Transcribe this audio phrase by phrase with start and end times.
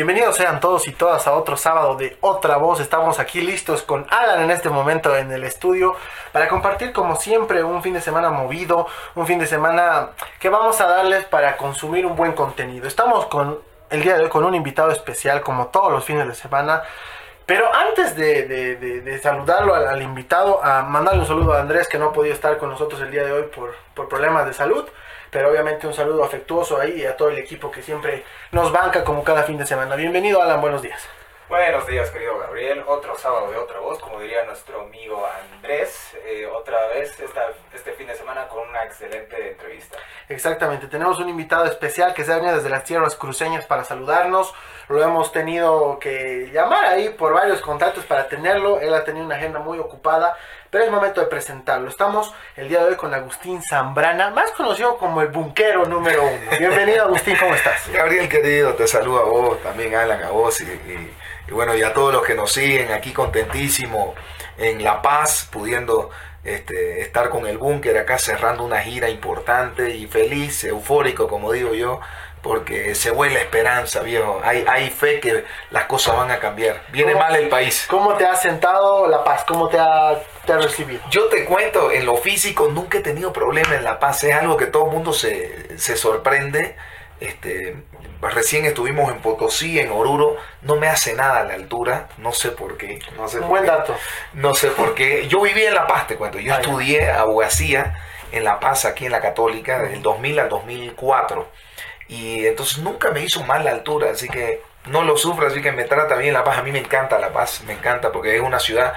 [0.00, 2.80] Bienvenidos sean todos y todas a otro sábado de Otra Voz.
[2.80, 5.94] Estamos aquí listos con Alan en este momento en el estudio
[6.32, 10.80] para compartir como siempre un fin de semana movido, un fin de semana que vamos
[10.80, 12.88] a darles para consumir un buen contenido.
[12.88, 13.58] Estamos con
[13.90, 16.82] el día de hoy con un invitado especial como todos los fines de semana.
[17.44, 22.12] Pero antes de, saludarlo al, invitado, a mandarle un saludo a Andrés que no ha
[22.14, 24.88] podido estar con nosotros el día de hoy por, por problemas de salud.
[25.30, 29.22] Pero obviamente un saludo afectuoso ahí a todo el equipo que siempre nos banca como
[29.22, 29.94] cada fin de semana.
[29.94, 31.19] Bienvenido Alan, buenos días.
[31.50, 32.84] Buenos días, querido Gabriel.
[32.86, 36.16] Otro sábado de otra voz, como diría nuestro amigo Andrés.
[36.24, 37.40] Eh, otra vez esta,
[37.74, 39.98] este fin de semana con una excelente entrevista.
[40.28, 44.54] Exactamente, tenemos un invitado especial que se ha venido desde las tierras cruceñas para saludarnos.
[44.86, 48.78] Lo hemos tenido que llamar ahí por varios contactos para tenerlo.
[48.78, 50.36] Él ha tenido una agenda muy ocupada,
[50.70, 51.88] pero es momento de presentarlo.
[51.88, 56.58] Estamos el día de hoy con Agustín Zambrana, más conocido como el bunquero número uno.
[56.60, 57.90] Bienvenido, Agustín, ¿cómo estás?
[57.92, 61.19] Gabriel, querido, te saludo a vos, también Alan, a vos y y
[61.50, 64.14] bueno, y a todos los que nos siguen aquí contentísimo
[64.58, 66.10] en La Paz, pudiendo
[66.44, 71.74] este, estar con el búnker acá cerrando una gira importante y feliz, eufórico, como digo
[71.74, 72.00] yo,
[72.42, 74.40] porque se vuela esperanza, viejo.
[74.42, 76.82] Hay, hay fe que las cosas van a cambiar.
[76.90, 77.86] Viene mal el país.
[77.90, 79.44] ¿Cómo te ha sentado La Paz?
[79.46, 81.02] ¿Cómo te ha, te ha, recibido?
[81.10, 84.24] Yo te cuento, en lo físico nunca he tenido problema en La Paz.
[84.24, 86.76] Es algo que todo el mundo se, se sorprende.
[87.20, 87.76] Este,
[88.20, 90.36] Recién estuvimos en Potosí, en Oruro.
[90.62, 92.08] No me hace nada a la altura.
[92.18, 92.98] No sé por qué.
[93.16, 93.96] No sé Un buen dato.
[94.34, 95.26] No sé por qué.
[95.26, 96.38] Yo viví en La Paz, te cuento.
[96.38, 97.94] Yo estudié abogacía
[98.30, 101.48] en La Paz, aquí en la Católica, desde el 2000 al 2004.
[102.08, 104.10] Y entonces nunca me hizo mal la altura.
[104.10, 105.46] Así que no lo sufro.
[105.46, 106.58] Así que me trata bien La Paz.
[106.58, 107.62] A mí me encanta La Paz.
[107.66, 108.92] Me encanta porque es una ciudad,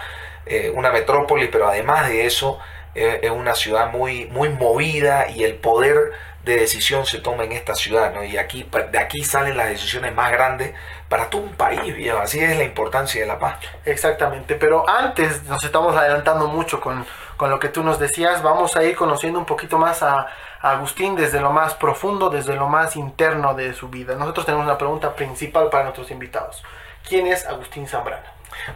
[0.45, 1.47] eh, una metrópoli.
[1.47, 2.59] Pero además de eso,
[2.93, 5.29] eh, es una ciudad muy, muy movida.
[5.29, 6.11] Y el poder
[6.43, 8.23] de decisión se toma en esta ciudad, ¿no?
[8.23, 10.73] Y aquí, de aquí salen las decisiones más grandes
[11.07, 12.19] para todo un país, viejo.
[12.19, 13.59] Así es la importancia de la paz.
[13.85, 17.05] Exactamente, pero antes nos estamos adelantando mucho con,
[17.37, 18.43] con lo que tú nos decías.
[18.43, 20.27] Vamos a ir conociendo un poquito más a,
[20.63, 24.15] Agustín desde lo más profundo, desde lo más interno de su vida.
[24.15, 26.63] Nosotros tenemos una pregunta principal para nuestros invitados.
[27.05, 28.23] ¿Quién es Agustín Zambrana?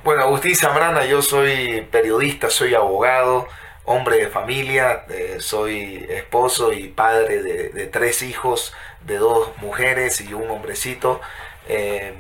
[0.04, 3.48] Bueno, Agustín Zambrana, yo soy periodista, soy abogado,
[3.88, 10.34] hombre de familia, eh, soy esposo y padre de, tres hijos, de dos mujeres y
[10.34, 11.22] un hombrecito.
[11.70, 12.14] Eh,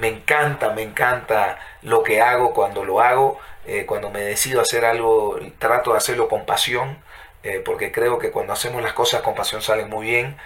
[0.00, 3.38] me encanta, me encanta lo que hago cuando lo hago.
[3.64, 6.98] Eh, cuando me decido hacer algo, trato de hacerlo con pasión,
[7.64, 10.36] porque creo que cuando hacemos las cosas con pasión salen muy bien.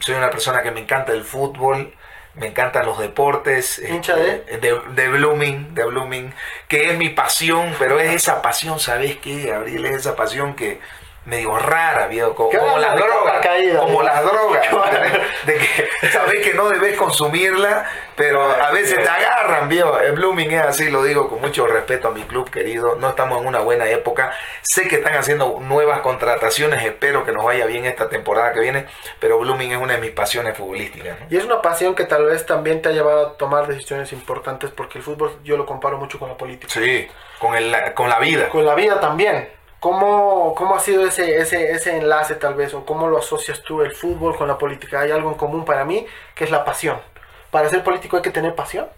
[0.00, 1.94] soy una persona que me encanta el fútbol,
[2.38, 3.78] me encantan los deportes.
[3.78, 4.80] ¿Hincha este, de?
[4.94, 5.08] de?
[5.08, 6.34] Blooming, de Blooming,
[6.68, 9.86] que es mi pasión, pero es esa pasión, ¿sabes qué, Gabriel?
[9.86, 10.80] Es esa pasión que
[11.28, 13.46] medio rara, viejo, como, las drogas,
[13.78, 14.66] como las drogas,
[15.44, 17.84] de que sabes que no debes consumirla,
[18.16, 19.98] pero a veces te agarran, viejo.
[20.00, 22.96] El Blooming es así, lo digo con mucho respeto a mi club querido.
[22.96, 24.32] No estamos en una buena época.
[24.62, 28.86] Sé que están haciendo nuevas contrataciones, espero que nos vaya bien esta temporada que viene,
[29.20, 31.18] pero Blooming es una de mis pasiones futbolísticas.
[31.28, 34.70] Y es una pasión que tal vez también te ha llevado a tomar decisiones importantes,
[34.70, 36.72] porque el fútbol yo lo comparo mucho con la política.
[36.72, 37.06] Sí,
[37.38, 38.48] con, el, con la vida.
[38.48, 39.57] Con la vida también.
[39.80, 43.82] ¿Cómo, ¿Cómo ha sido ese, ese, ese enlace tal vez o cómo lo asocias tú
[43.82, 45.00] el fútbol con la política?
[45.00, 47.00] Hay algo en común para mí que es la pasión.
[47.50, 48.88] ¿Para ser político hay que tener pasión?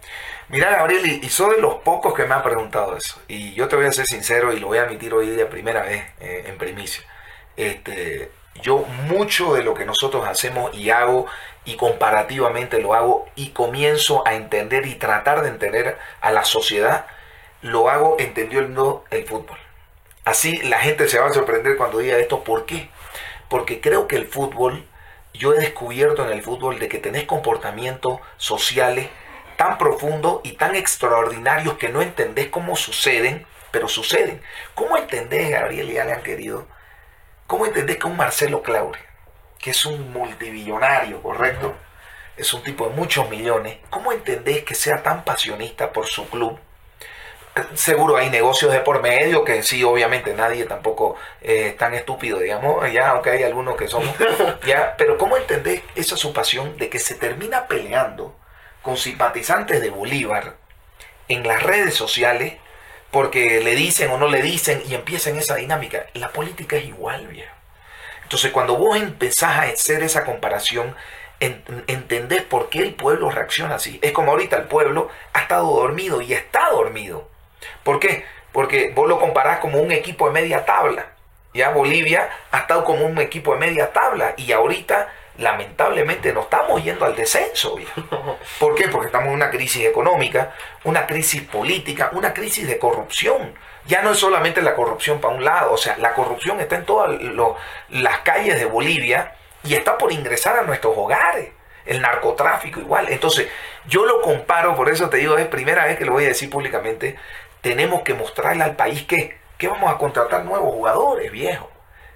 [0.49, 3.21] Mira, Gabriel, y, soy de los pocos que me han preguntado eso.
[3.29, 5.83] Y yo te voy a ser sincero y lo voy a admitir hoy de primera
[5.83, 7.05] vez eh, en primicia.
[7.57, 11.27] Este, yo mucho de lo que nosotros hacemos y hago
[11.65, 17.07] y comparativamente lo hago y comienzo a entender y tratar de entender a la sociedad,
[17.63, 19.59] lo hago entendiendo el fútbol.
[20.25, 22.45] Así la gente se va a sorprender cuando diga esto.
[22.45, 22.91] ¿Por qué?
[23.49, 24.87] Porque creo que el fútbol,
[25.33, 29.09] yo he descubierto en el fútbol de que tenés comportamientos sociales
[29.57, 34.43] tan profundos y tan extraordinarios que no entendés cómo suceden, pero suceden.
[34.75, 36.67] ¿Cómo entendés, Gabriel y Alan querido?
[37.47, 38.99] ¿Cómo entendés que un Marcelo Claure,
[39.59, 41.75] que es un multibillonario, correcto?
[42.37, 43.79] Es un tipo de muchos millones.
[43.91, 46.59] ¿Cómo entendés que sea tan pasionista por su club?
[47.75, 52.39] Seguro hay negocios de por medio que sí, obviamente nadie tampoco eh, es tan estúpido,
[52.39, 54.15] digamos, ya, aunque hay algunos que somos,
[54.67, 58.37] ya, pero ¿cómo entendés esa su pasión de que se termina peleando
[58.83, 60.57] con simpatizantes de Bolívar
[61.29, 62.55] en las redes sociales
[63.11, 66.07] porque le dicen o no le dicen y empieza en esa dinámica?
[66.15, 67.55] La política es igual, viejo.
[68.23, 70.95] Entonces, cuando vos empezás a hacer esa comparación,
[71.41, 73.99] entendés por qué el pueblo reacciona así.
[74.03, 77.10] Es como ahorita el pueblo ha estado dormido y está dormido.
[77.83, 78.25] ¿Por qué?
[78.53, 81.07] Porque vos lo comparás como un equipo de media tabla.
[81.55, 86.83] Ya Bolivia ha estado como un equipo de media tabla y ahorita lamentablemente nos estamos
[86.85, 87.75] yendo al descenso.
[87.77, 88.01] viejo.
[88.61, 88.89] ¿Por qué?
[88.89, 90.53] Porque estamos en una crisis económica,
[90.85, 93.55] una crisis política, una crisis de corrupción.
[93.87, 96.85] Ya no es solamente la corrupción para un lado, o sea, la corrupción está en
[96.85, 97.57] todas lo-
[97.89, 99.35] las calles de Bolivia
[99.65, 101.51] y está por ingresar a nuestros hogares.
[101.87, 103.09] El narcotráfico igual.
[103.09, 103.49] Entonces,
[103.87, 106.51] yo lo comparo, por eso te digo, es primera vez que lo voy a decir
[106.51, 107.17] públicamente,
[107.61, 111.71] tenemos que mostrarle al país que, que vamos a contratar nuevos jugadores, viejo.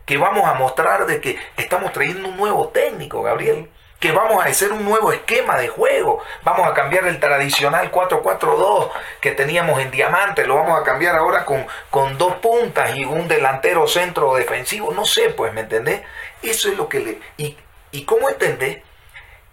[0.06, 3.70] Que vamos a mostrar de que estamos trayendo un nuevo técnico, Gabriel.
[4.00, 6.22] Que vamos a hacer un nuevo esquema de juego.
[6.42, 8.90] Vamos a cambiar el tradicional 4-4-2
[9.22, 10.46] que teníamos en Diamante.
[10.46, 14.92] Lo vamos a cambiar ahora con, con dos puntas y un delantero centro defensivo.
[14.92, 16.02] No sé, pues, ¿me entendés?
[16.42, 17.20] Eso es lo que le...
[17.38, 17.56] ¿Y,
[17.92, 18.82] y cómo entendés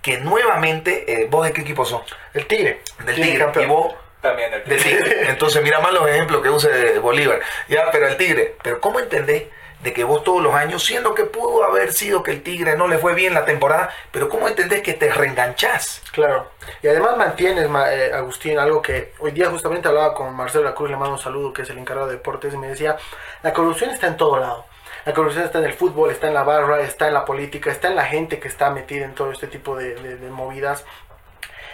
[0.01, 1.05] que nuevamente...
[1.13, 2.01] eh, ¿Vos de qué equipo sos?
[2.33, 2.81] El Tigre.
[3.05, 3.49] Del Tigre.
[3.63, 5.29] Y vos También el del tigre.
[5.29, 7.39] Entonces, mira más los ejemplos que use Bolívar.
[7.67, 8.55] Ya, pero el tigre.
[8.63, 9.45] Pero ¿cómo entendés
[9.81, 12.87] de que vos todos los años, siendo que pudo haber sido que el tigre no
[12.87, 16.03] le fue bien la temporada, pero ¿cómo entendés que te reenganchás?
[16.11, 16.51] Claro.
[16.83, 20.75] Y además mantienes, ma- eh, Agustín, algo que hoy día justamente hablaba con Marcelo La
[20.75, 22.95] Cruz, le mando un saludo, que es el encargado de deportes, y me decía,
[23.41, 24.65] la corrupción está en todo lado.
[25.03, 27.87] La corrupción está en el fútbol, está en la barra, está en la política, está
[27.87, 30.85] en la gente que está metida en todo este tipo de, de- de movidas.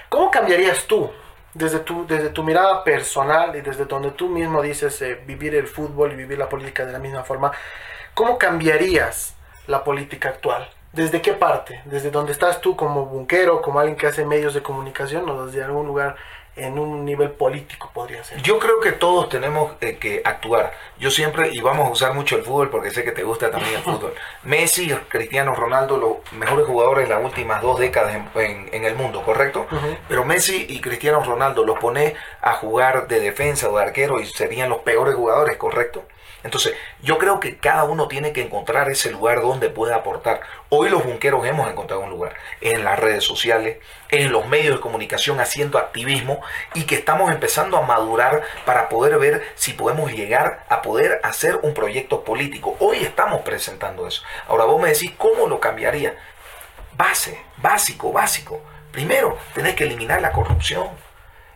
[0.08, 1.12] ¿Cómo cambiarías tú,
[1.58, 5.68] desde tu, desde tu mirada personal y desde donde tú mismo dices eh, vivir el
[5.68, 7.52] fútbol y vivir la política de la misma forma,
[8.14, 10.70] ¿cómo cambiarías la política actual?
[10.94, 11.82] ¿Desde qué parte?
[11.86, 15.64] ¿Desde donde estás tú como bunquero, como alguien que hace medios de comunicación o desde
[15.64, 16.16] algún lugar
[16.58, 18.42] en un nivel político podría ser?
[18.42, 20.74] Yo creo que todos tenemos eh, que actuar.
[21.00, 23.76] Yo siempre, y vamos a usar mucho el fútbol porque sé que te gusta también
[23.76, 24.14] el fútbol.
[24.44, 28.96] Messi, Cristiano Ronaldo, los mejores jugadores de las últimas dos décadas en, en- en el
[28.96, 29.68] mundo, ¿correcto?
[30.08, 34.26] Pero Messi y Cristiano Ronaldo los pone a jugar de defensa o de arquero y
[34.26, 36.04] serían los peores jugadores, ¿correcto?
[36.44, 40.42] Entonces, yo creo que cada uno tiene que encontrar ese lugar donde pueda aportar.
[40.70, 43.78] Hoy los bunqueros hemos encontrado un lugar en las redes sociales,
[44.10, 46.42] en los medios de comunicación haciendo activismo
[46.74, 51.60] y que estamos empezando a madurar para poder ver si podemos llegar a poder hacer
[51.64, 52.76] un proyecto político.
[52.80, 54.22] Hoy estamos presentando eso.
[54.48, 56.16] Ahora vos me decís, ¿cómo lo cambiaría?
[56.96, 58.62] Base, básico, básico.
[58.92, 60.90] Primero, tenés que eliminar la corrupción.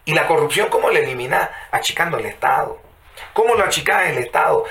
[0.06, 1.50] ¿Y la corrupción cómo la eliminás?
[1.72, 2.91] Achicando el Estado.
[3.34, 4.66] ¿Cómo lo achicás el Estado?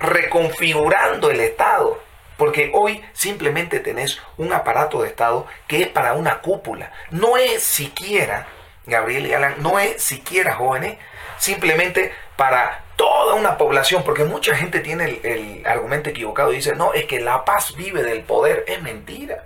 [0.00, 2.00] Reconfigurando el Estado.
[2.36, 6.92] Porque hoy simplemente tenés un aparato de Estado que es para una cúpula.
[7.10, 8.46] No es siquiera,
[8.84, 10.98] Gabriel y Alan, no es siquiera jóvenes,
[11.38, 16.74] simplemente para toda una población, porque mucha gente tiene el, el argumento equivocado y dice,
[16.74, 18.64] no, es que la paz vive del poder.
[18.68, 19.44] Es mentira.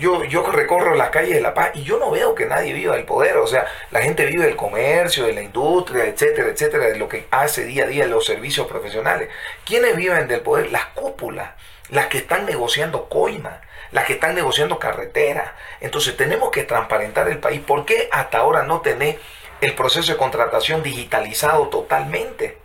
[0.00, 2.96] Yo, yo recorro las calles de La Paz y yo no veo que nadie viva
[2.96, 3.36] del poder.
[3.36, 7.26] O sea, la gente vive del comercio, de la industria, etcétera, etcétera, de lo que
[7.30, 9.28] hace día a día los servicios profesionales.
[9.66, 10.72] ¿Quiénes viven del poder?
[10.72, 11.50] Las cúpulas,
[11.90, 13.60] las que están negociando coimas,
[13.92, 15.50] las que están negociando carreteras.
[15.82, 17.60] Entonces tenemos que transparentar el país.
[17.60, 19.16] ¿Por qué hasta ahora no tenés
[19.60, 22.56] el proceso de contratación digitalizado totalmente?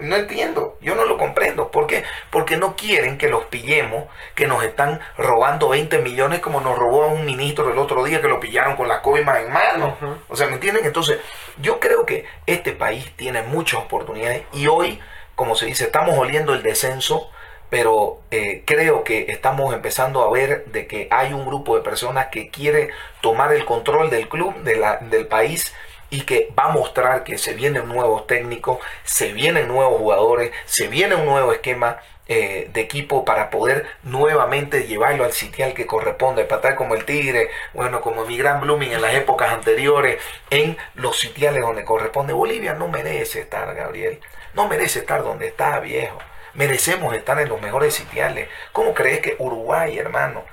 [0.00, 1.70] No entiendo, yo no lo comprendo.
[1.70, 2.04] ¿Por qué?
[2.30, 4.04] Porque no quieren que los pillemos,
[4.34, 8.20] que nos están robando 20 millones como nos robó a un ministro el otro día
[8.20, 9.96] que lo pillaron con las coimas en mano.
[10.28, 10.84] O sea, ¿me entienden?
[10.84, 11.18] Entonces,
[11.58, 14.98] yo creo que este país tiene muchas oportunidades y hoy,
[15.36, 17.30] como se dice, estamos oliendo el descenso,
[17.70, 22.26] pero eh, creo que estamos empezando a ver de que hay un grupo de personas
[22.26, 22.90] que quiere
[23.22, 25.74] tomar el control del club, de la- del país
[26.12, 30.86] y que va a mostrar que se vienen nuevos técnicos, se vienen nuevos jugadores, se
[30.86, 36.44] viene un nuevo esquema eh, de equipo para poder nuevamente llevarlo al sitial que corresponde,
[36.44, 40.76] para estar como el Tigre, bueno, como mi gran Blooming en las épocas anteriores, en
[40.96, 42.34] los sitiales donde corresponde.
[42.34, 44.20] Bolivia no merece estar, Gabriel,
[44.52, 46.18] no merece estar donde está, viejo.
[46.52, 48.50] Merecemos estar en los mejores sitiales.
[48.72, 50.44] ¿Cómo crees que Uruguay, hermano,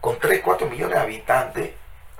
[0.00, 1.70] con 3, 4 millones de habitantes,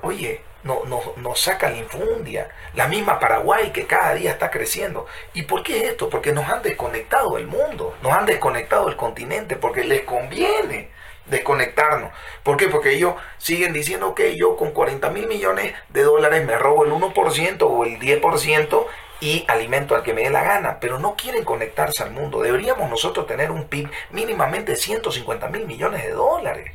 [0.03, 2.49] oye, no, no, nos saca la infundia.
[2.75, 5.07] La misma Paraguay que cada día está creciendo.
[5.35, 6.09] ¿Y por qué esto?
[6.09, 10.90] Porque nos han desconectado del mundo, nos han desconectado del continente, porque les conviene
[11.26, 12.12] desconectarnos.
[12.42, 12.69] ¿Por qué?
[12.69, 16.92] Porque ellos siguen diciendo que yo con 40 mil millones de dólares me robo el
[16.92, 18.87] 1% o el 10%
[19.21, 22.42] y alimento al que me dé la gana, pero no quieren conectarse al mundo.
[22.42, 26.73] Deberíamos nosotros tener un PIB mínimamente 150 mil millones de dólares.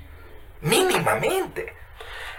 [0.62, 1.74] Mínimamente.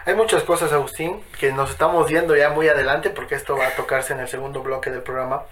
[0.08, 3.70] Hay muchas cosas, Agustín, que nos estamos yendo ya muy adelante porque esto va a
[3.72, 5.42] tocarse en el segundo bloque del programa.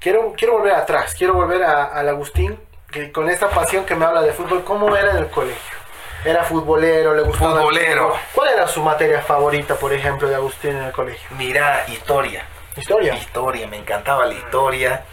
[0.00, 2.58] Quiero, quiero volver atrás, quiero volver a- al Agustín,
[2.90, 5.76] que con esta pasión que me habla de fútbol, ¿cómo era en el colegio?
[6.24, 7.14] ¿Era futbolero?
[7.14, 7.52] ¿Le gustaba?
[7.60, 8.16] Futbolero.
[8.34, 11.28] ¿Cuál era su materia favorita, por ejemplo, de Agustín en el colegio?
[11.38, 12.44] Mira, historia.
[12.76, 13.14] ¿Historia?
[13.14, 15.04] Historia, me encantaba la historia.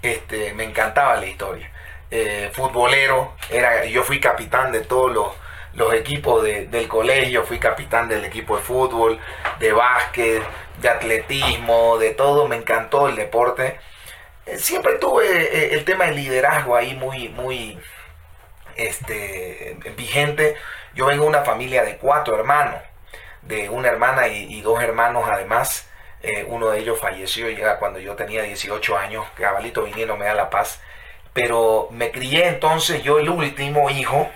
[0.00, 1.72] Este, me encantaba la historia.
[2.08, 5.26] Eh, futbolero, era, yo fui capitán de todos los,
[5.74, 9.18] los equipos del colegio, fui capitán del equipo de fútbol,
[9.58, 10.42] de básquet,
[10.80, 13.78] de atletismo, de todo, me encantó el deporte.
[14.46, 17.78] Eh, siempre tuve eh, el tema del liderazgo ahí muy, muy
[18.76, 20.56] este, vigente.
[20.94, 22.80] Yo vengo de una familia de cuatro hermanos,
[23.42, 25.88] de una hermana y, dos hermanos además.
[26.22, 30.34] Eh, uno de ellos falleció ya cuando yo tenía 18 años, cabalito viniendo me da
[30.34, 30.80] la paz.
[31.32, 34.28] Pero me crié entonces, yo el último hijo,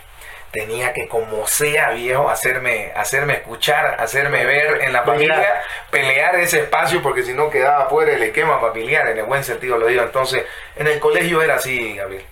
[0.52, 6.61] tenía que como sea viejo hacerme hacerme escuchar hacerme ver en la familia pelear ese
[6.61, 10.02] espacio porque si no quedaba fuera el esquema familiar en el buen sentido lo digo.
[10.02, 10.44] Entonces
[10.76, 12.25] en el colegio era así Gabriel.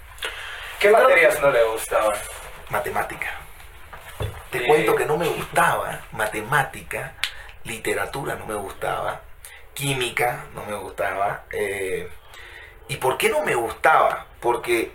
[0.79, 2.17] Qué materias no le gustaban
[2.69, 3.31] matemática.
[4.51, 7.15] Te cuento que no me gustaba matemática
[7.65, 9.21] literatura no me gustaba
[9.75, 12.09] química no me gustaba eh,
[12.89, 14.93] y por qué no me gustaba porque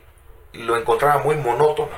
[0.53, 1.91] lo encontraba muy monótono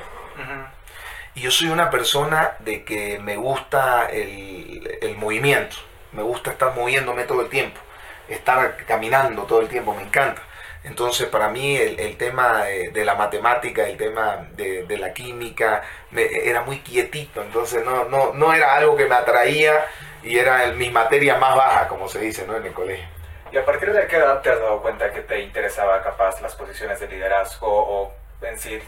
[1.38, 5.76] y yo soy una persona de que me gusta el, movimiento,
[6.12, 7.80] me gusta estar moviéndome todo el tiempo,
[8.28, 10.42] estar caminando todo el tiempo, me encanta.
[10.82, 16.80] Entonces, para mí el, tema de, la matemática, el tema de, la química, era muy
[16.80, 19.86] quietito, entonces no, no, no era algo que me atraía
[20.24, 22.56] y era el, mis materias más bajas, como se dice ¿no?
[22.56, 23.06] en el colegio.
[23.52, 26.56] ¿Y a partir de qué edad te has dado cuenta que te interesaba capaz las
[26.56, 28.78] posiciones de liderazgo o en sí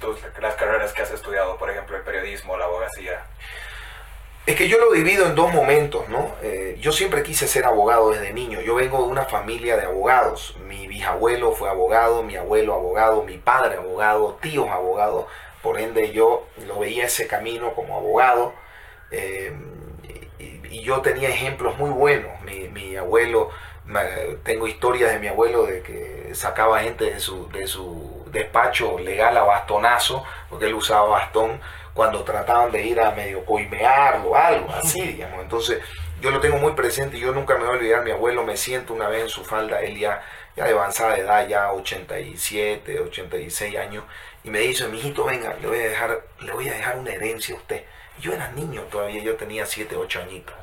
[0.40, 3.25] las carreras que has estudiado, por ejemplo, el periodismo, la abogacía?
[4.47, 6.35] Es que yo lo divido en dos momentos, ¿no?
[6.42, 8.61] Eh, yo siempre quise ser abogado desde niño.
[8.62, 10.57] Yo vengo de una familia de abogados.
[10.66, 15.26] Mi bisabuelo fue abogado, mi abuelo abogado, mi padre abogado, tíos abogados.
[15.62, 18.54] Por ende, yo lo veía ese camino como abogado.
[19.11, 19.52] Eh,
[20.38, 22.40] y, yo tenía ejemplos muy buenos.
[22.42, 23.50] Mi, mi abuelo,
[24.42, 29.37] tengo historias de mi abuelo de que sacaba gente de su, de su despacho legal
[29.37, 31.60] a bastonazo, porque él usaba bastón
[31.94, 35.40] cuando trataban de ir a medio coimearlo, algo así, digamos.
[35.42, 35.82] Entonces,
[36.20, 38.56] yo lo tengo muy presente y yo nunca me voy a olvidar, mi abuelo me
[38.56, 40.22] siento una vez en su falda, él ya,
[40.56, 44.04] ya de avanzada edad, ya 87, 86 años,
[44.44, 47.54] y me dice, mijito, venga, le voy a dejar, le voy a dejar una herencia
[47.54, 47.84] a usted.
[48.20, 50.54] Yo era niño todavía, yo tenía 7, 8 añitos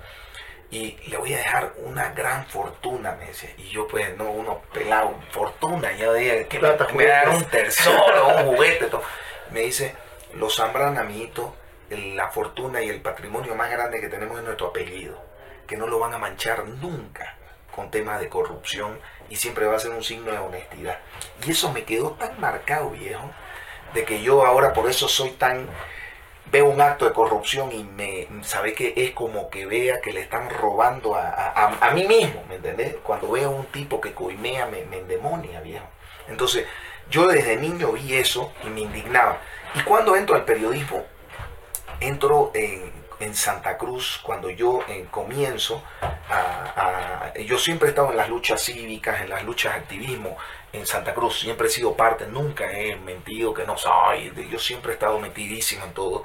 [0.70, 3.54] y le voy a dejar una gran fortuna, me dice.
[3.58, 8.28] Y yo, pues, no, uno pelado, fortuna, ya dije, que me, me, dar un tesoro,
[8.28, 9.04] un juguete, todo.
[9.52, 9.96] Me dice,
[10.34, 11.56] los Zambrana, amiguito,
[11.90, 15.24] la fortuna y el patrimonio más grande que tenemos es nuestro apellido,
[15.66, 17.38] que no lo van a manchar nunca
[17.74, 21.00] con temas de corrupción y siempre va a ser un signo de honestidad.
[21.46, 23.32] Y eso me quedó tan marcado, viejo,
[23.94, 25.70] de que yo ahora por eso soy tan
[26.52, 30.22] veo un acto de corrupción y me sabe que es como que vea que le
[30.22, 32.96] están robando a, mí mismo, ¿me entendés?
[33.04, 35.88] Cuando veo un tipo que coimea me, me endemonia, viejo.
[36.28, 36.66] Entonces,
[37.10, 39.40] yo desde niño vi eso y me indignaba.
[39.76, 41.04] Y cuando entro al periodismo,
[42.00, 45.84] entro en, en Santa Cruz, cuando yo eh, comienzo,
[46.30, 50.38] a, yo siempre he estado en las luchas cívicas, en las luchas de activismo
[50.74, 54.92] en Santa Cruz, siempre he sido parte, nunca he mentido que no soy, yo siempre
[54.92, 56.24] he estado metidísimo en todo.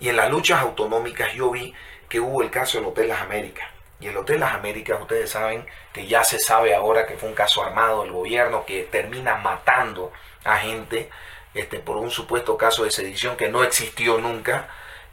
[0.00, 1.74] Y en las luchas autonómicas yo vi
[2.08, 3.68] que hubo el caso del Hotel Las Américas.
[4.00, 7.34] Y el Hotel Las Américas, ustedes saben que ya se sabe ahora que fue un
[7.34, 10.12] caso armado del gobierno que termina matando
[10.44, 11.08] a gente
[11.54, 14.68] este, por un supuesto caso de sedición que no existió nunca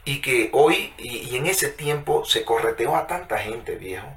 [0.05, 4.07] y que hoy y, en ese tiempo se correteó a tanta gente, viejo.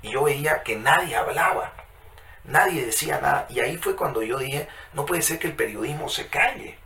[0.00, 1.72] Y yo veía que nadie hablaba,
[2.44, 3.46] nadie decía nada.
[3.50, 6.78] Y ahí fue cuando yo dije, no puede ser que el periodismo se calle.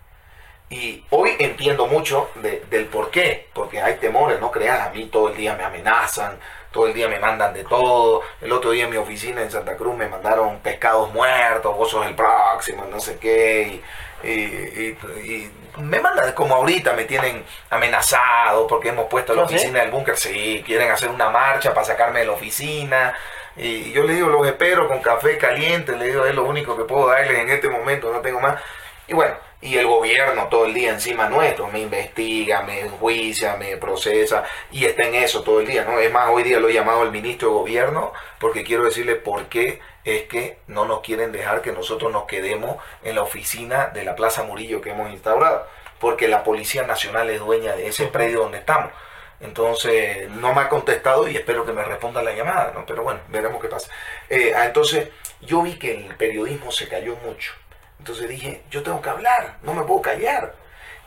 [0.69, 2.31] Y hoy entiendo mucho
[2.71, 6.39] del por qué, porque hay temores, no creas, a mí todo el día me amenazan,
[6.73, 8.23] todo el día me mandan de todo.
[8.41, 12.05] El otro día en mi oficina en Santa Cruz me mandaron pescados muertos, vos sos
[12.07, 13.81] el próximo, no sé qué.
[14.25, 19.91] y me mandan como ahorita, me tienen amenazado porque hemos puesto la ¿Ah, oficina del
[19.91, 23.15] búnker, sí, quieren hacer una marcha para sacarme de la oficina.
[23.57, 26.85] Y yo le digo, los espero con café caliente, le digo, es lo único que
[26.85, 28.61] puedo darles en este momento, no tengo más.
[29.09, 33.77] Y bueno, y el gobierno todo el día encima nuestro, me investiga, me enjuicia, me
[33.77, 35.99] procesa y está en eso todo el día, ¿no?
[35.99, 39.47] Es más, hoy día lo he llamado el ministro de gobierno porque quiero decirle por
[39.47, 44.05] qué es que no nos quieren dejar que nosotros nos quedemos en la oficina de
[44.05, 45.67] la Plaza Murillo que hemos instaurado,
[45.99, 48.93] porque la Policía Nacional es dueña de ese predio donde estamos.
[49.41, 52.87] Entonces, no me ha contestado y espero que me responda la llamada, ¿no?
[52.87, 53.91] Pero bueno, veremos qué pasa.
[54.31, 55.09] Eh, ah, entonces,
[55.41, 57.53] yo vi que el periodismo se cayó mucho.
[57.99, 60.55] Entonces dije, yo tengo que hablar, no me puedo callar.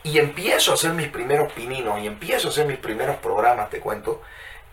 [0.04, 3.80] Y empiezo a hacer mis primeros pininos y empiezo a hacer mis primeros programas, te
[3.80, 4.22] cuento.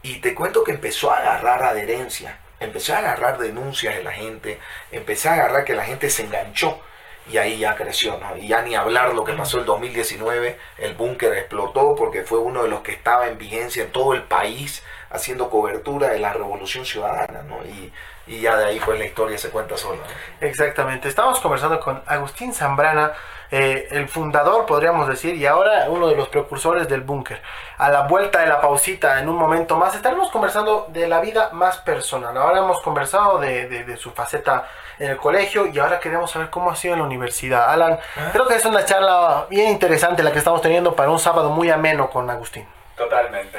[0.03, 4.59] Y te cuento que empezó a agarrar adherencia empecé a agarrar denuncias de la gente,
[4.91, 6.81] empecé a agarrar que la gente se enganchó.
[7.29, 8.37] Y ahí ya creció, ¿no?
[8.37, 12.63] Y ya ni hablar lo que pasó el 2019, el búnker explotó porque fue uno
[12.63, 16.85] de los que estaba en vigencia en todo el país haciendo cobertura de la revolución
[16.85, 17.59] ciudadana, ¿no?
[17.65, 17.93] Y,
[18.27, 20.03] y ya de ahí pues la historia se cuenta sola.
[20.03, 20.47] ¿no?
[20.47, 21.09] Exactamente.
[21.09, 23.13] Estamos conversando con Agustín Zambrana,
[23.51, 27.41] eh, el fundador, podríamos decir, y ahora uno de los precursores del búnker.
[27.79, 31.51] A la vuelta de la pausita, en un momento más, estaremos conversando de la vida
[31.53, 32.37] más personal.
[32.37, 34.67] Ahora hemos conversado de, de- de su faceta
[34.99, 37.71] en el colegio y ahora queremos saber cómo ha sido en la universidad.
[37.71, 37.99] Alan,
[38.33, 41.71] creo que es una charla bien interesante la que estamos teniendo para un sábado muy
[41.71, 42.67] ameno con Agustín.
[42.97, 43.59] Totalmente.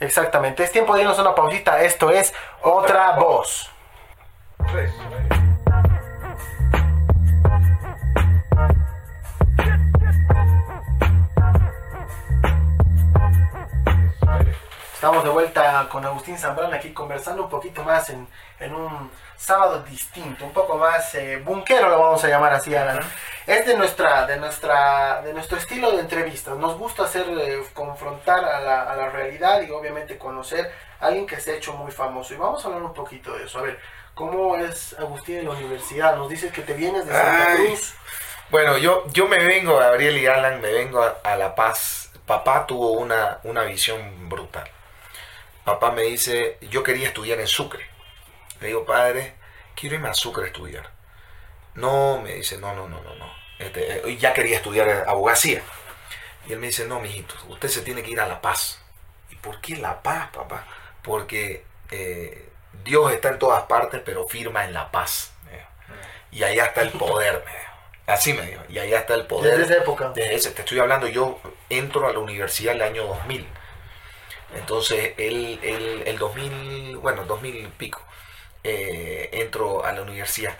[0.00, 0.62] Exactamente.
[0.62, 1.80] Es tiempo de irnos a una pausita.
[1.80, 3.70] Esto es Otra Voz.
[14.94, 18.26] Estamos de vuelta con Agustín Zambrana aquí conversando un poquito más en,
[18.58, 23.00] en un sábado distinto, un poco más eh, bunquero lo vamos a llamar así, Alan.
[23.46, 26.56] Es de nuestra, de nuestra, de nuestro estilo de entrevistas.
[26.56, 31.26] Nos gusta hacer eh, confrontar a la, a la realidad y obviamente conocer a alguien
[31.26, 32.32] que se ha hecho muy famoso.
[32.32, 33.58] Y vamos a hablar un poquito de eso.
[33.58, 33.78] A ver,
[34.14, 36.16] ¿cómo es Agustín en la universidad?
[36.16, 37.66] Nos dices que te vienes de Santa Ay.
[37.66, 37.94] Cruz.
[38.48, 42.05] Bueno, yo, yo me vengo, Gabriel y Alan, me vengo a, a La Paz.
[42.26, 44.68] Papá tuvo una, una visión brutal.
[45.64, 47.86] Papá me dice, yo quería estudiar en Sucre.
[48.60, 49.34] Le digo, padre,
[49.74, 50.90] quiero irme a Sucre a estudiar.
[51.74, 53.32] No, me dice, no, no, no, no, no.
[53.58, 55.62] Este, eh, ya quería estudiar abogacía.
[56.46, 58.80] Y él me dice, no, mijito, usted se tiene que ir a La Paz.
[59.30, 60.66] ¿Y por qué La Paz, papá?
[61.02, 62.48] Porque eh,
[62.84, 65.32] Dios está en todas partes, pero firma en La Paz.
[66.32, 67.65] Y allá está el poder, me dijo.
[68.06, 68.62] Así me dijo.
[68.68, 69.58] Y allá está el poder.
[69.58, 70.12] Desde esa época.
[70.14, 73.46] Desde ese, te estoy hablando, yo entro a la universidad el año 2000.
[74.54, 78.00] Entonces, el, el, el 2000, bueno, 2000 y pico,
[78.62, 80.56] eh, entro a la universidad.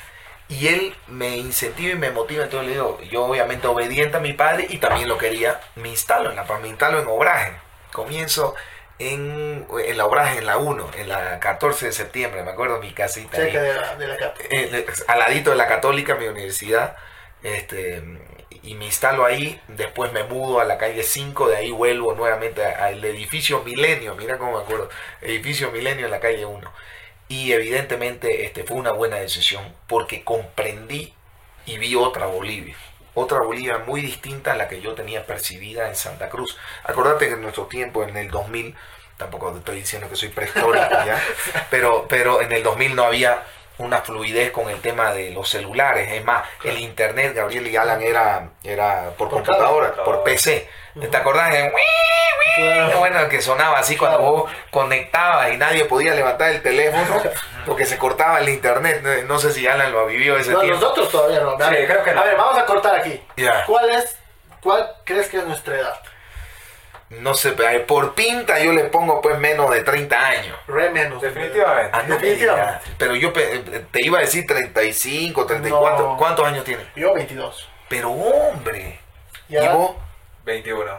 [0.49, 4.33] Y él me incentiva y me motiva, entonces le digo, yo obviamente obediente a mi
[4.33, 7.53] padre y también lo quería, me instalo en la paz, me instalo en obraje.
[7.93, 8.55] Comienzo
[8.99, 12.93] en, en la obraje, en la 1, en la 14 de septiembre, me acuerdo mi
[12.93, 13.39] casita.
[13.39, 16.97] ahí Cerca de la, de la eh, al ladito de la católica, mi universidad,
[17.47, 18.03] este,
[18.63, 22.65] y me instalo ahí, después me mudo a la calle 5, de ahí vuelvo nuevamente
[22.65, 24.91] al edificio Milenio, mira cómo me acuerdo,
[25.23, 26.73] edificio Milenio en la calle 1.
[27.29, 31.13] Y evidentemente este, fue una buena decisión porque comprendí
[31.67, 32.77] y vi otra Bolivia.
[33.15, 36.57] Otra Bolivia muy distinta a la que yo tenía percibida en Santa Cruz.
[36.85, 38.75] Acordate que en nuestro tiempo, en el 2000,
[39.17, 41.23] tampoco te estoy diciendo que soy prehistórico ya,
[41.71, 43.43] pero, pero en el 2000 no había
[43.79, 46.11] una fluidez con el tema de los celulares.
[46.13, 50.69] Es más, el internet, Gabriel y Alan, era, era por, Por computadora, por PC.
[51.11, 51.55] ¿Te acordás?
[52.57, 52.99] Claro.
[53.01, 57.23] Bueno, que sonaba así cuando vos conectabas y nadie podía levantar el teléfono
[57.67, 59.03] porque se cortaba el internet.
[59.27, 60.81] No- sé si Alan lo ha vivido ese No, tiempo.
[60.81, 61.51] nosotros todavía no.
[61.51, 62.21] A Sí, ver, creo que no.
[62.23, 63.23] A ver, vamos a cortar aquí.
[63.67, 64.17] ¿Cuál es,
[64.63, 66.01] cuál crees que es nuestra edad?
[67.09, 67.53] No sé,
[67.87, 70.57] por pinta yo le pongo pues menos de 30 años.
[70.67, 71.23] Re menos.
[71.23, 71.91] Definitivamente.
[71.93, 72.81] Ah, no Definitivamente.
[72.99, 75.99] Pero yo pe- te iba a decir 35, 34.
[76.05, 76.17] No.
[76.17, 76.85] ¿Cuántos años tiene?
[76.97, 77.69] Yo 22.
[77.89, 78.99] Pero hombre.
[79.49, 79.65] Ya.
[79.65, 79.93] ¿Y vos?
[80.45, 80.91] 21.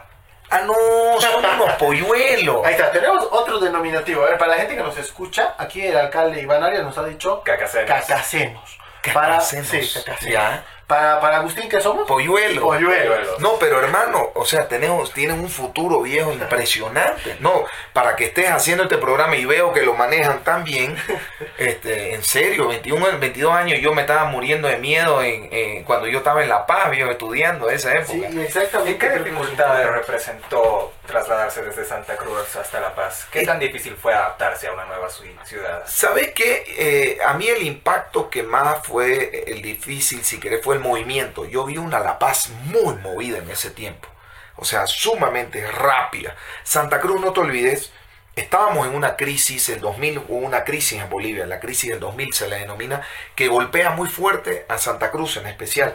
[0.49, 0.73] Ah, no,
[1.19, 2.65] son unos polluelos.
[2.65, 4.23] Ahí está, tenemos otro denominativo.
[4.23, 7.03] A ver, para la gente que nos escucha, aquí el alcalde Iván Arias nos ha
[7.03, 7.89] dicho Cacacenos.
[7.89, 8.77] cacacenos.
[9.13, 9.67] Para, Cacacenos.
[9.67, 10.33] sí, cacacenos.
[10.33, 10.63] Ya.
[10.88, 12.08] Para, para Agustín, ¿qué somos?
[12.08, 12.63] Polluelos.
[12.63, 13.39] Polluelos.
[13.39, 17.36] No, pero hermano, o sea, tenemos, tienen un futuro viejo impresionante.
[17.41, 20.95] No, para que estés haciendo este programa y veo que lo manejan tan bien,
[21.58, 26.08] este, en serio, 21, 22 años yo me estaba muriendo de miedo en, en- cuando
[26.08, 28.30] yo estaba en La Paz, viejo, estudiando esa época.
[28.32, 28.91] Sí, exactamente.
[28.91, 33.28] ¿Y qué dificultades representó trasladarse desde Santa Cruz hasta La Paz?
[33.32, 35.84] ¿Qué tan difícil fue adaptarse a una nueva ci- ciudad?
[35.86, 36.63] ¿Sabes qué?
[36.78, 41.45] Eh, a mí el impacto que más fue el difícil, si querés, fue movimiento.
[41.45, 44.07] Yo vi una La Paz muy movida en ese tiempo.
[44.55, 46.35] O sea, sumamente rápida.
[46.63, 47.91] Santa Cruz, no te olvides,
[48.35, 52.33] estábamos en una crisis, el 2000 hubo una crisis en Bolivia, la crisis del 2000
[52.33, 53.01] se la denomina,
[53.35, 55.93] que golpea muy fuerte a Santa Cruz en especial.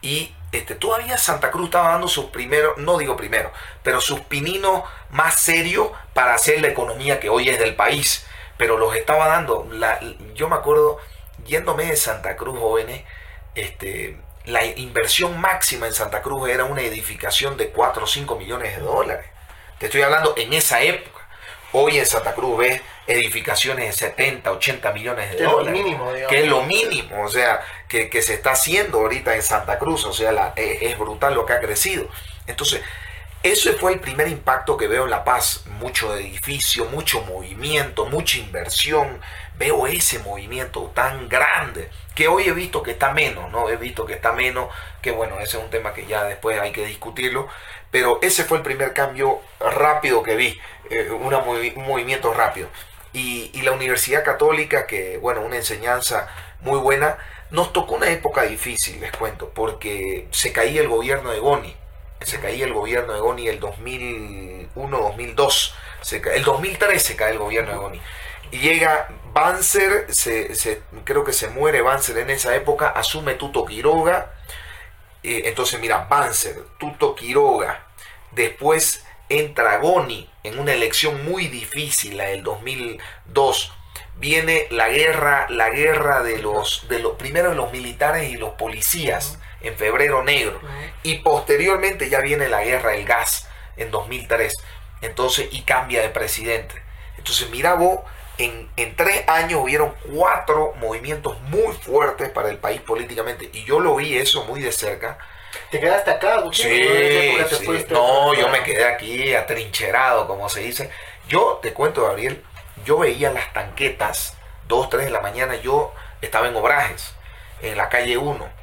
[0.00, 3.52] Y este, todavía Santa Cruz estaba dando sus primeros, no digo primero,
[3.82, 8.26] pero sus pininos más serios para hacer la economía que hoy es del país.
[8.56, 9.68] Pero los estaba dando.
[9.70, 10.00] La,
[10.34, 10.98] yo me acuerdo,
[11.44, 13.04] yéndome de Santa Cruz, jóvenes,
[13.60, 18.76] este, la inversión máxima en Santa Cruz era una edificación de 4 o 5 millones
[18.76, 19.26] de dólares.
[19.78, 21.18] Te estoy hablando en esa época.
[21.72, 25.82] Hoy en Santa Cruz ves edificaciones de 70, 80 millones de Que es lo dólares.
[25.82, 26.12] mínimo.
[26.28, 30.04] Que es lo mínimo, o sea, que, que se está haciendo ahorita en Santa Cruz.
[30.06, 32.08] O sea, la- es, es brutal lo que ha crecido.
[32.46, 32.80] Entonces,
[33.42, 35.64] Ese fue el primer impacto que veo en La Paz.
[35.78, 39.20] Mucho edificio, mucho movimiento, mucha inversión.
[39.56, 43.68] Veo ese movimiento tan grande que hoy he visto que está menos, ¿no?
[43.70, 44.68] He visto que está menos,
[45.00, 47.48] que bueno, ese es un tema que ya después hay que discutirlo.
[47.92, 52.68] Pero ese fue el primer cambio rápido que vi, eh, una un movimiento rápido.
[53.12, 56.28] Y, y la Universidad Católica, que bueno, una enseñanza
[56.60, 57.18] muy buena,
[57.50, 61.76] nos tocó una época difícil, les cuento, porque se caía el gobierno de Goni.
[62.20, 65.72] Se caía el gobierno de Goni el 2001-2002.
[66.34, 68.00] El 2003 se cae el gobierno de Goni.
[68.50, 74.32] Y llega Banzer, se, creo que se muere Banzer en esa época, asume Tuto Quiroga.
[75.22, 77.86] Eh, entonces, mira, Banzer, Tuto Quiroga.
[78.32, 83.72] Después entra Goni en una elección muy difícil, la del 2002
[84.18, 88.54] viene la guerra, la guerra de los, de los, primero de los militares y los
[88.54, 90.60] policías en febrero negro.
[91.02, 94.54] Y posteriormente ya viene la guerra del gas en 2003
[95.00, 96.74] entonces y cambia de presidente.
[97.16, 98.00] Entonces mira vos
[98.38, 103.50] en, en tres años hubieron cuatro movimientos muy fuertes para el país políticamente.
[103.52, 105.18] Y yo lo vi eso muy de cerca.
[105.70, 106.42] ¿Te quedaste acá?
[106.52, 107.86] Sí, sí.
[107.90, 110.90] No, yo me quedé aquí atrincherado, como se dice.
[111.28, 112.42] Yo te cuento, Gabriel,
[112.84, 114.36] yo veía las tanquetas,
[114.68, 115.92] 2, 3 de la mañana, yo
[116.22, 117.14] estaba en Obrajes,
[117.60, 118.57] en la calle 1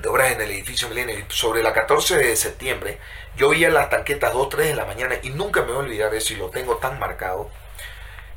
[0.00, 2.98] de Obrajes, en el edificio Milenio, sobre la 14 de septiembre,
[3.36, 6.14] yo veía las tanquetas 2, 3 de la mañana y nunca me voy a olvidar
[6.14, 7.50] eso y lo tengo tan marcado,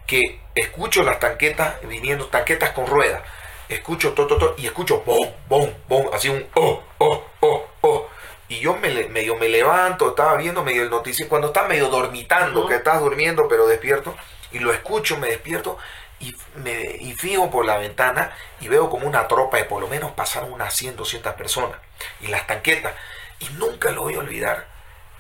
[0.06, 3.22] que escucho las tanquetas viniendo, tanquetas con ruedas,
[3.70, 8.08] escucho todo, todo, y escucho bom, bom, bom, así un oh, oh, oh, oh.
[8.48, 12.68] Y yo me, medio me levanto, estaba viendo medio el noticiero, cuando estás medio dormitando,
[12.68, 14.16] que estás durmiendo pero despierto,
[14.52, 15.78] y lo escucho, me despierto
[16.20, 19.88] y, me, y fijo por la ventana y veo como una tropa de por lo
[19.88, 21.78] menos pasaron unas 100, 200 personas
[22.22, 22.94] y las tanquetas.
[23.40, 24.68] Y nunca lo voy a olvidar.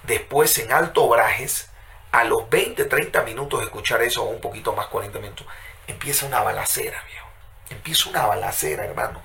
[0.03, 1.69] Después en Alto Obrajes,
[2.12, 5.45] a los 20, 30 minutos de escuchar eso, o un poquito más, 40 minutos,
[5.88, 7.27] empieza una balacera, viejo.
[7.69, 9.21] Empieza una balacera, hermano.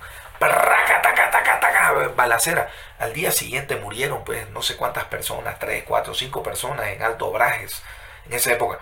[2.15, 2.69] Balacera.
[2.99, 7.27] Al día siguiente murieron, pues, no sé cuántas personas, 3, 4, 5 personas en Alto
[7.27, 7.81] Obrajes
[8.25, 8.79] en esa época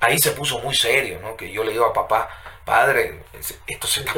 [0.00, 1.36] ahí se puso muy serio, ¿no?
[1.36, 2.28] Que yo le digo a papá,
[2.64, 3.20] padre,
[3.66, 4.12] esto se está,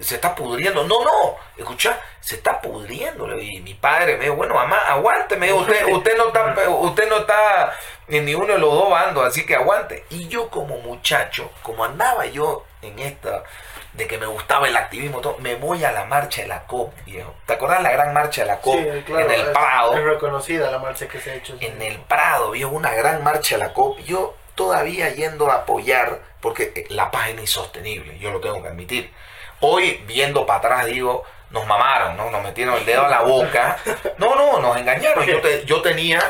[0.00, 0.84] se está pudriendo.
[0.84, 3.40] No, no, escucha, se está pudriendo.
[3.40, 7.08] Y mi padre me dijo, bueno, mamá, aguante, me dijo, usted, usted no está, usted
[7.08, 7.72] no está
[8.08, 10.04] en ninguno de los dos bandos, así que aguante.
[10.10, 13.44] Y yo como muchacho, como andaba yo en esta
[13.94, 16.92] de que me gustaba el activismo, todo, me voy a la marcha de la COP,
[17.06, 17.32] viejo.
[17.46, 18.76] ¿Te acordás la gran marcha de la COP?
[18.76, 19.94] en el Prado.
[19.94, 21.56] Es reconocida la marcha que se ha hecho.
[21.60, 24.00] En el Prado, viejo, una gran marcha de la COP.
[24.00, 28.68] Yo todavía yendo a apoyar, porque eh, la paz es insostenible, yo lo tengo que
[28.68, 29.12] admitir.
[29.60, 32.30] Hoy, viendo para atrás, digo, nos mamaron, ¿no?
[32.30, 33.78] Nos metieron el dedo a la boca.
[34.18, 35.24] No, no, nos engañaron.
[35.24, 36.20] Yo, yo tenía,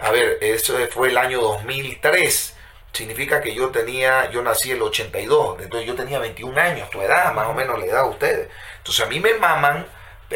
[0.00, 2.56] a ver, eso fue el año 2003.
[2.92, 7.32] Significa que yo tenía, yo nací el 82, entonces yo tenía 21 años, tu edad,
[7.32, 8.48] más o menos la edad de ustedes.
[8.78, 9.86] Entonces a mí me maman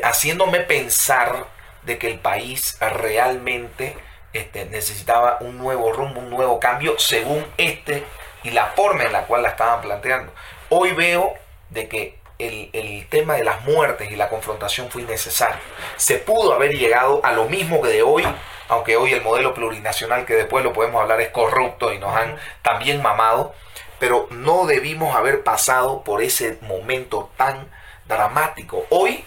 [0.03, 1.47] haciéndome pensar
[1.83, 3.97] de que el país realmente
[4.37, 8.05] este, necesitaba un nuevo rumbo, un nuevo cambio según este
[8.43, 10.33] y la forma en la cual la estaban planteando.
[10.69, 11.35] Hoy veo
[11.71, 15.57] de que el, tema de las muertes y la confrontación fue innecesario.
[15.97, 18.27] Se pudo haber llegado a lo mismo que de hoy,
[18.69, 22.39] aunque hoy el modelo plurinacional, que después lo podemos hablar, es corrupto y nos han
[22.63, 23.55] también mamado,
[23.99, 27.71] pero no debimos haber pasado por ese momento tan
[28.07, 28.85] dramático.
[28.91, 29.25] Hoy,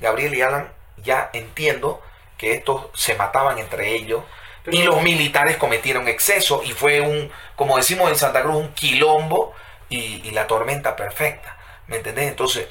[0.00, 2.02] Gabriel y Alan, ya entiendo
[2.36, 4.22] que estos se mataban entre ellos,
[4.66, 9.54] y los militares cometieron exceso y fue un, como decimos en Santa Cruz, un quilombo
[9.88, 11.56] y, la tormenta perfecta.
[11.86, 12.28] ¿Me entendés?
[12.28, 12.68] Entonces,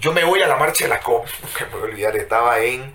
[0.00, 2.60] yo me voy a la marcha de la COP, que me voy a olvidar, estaba
[2.60, 2.94] en...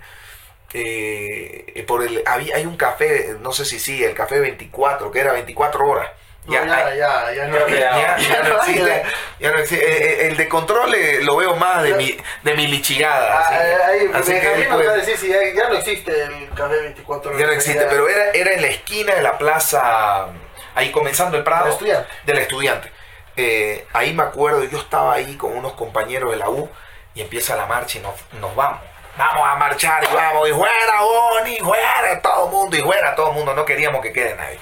[0.74, 5.20] Eh, por el, había, hay un café, no sé si sí, el café 24, que
[5.20, 6.10] era 24 horas.
[6.48, 9.02] Ya, ya, ya, ya, no, ya, no existe.
[9.38, 9.84] Ya no existe.
[9.84, 13.38] Eh, eh, el de control lo veo más de mi, de mi lichigada.
[13.38, 17.52] Ah, ahí, así que, pues, decir si ya, no existe el café 24 Ya no
[17.52, 20.26] existe, pero era, era en la esquina de la plaza,
[20.74, 21.64] ahí comenzando el Prado.
[21.64, 22.08] Del estudiante.
[22.24, 22.92] Del estudiante.
[23.36, 26.68] Eh, ahí me acuerdo, yo estaba ahí con unos compañeros de la U
[27.14, 28.80] y empieza la marcha y nos, nos vamos.
[29.16, 33.28] Vamos a marchar y vamos, y fuera, Boni, fuera, todo el mundo, y fuera, todo
[33.28, 33.54] el mundo.
[33.54, 34.58] No queríamos que quede nadie.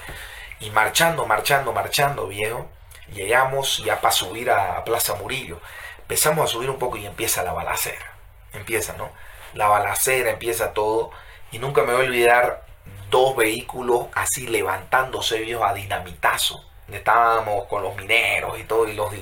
[0.61, 2.69] Y marchando, marchando, marchando, viejo,
[3.13, 5.59] llegamos ya para subir a Plaza Murillo.
[5.99, 8.13] Empezamos a subir un poco y empieza la balacera.
[8.53, 9.09] Empieza, ¿no?
[9.53, 11.11] La balacera, empieza todo.
[11.51, 12.65] Y nunca me voy a olvidar
[13.09, 16.63] dos vehículos así levantándose, viejo, a dinamitazo.
[16.91, 19.13] Estábamos con los mineros y todo, y, los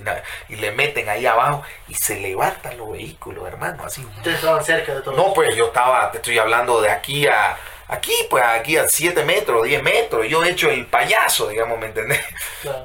[0.49, 4.03] y le meten ahí abajo y se levantan los vehículos, hermano, así.
[4.17, 5.15] Ustedes estaban cerca de todo.
[5.15, 7.55] No, pues yo estaba, te estoy hablando de aquí a
[7.89, 11.87] Aquí, pues aquí a 7 metros, 10 metros, yo he hecho el payaso, digamos, ¿me
[11.87, 12.19] entendés?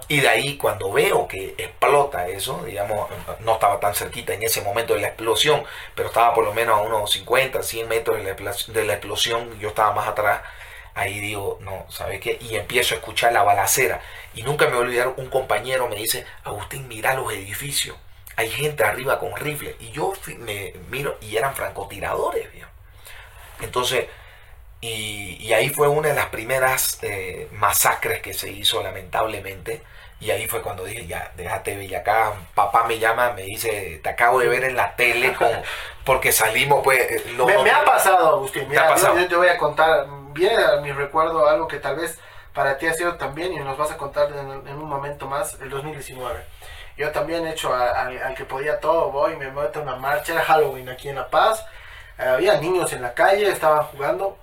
[0.08, 4.62] Y de ahí cuando veo que explota eso, digamos, no estaba tan cerquita en ese
[4.62, 5.62] momento de la explosión,
[5.94, 9.58] pero estaba por lo menos a unos 50, 100 metros de la, de la explosión,
[9.60, 10.40] yo estaba más atrás,
[10.94, 12.38] ahí digo, no, ¿sabes qué?
[12.40, 14.00] Y empiezo a escuchar la balacera.
[14.34, 17.96] Y nunca me voy a olvidar, un compañero me dice, Agustín, mira los edificios,
[18.36, 19.76] hay gente arriba con rifles.
[19.80, 22.48] Y yo me miro y eran francotiradores,
[23.60, 24.06] Entonces,
[24.86, 29.82] y, ahí fue una de las primeras eh, masacres que se hizo lamentablemente.
[30.20, 34.08] Y ahí fue cuando dije, ya, déjate y acá papá me llama, me dice, te
[34.08, 35.48] acabo de ver en la tele con,
[36.04, 36.98] porque salimos, pues...
[36.98, 41.48] Eh, me, ha pasado, Agustín, mira, Yo, te voy a contar, viene a mi recuerdo
[41.48, 42.18] algo que tal vez
[42.52, 45.70] para ti ha sido también y nos vas a contar en, un momento más, el
[45.70, 46.44] 2019.
[46.96, 50.42] Yo también he hecho al que podía todo, voy, me meto a una marcha, era
[50.42, 51.66] Halloween aquí en La Paz,
[52.16, 54.38] había niños en la calle, estaban jugando,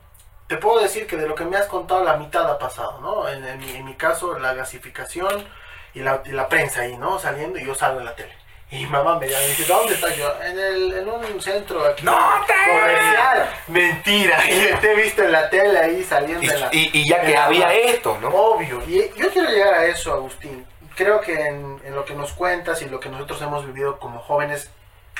[0.51, 3.25] te puedo decir que de lo que me has contado, la mitad ha pasado, ¿no?
[3.29, 5.47] En, mi, caso, la gasificación
[5.93, 7.19] y la, prensa ahí, ¿no?
[7.19, 8.33] Saliendo y yo salgo en la tele.
[8.69, 10.29] Y mi mamá me dice, ¿dónde estás yo?
[10.43, 13.49] En, el, en un centro aquí ¡No comercial.
[13.67, 17.21] Mentira, y te he visto en la tele ahí saliendo y, en la, y, ya
[17.21, 18.27] que había esto, ¿no?
[18.27, 18.83] Obvio.
[18.85, 20.67] Y yo quiero llegar a eso, Agustín.
[20.97, 24.19] Creo que en, en, lo que nos cuentas y lo que nosotros hemos vivido como
[24.19, 24.69] jóvenes,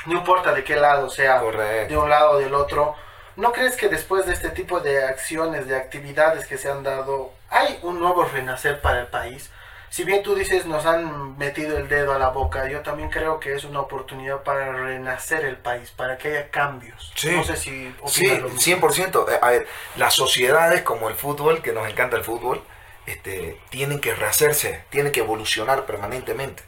[0.04, 2.96] no importa de qué lado sea, de un lado o del otro,
[3.36, 7.32] ¿No crees que después de este tipo de acciones, de actividades que se han dado,
[7.48, 9.50] hay un nuevo renacer para el país?
[9.92, 13.38] Si bien tú dices nos han metido el dedo a la boca, yo también creo
[13.38, 17.12] que es una oportunidad para renacer el país, para que haya cambios.
[17.14, 19.30] Sí, no sé si sí, 100%.
[19.30, 19.66] Eh, a ver,
[19.96, 22.62] las sociedades como el fútbol, que nos encanta el fútbol,
[23.04, 26.62] este, tienen que rehacerse, tienen que evolucionar permanentemente.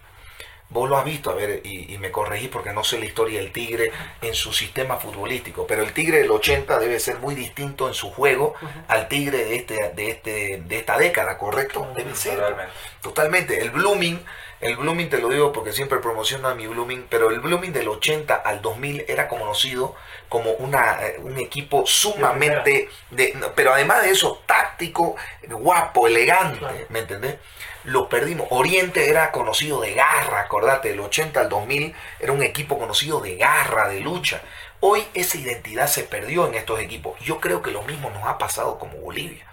[0.70, 3.52] Vos lo has visto, a ver, y, me corregí porque no sé la historia del
[3.52, 7.94] Tigre en su sistema futbolístico, pero el Tigre del 80 debe ser muy distinto en
[7.94, 8.54] su juego
[8.88, 11.88] al Tigre de este, de este, de esta década, ¿correcto?
[11.94, 12.34] Debe ser.
[12.34, 12.72] Totalmente.
[13.02, 13.60] Totalmente.
[13.60, 14.24] El Blooming,
[14.60, 17.88] el Blooming te lo digo porque siempre promociono a mi Blooming, pero el Blooming del
[17.88, 19.94] 80 al 2000 era conocido
[20.28, 25.14] como una, eh, un equipo sumamente, de, pero además de eso, táctico,
[25.48, 27.36] guapo, elegante, ¿me entendés?
[27.84, 28.48] Lo perdimos.
[28.50, 33.36] Oriente era conocido de garra, acordate, del 80 al 2000 era un equipo conocido de
[33.36, 34.42] garra, de lucha.
[34.80, 37.18] Hoy esa identidad se perdió en estos equipos.
[37.20, 39.46] Yo creo que lo mismo nos ha pasado como Bolivia.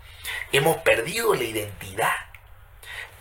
[0.52, 2.13] Hemos perdido la identidad.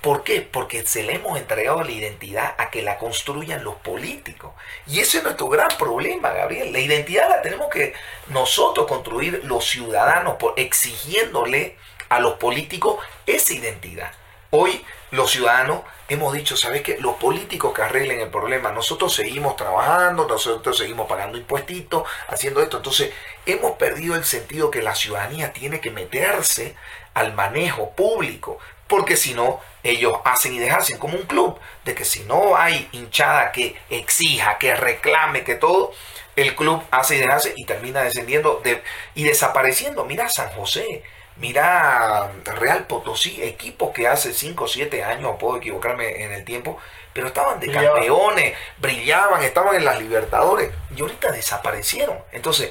[0.01, 0.41] ¿Por qué?
[0.41, 4.53] Porque se le hemos entregado la identidad a que la construyan los políticos.
[4.87, 6.73] Y ese es nuestro gran problema, Gabriel.
[6.73, 7.93] La identidad la tenemos que
[8.29, 11.77] nosotros construir los ciudadanos por exigiéndole
[12.09, 14.13] a los políticos esa identidad.
[14.53, 16.99] Hoy los ciudadanos hemos dicho, ¿sabes qué?
[16.99, 22.79] Los políticos que arreglen el problema, nosotros seguimos trabajando, nosotros seguimos pagando impuestitos, haciendo esto.
[22.79, 23.13] Entonces,
[23.47, 26.75] hemos perdido el sentido que la ciudadanía tiene que meterse
[27.15, 28.59] al manejo público,
[28.89, 32.89] porque si no, ellos hacen y deshacen como un club, de que si no hay
[32.91, 35.93] hinchada que exija, que reclame, que todo,
[36.35, 38.83] el club hace y deshace y termina descendiendo de,
[39.15, 40.05] y desapareciendo.
[40.05, 41.05] Mira San José,
[41.41, 46.79] Mira Real Potosí, equipos que hace 5 o 7 años, puedo equivocarme en el tiempo,
[47.15, 52.19] pero estaban de campeones, brillaban, estaban en las Libertadores y ahorita desaparecieron.
[52.33, 52.71] Entonces,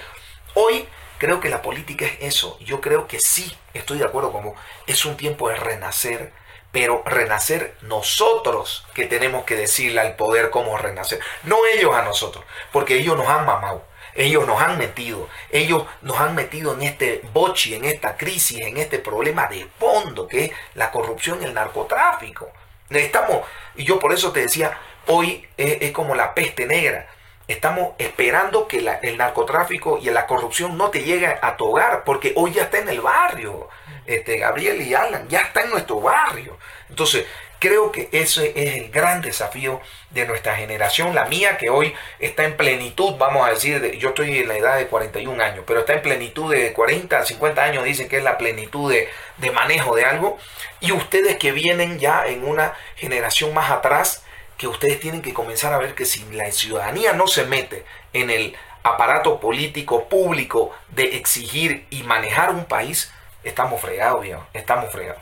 [0.54, 2.60] hoy creo que la política es eso.
[2.60, 6.32] Yo creo que sí, estoy de acuerdo con vos, es un tiempo de renacer,
[6.72, 12.46] pero renacer nosotros que tenemos que decirle al poder cómo renacer, no ellos a nosotros,
[12.72, 13.84] porque ellos nos han mamado.
[14.16, 18.78] Ellos nos han metido, ellos nos han metido en este bochi, en esta crisis, en
[18.78, 22.50] este problema de fondo que es la corrupción y el narcotráfico.
[22.90, 23.42] Estamos,
[23.76, 27.08] y yo por eso te decía, hoy es, como la peste negra.
[27.48, 32.34] Estamos esperando que el narcotráfico y la corrupción no te llegue a tu hogar, porque
[32.36, 33.70] hoy ya está en el barrio.
[34.06, 36.58] Este, Gabriel y Alan, ya está en nuestro barrio.
[36.90, 37.26] Entonces,
[37.60, 42.46] Creo que ese es el gran desafío de nuestra generación, la mía que hoy está
[42.46, 45.94] en plenitud, vamos a decir, yo estoy en la edad de 41 años, pero está
[45.94, 50.06] en plenitud de 40, 50 años, dicen que es la plenitud de, de manejo de
[50.06, 50.38] algo,
[50.80, 54.24] y ustedes que vienen ya en una generación más atrás,
[54.58, 58.30] que ustedes tienen que comenzar a ver que si la ciudadanía no se mete en
[58.30, 63.12] el aparato político público de exigir y manejar un país,
[63.44, 65.22] estamos fregados, viejo, estamos fregados.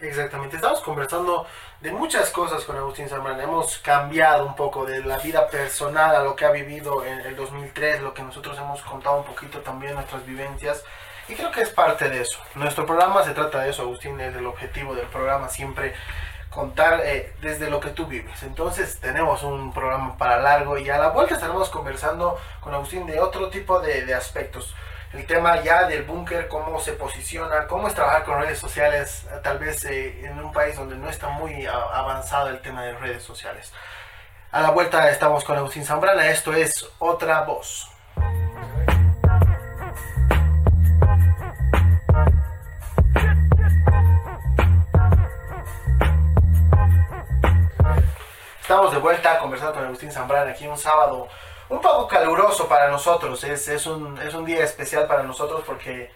[0.00, 1.46] Exactamente, estamos conversando
[1.80, 3.40] de muchas cosas con Agustín Salman.
[3.40, 7.36] Hemos cambiado un poco de la vida personal a lo que ha vivido en el
[7.36, 10.84] 2003, lo que nosotros hemos contado un poquito también, nuestras vivencias.
[11.28, 12.38] Y creo que es parte de eso.
[12.56, 15.94] Nuestro programa se trata de eso, Agustín, es el objetivo del programa siempre
[16.50, 18.42] contar eh, desde lo que tú vives.
[18.42, 23.20] Entonces tenemos un programa para largo y a la vuelta estaremos conversando con Agustín de
[23.20, 24.74] otro tipo de, de aspectos.
[25.14, 29.58] El tema ya del búnker, cómo se posiciona, cómo es trabajar con redes sociales, tal
[29.58, 33.72] vez eh, en un país donde no está muy avanzado el tema de redes sociales.
[34.50, 37.90] A la vuelta estamos con Agustín Zambrana, esto es Otra Voz.
[48.60, 51.28] Estamos de vuelta conversando con Agustín Zambrana aquí un sábado
[51.74, 53.42] un poco caluroso para nosotros.
[53.44, 56.10] Es, es, un, es un día especial para nosotros porque...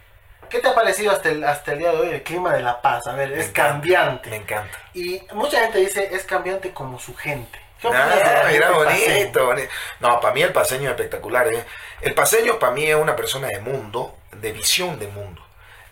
[0.49, 2.81] ¿Qué te ha parecido hasta el, hasta el día de hoy el clima de La
[2.81, 3.07] Paz?
[3.07, 4.31] A ver, es cambiante.
[4.31, 4.79] Me encanta.
[4.95, 7.59] Y mucha gente dice, es cambiante como su gente.
[7.85, 11.47] Ah, mira, bonito, bonito, No, para mí el paseño es espectacular.
[11.53, 11.65] ¿eh?
[12.01, 15.45] El paseño para mí es una persona de mundo, de visión de mundo.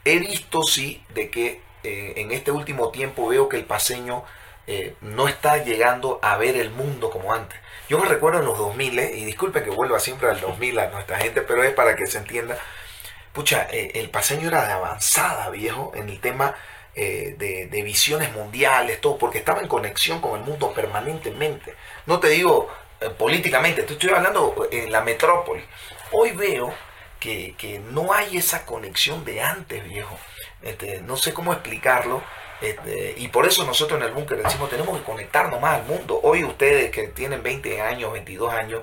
[0.05, 4.25] He visto, sí, de que eh, en este último tiempo veo que el paseño
[4.67, 7.59] eh, no está llegando a ver el mundo como antes.
[7.88, 11.18] Yo me recuerdo en los 2000, y disculpen que vuelva siempre al 2000 a nuestra
[11.18, 12.59] gente, pero es para que se entienda.
[13.33, 16.55] Pucha, eh, el paseño era de avanzada, viejo, en el tema
[16.94, 21.75] eh, de, visiones mundiales, todo, porque estaba en conexión con el mundo permanentemente.
[22.07, 22.68] No te digo
[23.18, 25.62] políticamente, te estoy hablando en la metrópoli.
[26.12, 26.72] Hoy veo
[27.20, 30.18] que, no hay esa conexión de antes, viejo.
[30.62, 32.22] Este, no sé cómo explicarlo
[32.61, 36.21] este, y por eso nosotros en el búnker decimos, tenemos que conectarnos más al mundo.
[36.23, 38.83] Hoy ustedes que tienen 20 años, 22 años,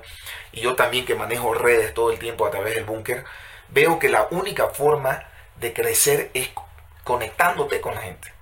[0.52, 3.24] y yo también que manejo redes todo el tiempo a través del búnker,
[3.68, 5.24] veo que la única forma
[5.56, 6.50] de crecer es
[7.02, 8.32] conectándote con la gente,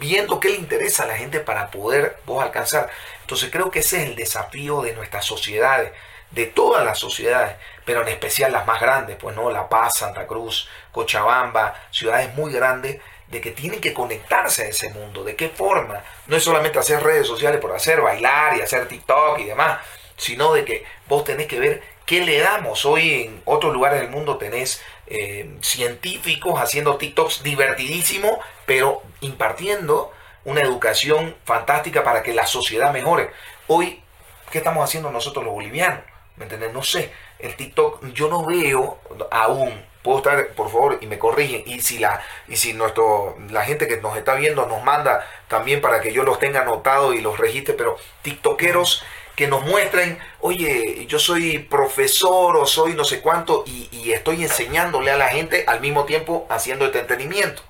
[0.00, 2.90] viendo qué le interesa a la gente para poder vos alcanzar.
[3.20, 5.92] Entonces creo que ese es el desafío de nuestras sociedades,
[6.30, 10.26] de todas las sociedades, pero en especial las más grandes, pues no, La Paz, Santa
[10.26, 15.24] Cruz, Cochabamba, ciudades muy grandes de que tienen que conectarse a ese mundo.
[15.24, 16.02] ¿De qué forma?
[16.26, 19.80] No es solamente hacer redes sociales por hacer, bailar y hacer TikTok y demás,
[20.16, 22.86] sino de que vos tenés que ver qué le damos.
[22.86, 30.12] Hoy en otros lugares del mundo tenés eh, científicos haciendo TikToks divertidísimo, pero impartiendo
[30.44, 33.30] una educación fantástica para que la sociedad mejore.
[33.66, 34.02] Hoy,
[34.50, 36.00] ¿qué estamos haciendo nosotros los bolivianos?
[36.36, 36.72] ¿Me entiendes?
[36.72, 37.12] No sé.
[37.38, 38.98] El TikTok, yo no veo
[39.30, 41.62] aún puedo estar, por favor, y me corrigen.
[41.66, 45.80] Y si la, y si nuestro, la gente que nos está viendo nos manda también
[45.80, 49.04] para que yo los tenga anotados y los registre, pero tiktokeros
[49.38, 55.12] que nos muestren, oye, yo soy profesor o soy no sé cuánto y, estoy enseñándole
[55.12, 57.62] a la gente al mismo tiempo haciendo entretenimiento.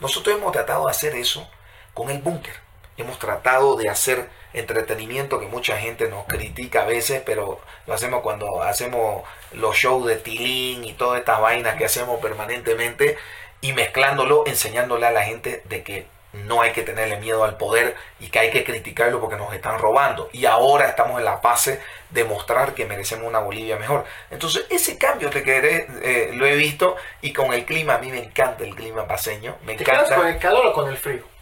[0.00, 1.48] Nosotros hemos tratado de hacer eso
[1.92, 2.63] con el búnker.
[2.96, 8.22] Hemos tratado de hacer entretenimiento que mucha gente nos critica a veces, pero lo hacemos
[8.22, 13.18] cuando hacemos los shows de Tilín y todas estas vainas que hacemos permanentemente
[13.60, 17.96] y mezclándolo, enseñándole a la gente de que no hay que tenerle miedo al poder
[18.20, 20.28] y que hay que criticarlo porque nos están robando.
[20.32, 21.80] Y ahora estamos en la fase
[22.10, 24.04] de mostrar que merecemos una Bolivia mejor.
[24.30, 28.18] Entonces, ese cambio que eh, lo he visto y con el clima, a mí me
[28.18, 29.56] encanta el clima paseño.
[29.64, 30.16] Me ¿Te encanta.
[30.16, 31.33] con el calor o con el frío?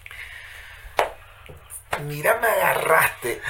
[2.01, 3.41] Mira, me agarraste.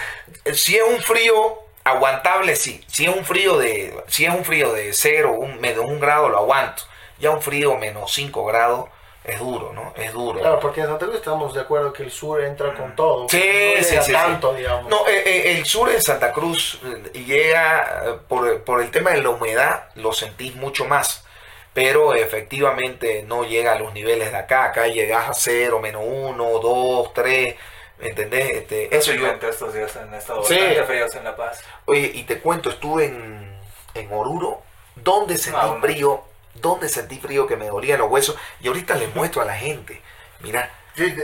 [0.53, 2.83] Si es un frío aguantable, sí.
[2.87, 6.29] Si es un frío de, si es un frío de 0, un, menos un grado,
[6.29, 6.83] lo aguanto.
[7.19, 8.89] Ya un frío menos 5 grados
[9.25, 9.95] es duro, ¿no?
[9.97, 10.41] Es duro.
[10.41, 13.29] Claro, porque en Santa Cruz estamos de acuerdo que el sur entra con todo.
[13.29, 14.91] Sí, no sí, sí, tanto, digamos.
[14.91, 19.23] No, eh, eh, el sur en Santa Cruz eh, llega, por, por el tema de
[19.23, 21.25] la humedad, lo sentís mucho más
[21.73, 24.67] pero efectivamente no llega a los niveles de acá.
[24.67, 27.55] Acá llegas a 0, menos 1, 2, 3.
[28.03, 28.51] ¿Me entendés?
[28.51, 29.29] Este, eso yo.
[29.29, 31.63] estos días han estado bastante fríos en La Paz.
[31.85, 33.57] Oye, y te cuento, estuve en,
[33.95, 34.61] en Oruro,
[34.97, 39.15] donde sentí ah, frío, donde sentí frío que me dolían los huesos, y ahorita les
[39.15, 40.03] muestro a la gente.
[40.41, 40.69] Mira,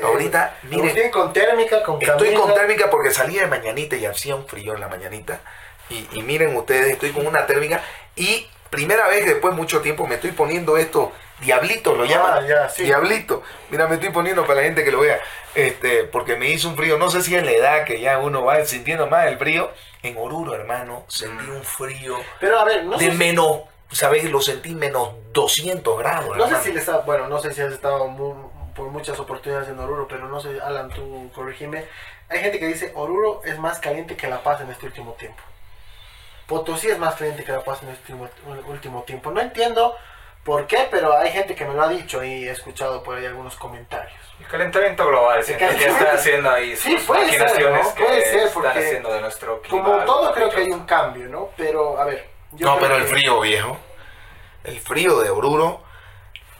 [0.04, 0.86] ahorita, miren.
[0.86, 4.74] Estoy con térmica, con Estoy con térmica porque salía de mañanita y hacía un frío
[4.74, 5.40] en la mañanita.
[5.90, 7.82] Y, y miren ustedes, estoy con una térmica
[8.14, 12.68] y primera vez después de mucho tiempo me estoy poniendo esto Diablito lo llama ah,
[12.76, 13.42] Diablito.
[13.70, 15.20] Mira, me estoy poniendo para la gente que lo vea.
[15.54, 16.98] Este, porque me hizo un frío.
[16.98, 19.70] No sé si es la edad que ya uno va sintiendo más el frío.
[20.02, 22.16] En Oruro, hermano, sentí un frío.
[22.40, 24.24] Pero a ver, no de menos, ¿sabes?
[24.24, 26.36] Lo sentí menos 200 grados.
[26.36, 28.06] No sé si le está, bueno, no sé si has estado
[28.74, 31.84] por muchas oportunidades en Oruro, pero no sé, Alan, tú corregime.
[32.28, 35.42] Hay gente que dice Oruro es más caliente que La Paz en este último tiempo.
[36.46, 38.14] Potosí es más caliente que La Paz en este
[38.68, 39.30] último tiempo.
[39.30, 39.96] No entiendo
[40.48, 43.26] por qué, pero hay gente que me lo ha dicho y he escuchado por ahí
[43.26, 44.18] algunos comentarios.
[44.40, 47.94] El calentamiento global, sí, que está haciendo ahí sí, puede ser, ¿no?
[47.94, 49.84] puede ser porque están haciendo de nuestro clima.
[49.84, 51.50] Como todo creo que hay un cambio, ¿no?
[51.54, 52.30] Pero, a ver.
[52.52, 53.76] no, pero el frío, viejo.
[54.64, 55.82] El frío de Oruro,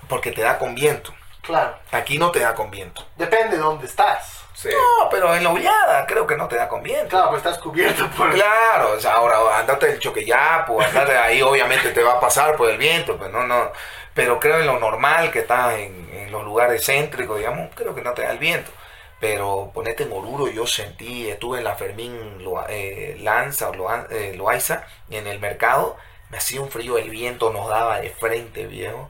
[0.07, 1.15] porque te da con viento.
[1.41, 1.79] Claro.
[1.91, 3.07] Aquí no te da con viento.
[3.17, 4.38] Depende de dónde estás.
[4.61, 4.71] Sí.
[4.73, 7.11] No, pero en la hullada creo que no te da con viento.
[7.11, 8.33] Claro, pues estás cubierto por...
[8.33, 12.69] Claro, o sea, ahora andate el choqueyapo, andate ahí obviamente te va a pasar por
[12.69, 13.71] el viento, pues no, no.
[14.15, 18.03] Pero creo en lo normal que estás en, en los lugares céntricos, digamos, creo que
[18.03, 18.71] no te da el viento.
[19.21, 24.35] Pero ponete en Oruro, yo sentí, estuve en la Fermín Loa- eh, Lanza o eh,
[24.37, 25.97] Loaiza, en el mercado,
[26.31, 29.09] me hacía un frío, el viento nos daba de frente, viejo.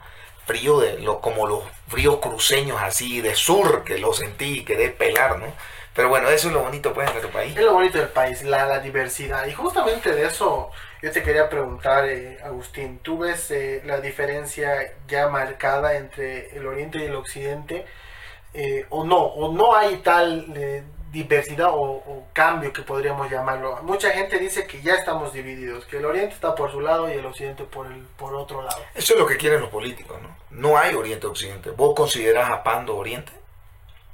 [0.49, 4.89] Frío de lo, como los fríos cruceños así de sur, que lo sentí y quedé
[4.89, 5.53] pelar, ¿no?
[5.95, 7.55] Pero bueno, eso es lo bonito pues de nuestro país.
[7.55, 9.47] Es lo bonito del país, la, la diversidad.
[9.47, 10.71] Y justamente de eso
[11.03, 16.67] yo te quería preguntar, eh, Agustín, ¿tú ves eh, la diferencia ya marcada entre el
[16.67, 17.85] oriente y el occidente?
[18.55, 19.19] Eh, ¿O no?
[19.19, 20.55] ¿O no hay tal
[21.11, 23.79] diversidad o, o cambio que podríamos llamarlo?
[23.83, 27.13] Mucha gente dice que ya estamos divididos, que el oriente está por su lado y
[27.13, 28.83] el occidente por, el, por otro lado.
[28.95, 30.37] Eso es lo que quieren los políticos, ¿no?
[30.51, 31.71] No hay Oriente-Occidente.
[31.71, 33.33] ¿Vos considerás a Pando Oriente?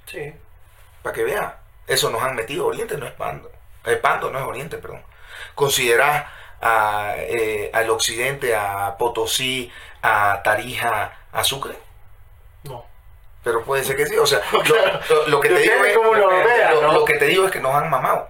[0.07, 0.33] Sí.
[1.03, 1.55] Para que vean.
[1.87, 2.67] Eso nos han metido.
[2.67, 3.51] Oriente no es Pando.
[3.85, 5.03] Eh, Pando no es Oriente, perdón.
[5.55, 6.27] ¿Considerás
[6.61, 9.71] a, eh, al Occidente, a Potosí,
[10.03, 11.84] a Tarija, a Sucre?
[13.45, 14.17] Pero puede ser que sí.
[14.17, 15.01] O sea, lo, Claro.
[15.09, 16.93] lo- lo que te digo es, lo vea, lo- ¿no?
[16.93, 18.29] lo que te digo es que nos han mamado.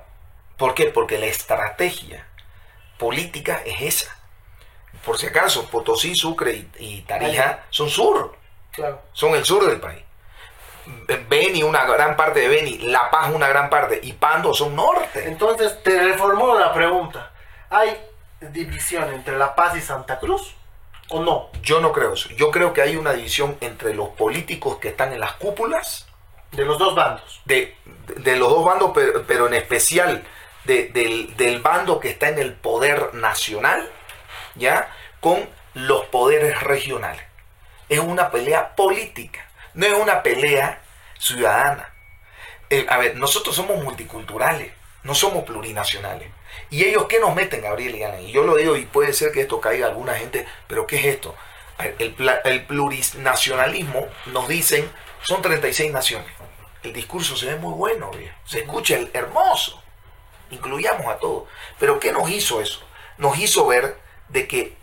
[0.59, 0.87] ¿Por qué?
[0.87, 2.27] Porque la estrategia
[2.99, 4.17] política es esa.
[5.05, 8.37] Por si acaso, Potosí, Sucre y, y Tarija son sur.
[8.73, 9.01] Claro.
[9.12, 10.03] son el sur del país.
[11.29, 15.29] Beni, una gran parte de Beni, La Paz, una gran parte, y Pando son norte.
[15.29, 17.31] Entonces te reformulo la pregunta.
[17.71, 17.97] ¿Hay
[18.41, 20.55] división entre La Paz y Santa Cruz
[21.11, 21.51] o no?
[21.63, 22.29] Yo no creo eso.
[22.31, 26.07] Yo creo que hay una división entre los políticos que están en las cúpulas,
[26.53, 27.41] De los dos bandos.
[27.45, 27.77] de,
[28.17, 30.25] de los dos bandos, pero, pero en especial
[30.65, 33.89] de- del, del bando que está en el poder nacional,
[34.55, 34.91] ¿ya?
[35.21, 37.23] Con los poderes regionales.
[37.89, 40.81] Es una pelea política, no es una pelea
[41.19, 41.91] ciudadana.
[42.71, 46.31] Eh, a ver, nosotros somos multiculturales, no somos plurinacionales.
[46.71, 48.23] ¿Y ellos qué nos meten, Gabriel y Alan?
[48.23, 50.97] Y yo lo digo y puede ser que esto caiga a alguna gente, pero ¿qué
[50.99, 51.35] es esto?
[51.99, 54.91] El plurinacionalismo nos dicen,
[55.23, 56.29] son 36 naciones.
[56.83, 58.35] El discurso se ve muy bueno, viejo.
[58.45, 59.83] se escucha el- hermoso.
[60.51, 61.45] Incluyamos a todos.
[61.79, 62.81] Pero ¿qué nos hizo eso?
[63.19, 63.97] Nos hizo ver
[64.29, 64.77] de que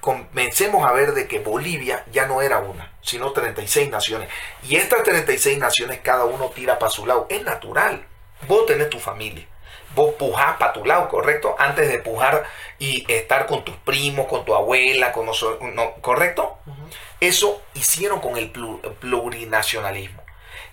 [0.00, 4.28] comencemos a ver de que Bolivia ya no era una, sino 36 naciones.
[4.62, 7.26] Y estas 36 naciones cada uno tira para su lado.
[7.30, 8.06] Es natural.
[8.46, 9.46] Vos tenés tu familia.
[9.96, 11.56] Vos pujás para tu lado, ¿correcto?
[11.58, 12.44] Antes de pujar
[12.78, 16.58] y estar con tus primos, con tu abuela, con nosotros, no, ¿correcto?
[17.18, 20.22] Eso hicieron con el plu- plurinacionalismo.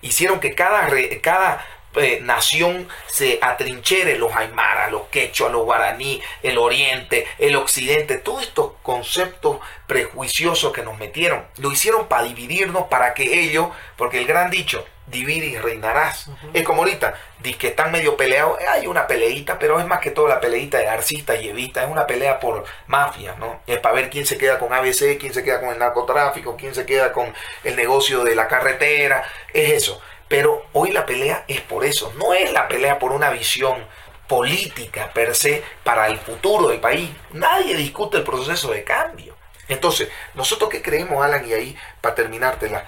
[0.02, 1.66] Hicieron que cada, re- cada
[1.96, 8.42] eh, nación se atrinchere, los aymaras, los quechua, los guaraní, el oriente, el occidente, todos
[8.44, 14.26] estos conceptos prejuiciosos que nos metieron, lo hicieron para dividirnos, para que ellos, porque el
[14.28, 18.88] gran dicho, divide y reinarás, es como ahorita, dice que están medio peleados, eh, hay
[18.88, 22.08] una peleita, pero es más que todo la peleita de arcistas y evistas, es una
[22.08, 23.62] pelea por mafias, ¿no?
[23.68, 26.74] Es para ver quién se queda con ABC, quién se queda con el narcotráfico, quién
[26.74, 27.34] se queda con
[27.64, 29.24] el negocio de la carretera,
[29.54, 30.02] es eso.
[30.28, 33.86] Pero hoy la pelea es por eso, no es la pelea por una visión
[34.28, 37.10] política per se para el futuro del país.
[37.34, 39.36] Nadie discute el proceso de cambio.
[39.68, 42.86] Entonces, nosotros qué creemos, Alan, y ahí para terminártela,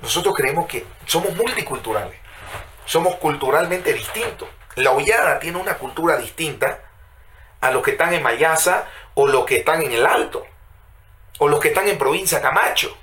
[0.00, 2.18] nosotros creemos que somos multiculturales,
[2.84, 4.48] somos culturalmente distintos.
[4.74, 6.80] La Hollada tiene una cultura distinta
[7.60, 10.46] a los que están en Mayasa o los que están en el Alto
[11.38, 12.96] o los que están en provincia Camacho.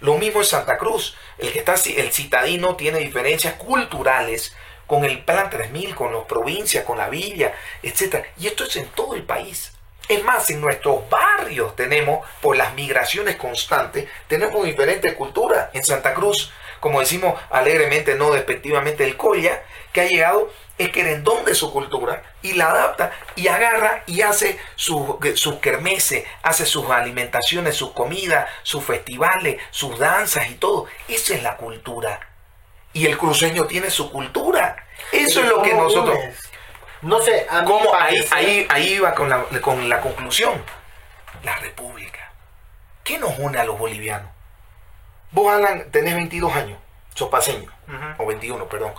[0.00, 1.16] Lo mismo en Santa Cruz.
[1.38, 4.56] El que está el citadino tiene diferencias culturales
[4.86, 8.24] con el Plan 3000, con las provincias, con la villa, etc.
[8.38, 9.72] Y esto es en todo el país.
[10.10, 15.68] Es más, en nuestros barrios tenemos, por las migraciones constantes, tenemos diferentes culturas.
[15.72, 21.44] En Santa Cruz, como decimos alegremente, no despectivamente, el Colla, que ha llegado, es querendón
[21.44, 25.00] de su cultura y la adapta y agarra y hace sus
[25.36, 30.86] su kermeses, hace sus alimentaciones, sus comidas, sus festivales, sus danzas y todo.
[31.06, 32.18] Esa es la cultura.
[32.92, 34.88] Y el cruceño tiene su cultura.
[35.12, 36.18] Eso es lo que ¿Cómo nosotros...
[37.02, 37.94] No sé, a mí ¿Cómo?
[37.94, 40.62] Ahí, ahí, ahí va con la, con la conclusión.
[41.42, 42.32] La república.
[43.02, 44.30] ¿Qué nos une a los bolivianos?
[45.32, 46.78] Vos, Alan, tenés 22 años.
[47.14, 47.70] Sos paseño.
[48.18, 48.92] O 21, perdón.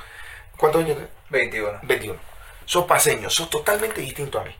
[0.57, 1.11] ¿Cuántos años tenés?
[1.29, 1.79] 21.
[1.83, 2.19] 21.
[2.65, 4.55] Sos paseño, sos totalmente distinto a mí.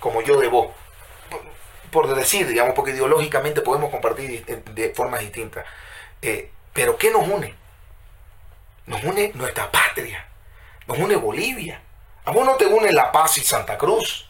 [0.00, 0.68] Como yo de vos.
[1.30, 5.64] Por, por decir, digamos, porque ideológicamente podemos compartir de, de formas distintas.
[6.20, 7.54] Eh, pero ¿qué nos une?
[8.86, 10.26] Nos une nuestra patria.
[10.86, 11.80] Nos une Bolivia.
[12.26, 14.26] A vos no te une La Paz y Santa Cruz.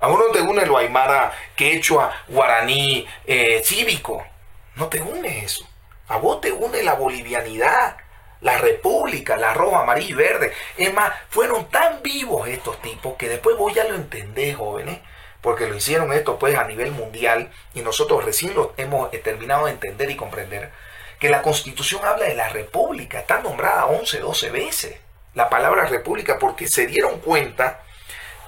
[0.00, 4.26] A vos no te une lo aymara, quechua, guaraní, eh, cívico.
[4.74, 5.64] No te une eso.
[6.08, 7.96] A vos te une la bolivianidad.
[8.40, 10.52] la República, la roja, amarillo y verde.
[10.76, 15.00] Es más, fueron tan vivos estos tipos que después vos ya lo entendés, jóvenes,
[15.40, 19.66] porque lo hicieron esto pues a nivel mundial y nosotros recién lo hemos eh, terminado
[19.66, 20.70] de entender y comprender,
[21.18, 25.07] que la constitución habla de la República, está nombrada 11, 12 veces
[25.38, 27.82] la palabra República porque se dieron cuenta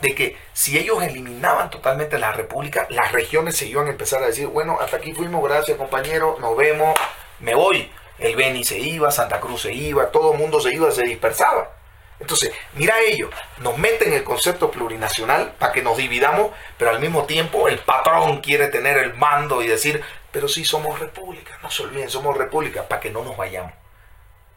[0.01, 4.27] de que si ellos eliminaban totalmente la república, las regiones se iban a empezar a
[4.27, 6.99] decir, bueno, hasta aquí fuimos, gracias compañero, nos vemos,
[7.39, 7.91] me voy.
[8.19, 11.77] El Beni se iba, Santa Cruz se iba, todo el mundo se iba, se dispersaba.
[12.19, 17.25] Entonces, mira ellos, nos meten el concepto plurinacional para que nos dividamos, pero al mismo
[17.25, 21.85] tiempo el patrón quiere tener el mando y decir, pero sí somos república, no se
[21.85, 23.73] olviden, somos república, para que no nos vayamos.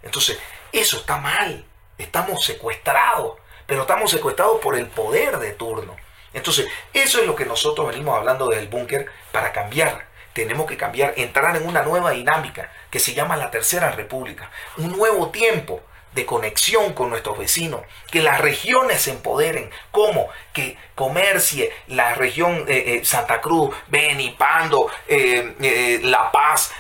[0.01, 0.39] Entonces,
[0.71, 1.65] eso está mal,
[2.04, 5.95] estamos secuestrados pero estamos secuestrados por el poder de turno.
[6.34, 10.08] Entonces, eso es lo que nosotros venimos hablando del búnker para cambiar.
[10.34, 14.49] Tenemos que cambiar, entrar en una nueva dinámica que se llama la Tercera República.
[14.78, 15.82] Un nuevo tiempo
[16.14, 22.66] de conexión con nuestros vecinos, que las regiones se empoderen, como que comercie la región
[22.68, 26.72] eh, eh, Santa Cruz, Beni, Pando, eh, La Paz,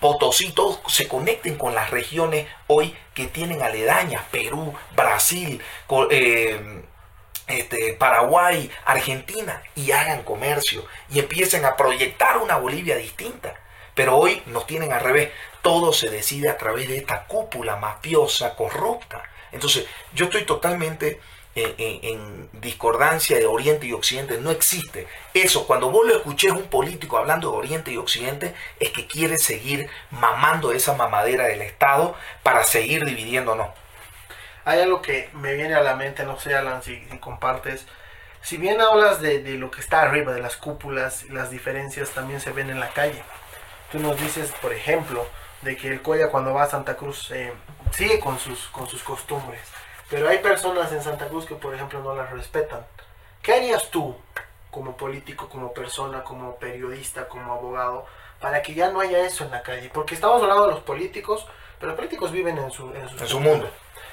[0.00, 5.62] Potosí, todos se conecten con las regiones hoy que tienen aledañas, Perú, Brasil,
[7.46, 13.54] este, Paraguay, Argentina, y hagan comercio y empiecen a proyectar una Bolivia distinta.
[13.94, 15.30] Pero hoy nos tienen al revés
[15.64, 19.22] todo se decide a través de esta cúpula mafiosa, corrupta.
[19.50, 21.20] Entonces, yo estoy totalmente
[21.54, 24.36] en, discordancia de Oriente y Occidente.
[24.38, 25.08] No existe.
[25.32, 29.38] Eso, cuando vos lo escuches un político hablando de Oriente y Occidente, es que quiere
[29.38, 33.68] seguir mamando esa mamadera del Estado para seguir dividiéndonos.
[34.66, 37.86] Hay algo que me viene a la mente, no sé, Alan, si, compartes.
[38.42, 42.52] Si bien hablas de, lo que está arriba, de las cúpulas, las diferencias también se
[42.52, 43.22] ven en la calle.
[43.90, 45.26] Tú nos dices, por ejemplo,
[45.64, 47.52] de que el Coya cuando va a Santa Cruz eh,
[47.90, 49.62] sigue con sus, con sus costumbres.
[50.10, 52.86] Pero hay personas en Santa Cruz que, por ejemplo, no las respetan.
[53.42, 54.14] ¿Qué harías tú,
[54.70, 58.06] como político, como persona, como periodista, como abogado,
[58.40, 59.90] para que ya no haya eso en la calle?
[59.92, 61.46] Porque estamos hablando de los políticos,
[61.78, 63.68] pero los políticos viven en su, en su, mundo.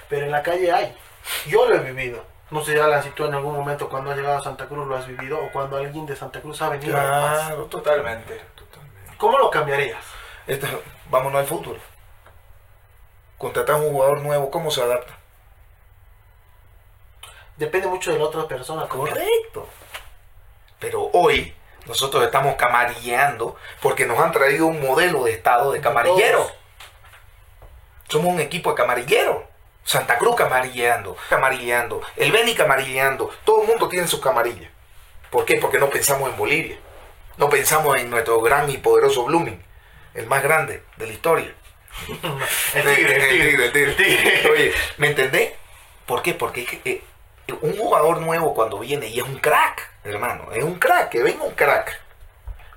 [0.09, 0.95] Pero en la calle hay.
[1.47, 2.23] Yo lo he vivido.
[2.49, 4.97] No sé, Alan, si tú en algún momento cuando has llegado a Santa Cruz lo
[4.97, 6.93] has vivido o cuando alguien de Santa Cruz ha venido.
[6.93, 9.15] Claro, totalmente, totalmente.
[9.17, 10.03] ¿Cómo lo cambiarías?
[11.11, 11.79] Vámonos al futuro.
[13.37, 15.17] Contratar un jugador nuevo, ¿cómo se adapta?
[17.57, 18.87] Depende mucho de la otra persona.
[18.87, 19.67] Correcto.
[20.79, 21.53] Pero hoy
[21.85, 26.49] nosotros estamos camarilleando porque nos han traído un modelo de estado de camarillero.
[28.07, 29.43] Somos un equipo de camarilleros.
[29.83, 33.31] Santa Cruz camarilleando, camarilleando, el Beni camarilleando.
[33.43, 34.69] Todo el mundo tiene su camarilla.
[35.31, 35.57] ¿Por qué?
[35.57, 36.77] Porque no pensamos en Bolivia.
[37.37, 39.70] No pensamos en nuestro gran y poderoso Blooming
[40.13, 41.53] el más grande de la historia.
[42.73, 45.53] el tigre, el tigre, Oye, ¿me entendés?
[46.05, 46.33] ¿Por qué?
[46.33, 47.01] Porque eh,
[47.61, 51.43] un jugador nuevo cuando viene y es un crack, hermano, es un crack, que venga
[51.43, 51.99] un crack.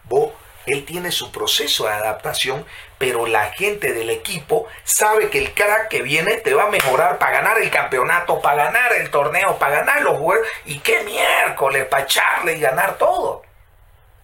[0.04, 0.32] Vos,
[0.66, 2.64] él tiene su proceso de adaptación,
[2.98, 7.18] pero la gente del equipo sabe que el crack que viene te va a mejorar
[7.18, 10.46] para ganar el campeonato, para ganar el torneo, para ganar los juegos.
[10.64, 13.42] Y qué miércoles, para echarle y ganar todo.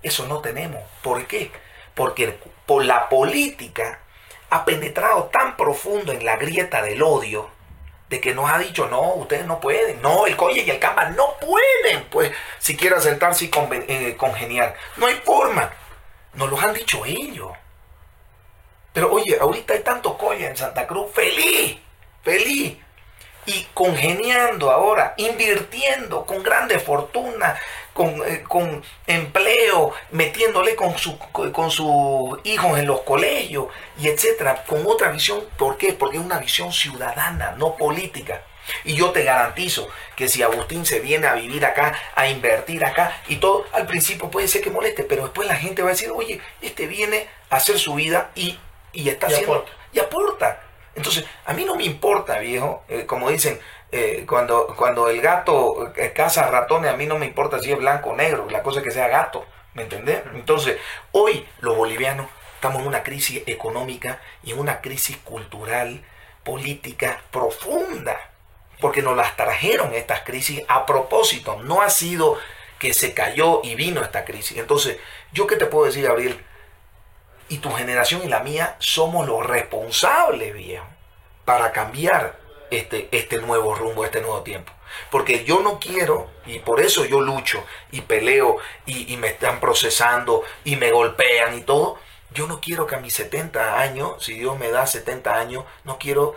[0.02, 0.82] Eso no tenemos.
[1.02, 1.50] ¿Por qué?
[1.94, 2.38] Porque
[2.70, 3.98] por la política
[4.48, 7.50] ha penetrado tan profundo en la grieta del odio
[8.08, 11.08] de que nos ha dicho, no, ustedes no pueden, no, el Coye y el Camba
[11.08, 13.50] no pueden, pues, siquiera sentarse y
[13.88, 14.76] eh, congeniar.
[14.98, 15.72] No hay forma.
[16.34, 17.50] Nos lo han dicho ellos.
[18.92, 21.76] Pero oye, ahorita hay tanto Coye en Santa Cruz, feliz,
[22.22, 22.76] feliz
[23.46, 27.58] y congeniando ahora, invirtiendo con grande fortuna,
[28.00, 33.66] con, eh, con empleo, metiéndole con, su, con sus hijos en los colegios
[33.98, 35.44] y etcétera, con otra visión.
[35.58, 35.92] ¿Por qué?
[35.92, 38.40] Porque es una visión ciudadana, no política.
[38.84, 39.86] Y yo te garantizo
[40.16, 44.30] que si Agustín se viene a vivir acá, a invertir acá y todo, al principio
[44.30, 47.56] puede ser que moleste, pero después la gente va a decir, oye, este viene a
[47.56, 48.58] hacer su vida y,
[48.94, 50.62] y está haciendo y aporta.
[50.94, 53.60] Entonces, a mí no me importa, viejo, eh, como dicen,
[53.92, 57.78] eh, cuando, cuando el gato eh, caza ratones, a mí no me importa si es
[57.78, 60.22] blanco o negro, la cosa es que sea gato, ¿me entendés?
[60.34, 60.78] Entonces,
[61.12, 66.04] hoy los bolivianos estamos en una crisis económica y en una crisis cultural,
[66.44, 68.18] política profunda,
[68.80, 72.38] porque nos las trajeron estas crisis a propósito, no ha sido
[72.78, 74.56] que se cayó y vino esta crisis.
[74.56, 74.98] Entonces,
[75.32, 76.44] ¿yo qué te puedo decir, Gabriel?
[77.50, 80.86] y tu generación y la mía somos los responsables, viejo,
[81.44, 82.38] para cambiar
[82.70, 84.72] este, este nuevo rumbo, este nuevo tiempo.
[85.10, 90.42] Porque yo no quiero, y por eso yo lucho y peleo y, me están procesando
[90.64, 91.98] y me golpean y todo.
[92.32, 95.98] Yo no quiero que a mis 70 años, si Dios me da 70 años, no
[95.98, 96.34] quiero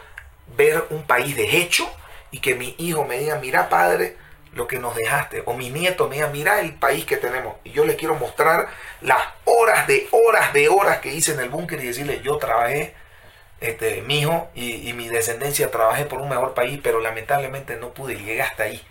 [0.57, 1.89] ver un país deshecho
[2.31, 4.17] y que mi hijo me diga, mira padre,
[4.53, 5.43] lo que nos dejaste.
[5.45, 7.55] O mi nieto me diga, mira el país que tenemos.
[7.63, 8.69] Y yo les quiero mostrar
[9.01, 12.95] las horas de horas de horas que hice en el búnker y decirle, yo trabajé,
[13.63, 18.15] este, mi hijo y, mi descendencia trabajé por un mejor país, pero lamentablemente no pude
[18.15, 18.85] llegar hasta ahí.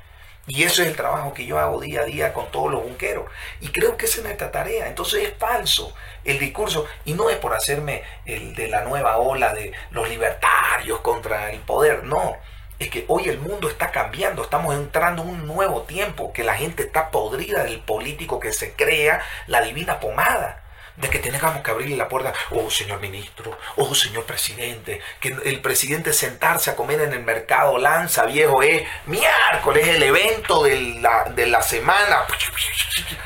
[0.47, 3.27] Y eso es el trabajo que yo hago día a día con todos los bunqueros.
[3.61, 4.89] Y creo que esa es nuestra tarea.
[4.89, 5.95] Entonces es falso
[6.25, 6.87] el discurso.
[7.05, 11.61] Y no es por hacerme el de la nueva ola de los libertarios contra el
[11.61, 12.05] poder.
[12.05, 12.37] No.
[12.79, 14.43] Es que hoy el mundo está cambiando.
[14.43, 16.33] Estamos entrando en un nuevo tiempo.
[16.33, 20.62] Que la gente está podrida del político que se crea la divina pomada
[20.97, 25.61] de que tengamos que abrirle la puerta, oh señor ministro, oh señor presidente, que el
[25.61, 31.24] presidente sentarse a comer en el mercado Lanza, viejo, es miércoles, el evento de la,
[31.24, 32.24] de la semana.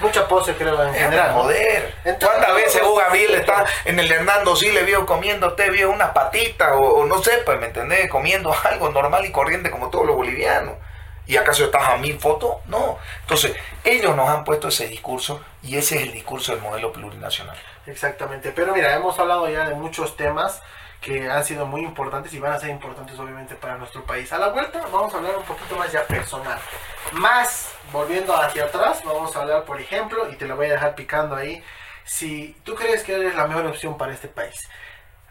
[0.00, 1.32] Mucha pose creo en Es general.
[1.32, 1.94] Joder.
[2.20, 6.12] ¿Cuántas veces Hugo Gabriel está en el Hernando sí le vio comiendo té, vio una
[6.12, 10.06] patita o, o no sé, pues me entendés, comiendo algo normal y corriente como todos
[10.06, 10.74] los bolivianos?
[11.26, 12.56] ¿Y acaso estás a mil fotos?
[12.66, 12.98] No.
[13.22, 17.56] Entonces, ellos nos han puesto ese discurso y ese es el discurso del modelo plurinacional.
[17.86, 20.62] Exactamente, pero mira, hemos hablado ya de muchos temas
[21.00, 24.32] que han sido muy importantes y van a ser importantes obviamente para nuestro país.
[24.32, 26.58] A la vuelta vamos a hablar un poquito más ya personal.
[27.12, 30.94] Más, volviendo hacia atrás, vamos a hablar, por ejemplo, y te lo voy a dejar
[30.94, 31.62] picando ahí,
[32.04, 34.56] si tú crees que eres la mejor opción para este país.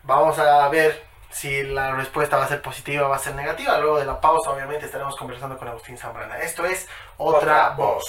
[0.04, 1.04] Vamos a ver
[1.36, 3.78] si la respuesta va a ser positiva o va a ser negativa.
[3.78, 6.40] Luego de la pausa, obviamente, estaremos conversando con Agustín Zambrana.
[6.40, 8.06] Esto es Otra, Otra Voz.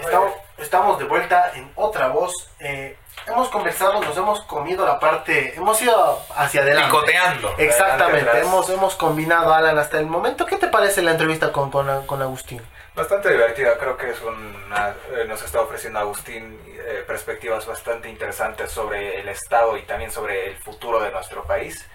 [0.00, 2.50] Estamos, estamos de vuelta en otra voz.
[2.58, 2.98] Eh,
[3.30, 6.90] hemos conversado, nos hemos comido la parte, hemos ido hacia adelante.
[6.90, 7.54] Picoteando.
[7.58, 10.46] Exactamente, Adelante, hemos, hemos combinado, Alan, hasta el momento.
[10.46, 12.60] ¿Qué te parece la entrevista con, con, con Agustín?
[12.94, 18.72] Bastante divertida, creo que es una, eh, nos está ofreciendo Agustín eh, perspectivas bastante interesantes
[18.72, 21.86] sobre el Estado y también sobre el futuro de nuestro país.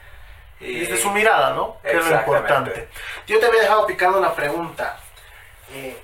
[0.60, 1.78] Y Desde su mirada, ¿no?
[1.82, 2.88] Que es lo importante.
[3.28, 4.98] Yo te había dejado picando una pregunta.
[5.74, 6.02] Eh,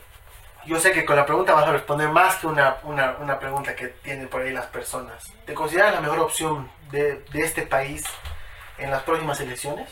[0.65, 3.75] yo sé que con la pregunta vas a responder más que una, una, una pregunta
[3.75, 5.31] que tienen por ahí las personas.
[5.45, 8.03] ¿Te consideras la mejor opción de, de este país
[8.77, 9.89] en las próximas elecciones?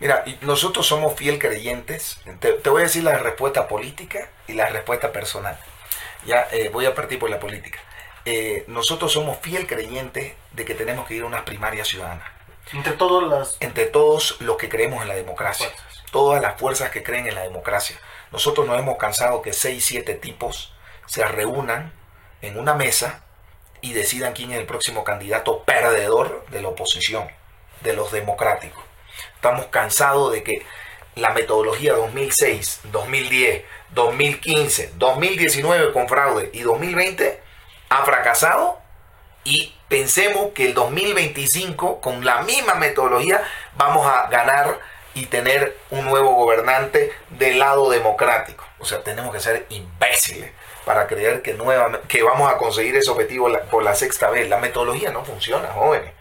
[0.00, 2.20] Mira, nosotros somos fiel creyentes.
[2.40, 5.58] Te, te voy a decir la respuesta política y la respuesta personal.
[6.26, 7.78] Ya eh, voy a partir por la política.
[8.24, 12.28] Eh, nosotros somos fiel creyentes de que tenemos que ir a unas primarias ciudadanas.
[12.72, 13.56] Entre todas las...
[13.60, 15.68] Entre todos los que creemos en la democracia.
[15.68, 16.04] Fuerzas.
[16.10, 17.96] Todas las fuerzas que creen en la democracia.
[18.32, 20.72] Nosotros nos hemos cansado que seis, siete tipos
[21.06, 21.92] se reúnan
[22.40, 23.24] en una mesa
[23.82, 27.28] y decidan quién es el próximo candidato perdedor de la oposición,
[27.82, 28.82] de los democráticos.
[29.34, 30.64] Estamos cansados de que
[31.14, 37.38] la metodología 2006, 2010, 2015, 2019 con fraude y 2020
[37.90, 38.80] ha fracasado
[39.44, 43.42] y pensemos que el 2025 con la misma metodología
[43.76, 44.80] vamos a ganar
[45.14, 48.64] y tener un nuevo gobernante del lado democrático.
[48.78, 50.50] O sea, tenemos que ser imbéciles
[50.84, 54.48] para creer que, nuevamente, que vamos a conseguir ese objetivo por la sexta vez.
[54.48, 56.12] La metodología no funciona, jóvenes.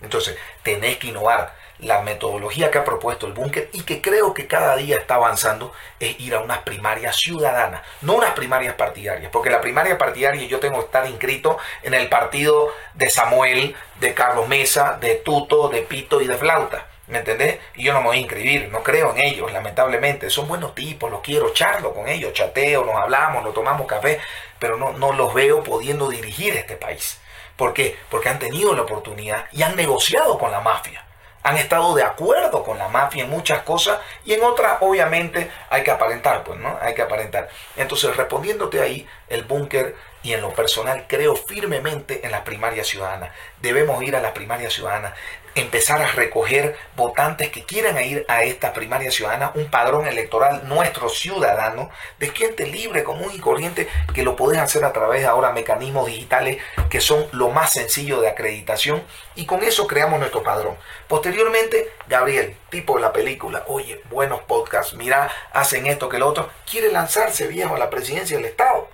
[0.00, 1.54] Entonces, tenés que innovar.
[1.78, 5.74] La metodología que ha propuesto el búnker y que creo que cada día está avanzando
[6.00, 10.58] es ir a unas primarias ciudadanas, no unas primarias partidarias, porque la primaria partidaria yo
[10.58, 15.82] tengo que estar inscrito en el partido de Samuel, de Carlos Mesa, de Tuto, de
[15.82, 16.86] Pito y de Flauta.
[17.08, 17.58] ¿Me entendés?
[17.74, 20.28] Y yo no me voy a inscribir, no creo en ellos, lamentablemente.
[20.28, 24.18] Son buenos tipos, los quiero, charlo con ellos, chateo, nos hablamos, nos tomamos café,
[24.58, 27.20] pero no, no los veo pudiendo dirigir este país.
[27.56, 27.96] ¿Por qué?
[28.10, 31.04] Porque han tenido la oportunidad y han negociado con la mafia.
[31.42, 35.84] Han estado de acuerdo con la mafia en muchas cosas y en otras obviamente hay
[35.84, 36.76] que aparentar, pues, ¿no?
[36.82, 37.48] Hay que aparentar.
[37.76, 39.94] Entonces, respondiéndote ahí, el búnker
[40.24, 43.30] y en lo personal creo firmemente en las primarias ciudadanas.
[43.60, 45.14] Debemos ir a las primarias ciudadanas,
[45.56, 51.08] empezar a recoger votantes que quieran ir a esta primaria ciudadana, un padrón electoral nuestro
[51.08, 55.52] ciudadano, de gente libre, común y corriente, que lo podés hacer a través de ahora
[55.52, 56.58] mecanismos digitales
[56.90, 59.02] que son lo más sencillo de acreditación
[59.34, 60.76] y con eso creamos nuestro padrón.
[61.08, 66.50] Posteriormente, Gabriel, tipo de la película, oye, buenos podcasts, mira, hacen esto que lo otro,
[66.70, 68.90] quiere lanzarse viejo a la presidencia del Estado.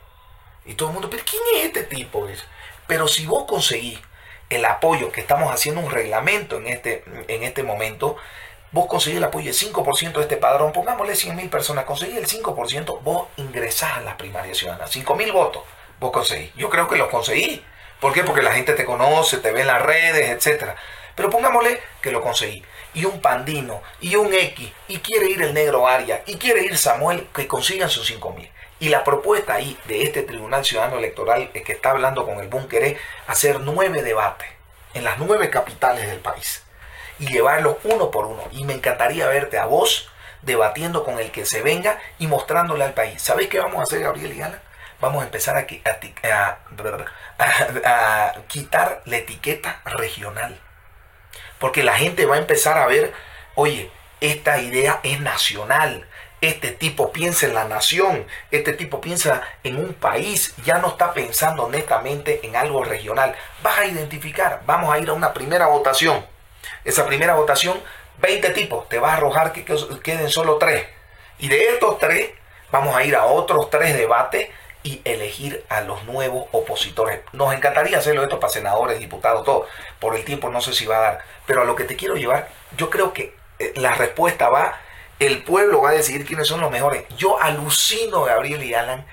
[0.65, 2.29] Y todo el mundo, pero ¿quién es este tipo?
[2.87, 3.99] Pero si vos conseguís
[4.53, 8.17] el apoyo, que estamos haciendo un reglamento en este, en este momento,
[8.73, 12.27] vos conseguís el apoyo del 5% de este padrón, pongámosle 100 mil personas, conseguís el
[12.27, 15.63] 5%, vos ingresás a las primarias ciudadanas, 5 mil votos,
[16.01, 16.55] vos conseguís.
[16.55, 17.65] Yo creo que los conseguí.
[18.01, 18.25] ¿Por qué?
[18.25, 20.75] Porque la gente te conoce, te ve en las redes, etcétera.
[21.15, 22.65] Pero pongámosle que lo conseguí.
[22.95, 26.77] y un Pandino y un X y quiere ir el negro Aria y quiere ir
[26.77, 28.51] Samuel, que consigan sus 5 mil.
[28.83, 32.83] Y la propuesta ahí de este Tribunal Ciudadano Electoral que está hablando con el búnker
[32.83, 34.49] es hacer nueve debates
[34.93, 36.65] en las nueve capitales del país
[37.21, 38.43] y llevarlos uno por uno.
[38.51, 40.11] Y me encantaría verte a vos
[40.43, 43.23] debatiendo con el que se venga y mostrándole al país.
[43.23, 44.61] ¿Sabéis qué vamos a hacer, Gabriel y Ana?
[45.01, 46.59] Vamos a empezar a,
[47.85, 50.61] a, quitar la etiqueta regional.
[51.61, 53.13] Porque la gente va a empezar a ver,
[53.55, 56.09] oye, esta idea es nacional.
[56.43, 61.15] Este tipo piensa en la nación, este tipo piensa en un país, ya no está
[61.15, 63.35] pensando netamente en algo regional.
[63.63, 66.27] Vas a identificar, vamos a ir a una primera votación.
[66.85, 67.81] Esa primera votación
[68.23, 69.65] 20 tipos, te vas a arrojar que
[70.03, 70.87] queden solo tres.
[71.39, 72.31] Y de estos tres,
[72.71, 74.49] vamos a ir a otros tres debates
[74.85, 77.21] y elegir a los nuevos opositores.
[77.33, 79.67] Nos encantaría hacerlo esto para senadores, diputados, todo.
[79.99, 81.25] Por el tiempo no sé si va a dar.
[81.47, 84.81] Pero a lo que te quiero llevar, yo creo que eh, la respuesta va,
[85.27, 87.05] el pueblo va a decidir quiénes son los mejores.
[87.17, 89.07] Yo alucino, Gabriel y Alan,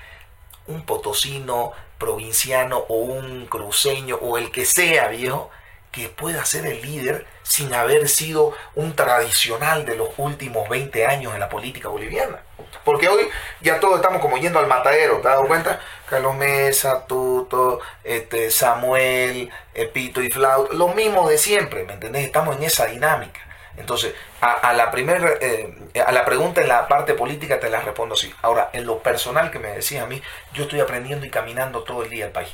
[0.66, 5.50] un potosino, provinciano o un cruceño o el que sea, viejo,
[5.92, 11.34] que pueda ser el líder sin haber sido un tradicional de los últimos 20 años
[11.34, 12.40] en la política boliviana.
[12.84, 13.28] Porque hoy
[13.60, 15.80] ya todos estamos como yendo al matadero, ¿te has dado cuenta?
[16.08, 19.50] Carlos Mesa, Tuto, este, Samuel,
[19.92, 22.24] Pito y Flaut, lo mismo de siempre, ¿me entendés?
[22.24, 23.40] Estamos en esa dinámica.
[23.76, 28.14] Entonces, a, la primera, eh, a la pregunta en la parte política te la respondo
[28.14, 28.32] así.
[28.42, 32.02] Ahora, en lo personal que me decía a mí, yo estoy aprendiendo y caminando todo
[32.02, 32.50] el día el país.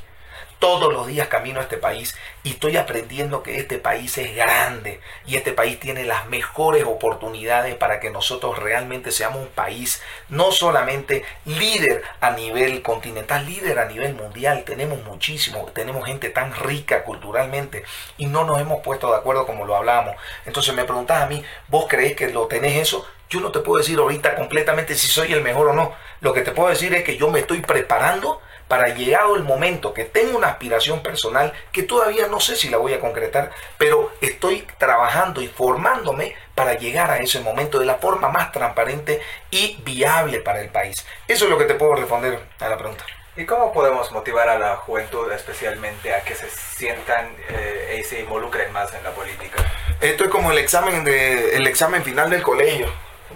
[0.59, 5.01] Todos los días camino a este país y estoy aprendiendo que este país es grande
[5.27, 10.53] y este país tiene las mejores oportunidades para que nosotros realmente seamos un país no
[10.53, 14.65] solamente líder a nivel continental, líder a nivel mundial.
[14.65, 17.85] Tenemos muchísimo, tenemos gente tan rica culturalmente
[18.17, 20.17] y no nos hemos puesto de acuerdo como lo hablamos.
[20.47, 23.07] Entonces me preguntas a mí, ¿vos crees que lo tenés eso?
[23.29, 25.95] Yo no te puedo decir ahorita completamente si soy el mejor o no.
[26.21, 29.95] Lo que te puedo decir es que yo me estoy preparando para llegado el momento
[29.95, 34.13] que tengo una aspiración personal que todavía no sé si la voy a concretar, pero
[34.21, 39.81] estoy trabajando y formándome para llegar a ese momento de la forma más transparente y
[39.85, 41.07] viable para el país.
[41.29, 43.05] Eso es lo que te puedo responder a la pregunta.
[43.37, 48.21] ¿Y cómo podemos motivar a la juventud especialmente a que se sientan eh, y se
[48.21, 49.63] involucren más en la política?
[50.01, 52.91] Esto es como el examen, de, el examen final del colegio.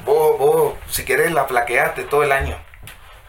[0.05, 2.59] Vos, vos, si quieres, la plaqueaste todo el año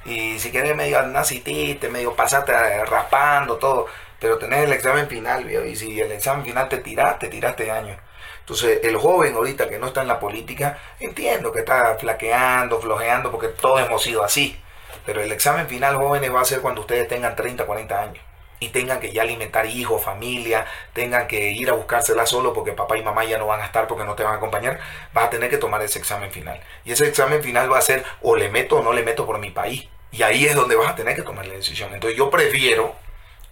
[0.06, 2.54] y si quieres medio nacitiste, medio pasaste
[2.86, 3.88] raspando, todo,
[4.20, 7.98] pero tenés el examen final, y si el examen final te tiraste, tiraste años.
[8.40, 13.32] Entonces, el joven ahorita que no está en la política, entiendo que está flaqueando, flojeando,
[13.32, 14.60] porque todos hemos sido así.
[15.06, 18.31] Pero el examen final, jóvenes, va a ser cuando ustedes tengan 30, 40 años
[18.62, 22.96] y tengan que ya alimentar hijos, familia, tengan que ir a buscársela solo porque papá
[22.96, 24.80] y mamá ya no van a estar porque no te van a acompañar,
[25.14, 26.62] vas a tener que tomar ese examen final.
[26.86, 29.40] Y ese examen final va a ser o le meto o no le meto por
[29.40, 29.90] mi país.
[30.12, 31.92] Y ahí es donde vas a tener que tomar la decisión.
[31.92, 32.96] Entonces yo prefiero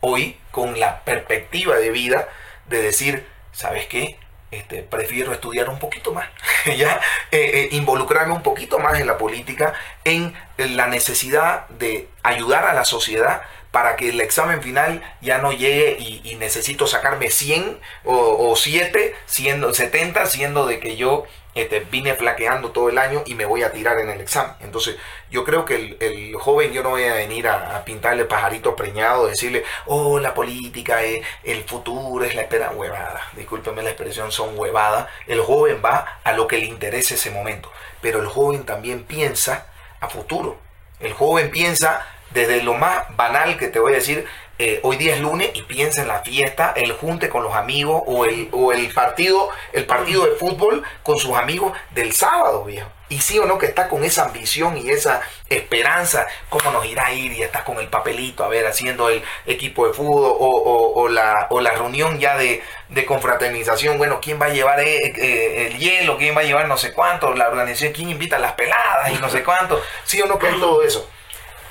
[0.02, 2.30] hoy con la perspectiva de vida
[2.68, 4.20] de decir, ¿sabes qué?
[4.52, 6.28] Este, prefiero estudiar un poquito más,
[6.78, 7.00] ya
[7.32, 12.74] eh, eh, involucrarme un poquito más en la política, en la necesidad de ayudar a
[12.74, 13.42] la sociedad
[13.72, 19.14] para que el examen final ya no llegue y, necesito sacarme 100 o, o 7,
[19.26, 23.64] siendo 70, siendo de que yo este, vine flaqueando todo el año y me voy
[23.64, 24.56] a tirar en el examen.
[24.62, 24.98] Entonces,
[25.32, 29.64] yo creo que el, joven, yo no voy a venir a, pintarle pajarito preñado, decirle,
[29.86, 33.22] oh, la política es el futuro, es la espera, huevada.
[33.36, 35.10] Discúlpeme la expresión, son huevada.
[35.28, 39.68] El joven va a lo que le interese ese momento, pero el joven también piensa
[40.00, 40.60] a futuro.
[41.00, 44.26] El joven piensa desde lo más banal que te voy a decir,
[44.62, 48.04] eh, hoy día es lunes y piensa en la fiesta, el junte con los amigos
[48.06, 52.90] o el, o el partido, el partido de fútbol con sus amigos del sábado, viejo.
[53.08, 57.06] Y sí o no que está con esa ambición y esa esperanza, cómo nos irá
[57.06, 61.08] a ir y está con el papelito, a ver, haciendo el equipo de fútbol o,
[61.08, 62.62] la, o la reunión ya de,
[63.08, 66.76] confraternización, bueno, quién va a llevar eh, eh, el, hielo, quién va a llevar no
[66.76, 70.26] sé cuánto, la organización, quién invita a las peladas y no sé cuánto, sí o
[70.26, 71.10] no que es todo eso.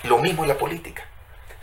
[0.04, 1.04] Lo mismo en la política.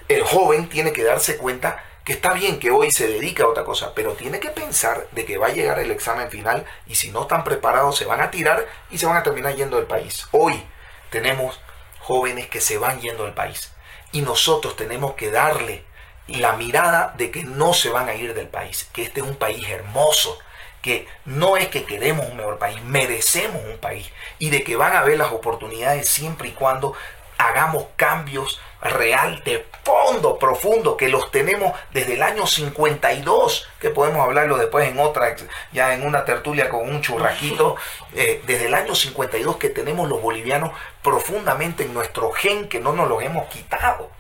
[0.08, 3.66] El joven tiene que darse cuenta que está bien que hoy se dedique a otra
[3.66, 7.10] cosa, pero tiene que pensar de que va a llegar el examen final y si
[7.10, 10.28] no están preparados se van a tirar y se van a terminar yendo del país.
[10.32, 10.64] Hoy
[11.10, 11.60] tenemos
[12.00, 13.72] jóvenes que se van yendo del país
[14.12, 15.84] y nosotros tenemos que darle
[16.28, 19.36] la mirada de que no se van a ir del país, que este es un
[19.36, 20.38] país hermoso,
[20.84, 24.96] que no es que queremos un mejor país, merecemos un país y de que van
[24.96, 26.94] a ver las oportunidades siempre y cuando
[27.38, 34.24] hagamos cambios real de fondo profundo que los tenemos desde el año 52 que podemos
[34.24, 35.36] hablarlo después en otra
[35.72, 37.78] ya en una tertulia con un churraquito
[38.14, 40.72] eh, desde el año 52 que tenemos los bolivianos
[41.02, 44.12] profundamente en nuestro gen que no nos los hemos quitado.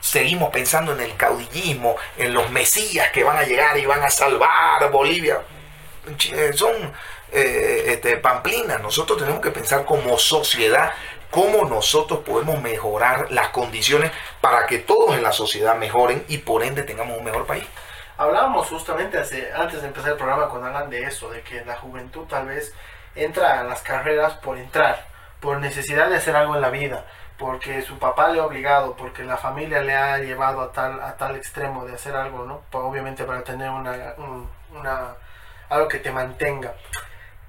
[0.00, 4.10] Seguimos pensando en el caudillismo en los mesías que van a llegar y van a
[4.10, 5.40] salvar Bolivia.
[6.32, 6.72] Eh, son
[7.32, 8.80] eh, este, pamplinas.
[8.80, 10.92] Nosotros tenemos que pensar como sociedad
[11.30, 14.10] cómo nosotros podemos mejorar las condiciones
[14.40, 17.64] para que todos en la sociedad mejoren y por ende tengamos un mejor país.
[18.16, 19.18] Hablábamos justamente
[19.56, 22.74] antes de empezar el programa con Alan de eso, de que la juventud tal vez
[23.14, 25.06] entra a las carreras por entrar,
[25.40, 27.06] por necesidad de hacer algo en la vida,
[27.38, 31.16] porque su papá le ha obligado, porque la familia le ha llevado a tal, a
[31.16, 32.62] tal extremo de hacer algo, ¿no?
[32.72, 34.14] Obviamente para tener una,
[34.78, 35.14] una,
[35.70, 36.74] algo que te mantenga.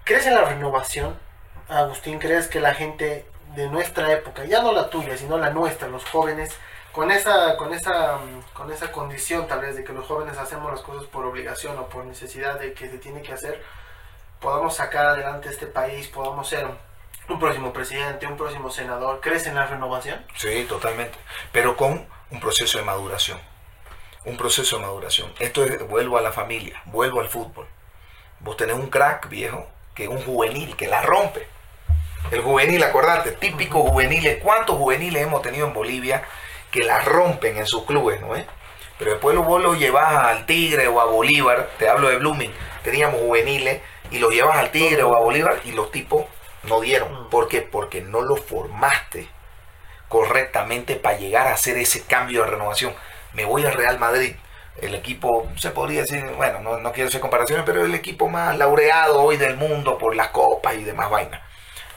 [0.06, 1.20] ¿Crees en la renovación?
[1.68, 3.26] Agustín, ¿crees que la gente
[3.56, 6.58] de nuestra época, ya no la tuya, sino la nuestra, los jóvenes,
[6.92, 8.20] con esa, con esa,
[8.54, 11.88] con esa condición tal vez de que los jóvenes hacemos las cosas por obligación o
[11.88, 13.64] por necesidad de que se tiene que hacer,
[14.40, 16.68] podamos sacar adelante este país, podamos ser
[17.30, 19.22] un próximo presidente, un próximo senador.
[19.22, 20.26] ¿Crees en la renovación?
[20.36, 21.18] Sí, totalmente,
[21.52, 23.40] pero con un proceso de maduración,
[24.26, 25.32] un proceso de maduración.
[25.40, 27.68] Esto es, vuelvo a la familia, vuelvo al fútbol.
[28.40, 31.48] Vos tenés un crack viejo, que es un juvenil, que la rompe
[32.30, 34.42] el juvenil, acordate, típico juveniles.
[34.42, 36.24] ¿Cuántos juveniles hemos tenido en Bolivia
[36.72, 38.46] que la rompen en sus clubes, no es?
[38.98, 42.54] Pero después vos lo llevas al Tigre o a Bolívar, te hablo de Blooming,
[42.84, 46.26] teníamos juveniles, y lo llevas al Tigre o a Bolívar y los tipos
[46.64, 47.30] no dieron.
[47.30, 47.62] ¿Por qué?
[47.62, 49.28] Porque no lo formaste
[50.08, 52.94] correctamente para llegar a hacer ese cambio de renovación.
[53.34, 54.36] Me voy al Real Madrid,
[54.82, 58.58] el equipo, se podría decir, bueno, no, no quiero hacer comparaciones, pero el equipo más
[58.58, 61.42] laureado hoy del mundo por las copas y demás vainas.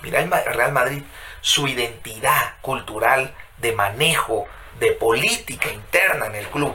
[0.05, 1.03] Mira el Real Madrid,
[1.41, 4.47] su identidad cultural de manejo,
[4.79, 6.75] de política interna en el club,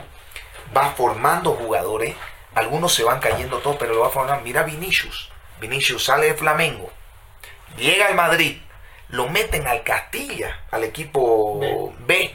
[0.76, 2.16] va formando jugadores.
[2.56, 4.42] Algunos se van cayendo todos, pero lo va a formar.
[4.42, 5.30] Mira Vinicius.
[5.60, 6.90] Vinicius sale de Flamengo,
[7.76, 8.60] llega al Madrid,
[9.08, 12.34] lo meten al Castilla, al equipo B,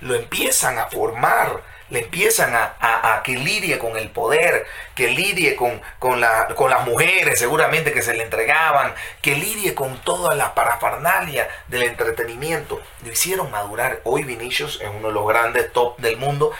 [0.00, 5.80] lo empiezan a formar le empiezan a, que lidie con el poder, que lidie con,
[5.98, 6.22] con,
[6.54, 11.84] con las mujeres seguramente que se le entregaban, que lidie con toda la parafernalia del
[11.84, 12.80] entretenimiento.
[13.04, 14.00] Lo hicieron madurar.
[14.04, 16.52] Hoy Vinicius es uno de los grandes top del mundo.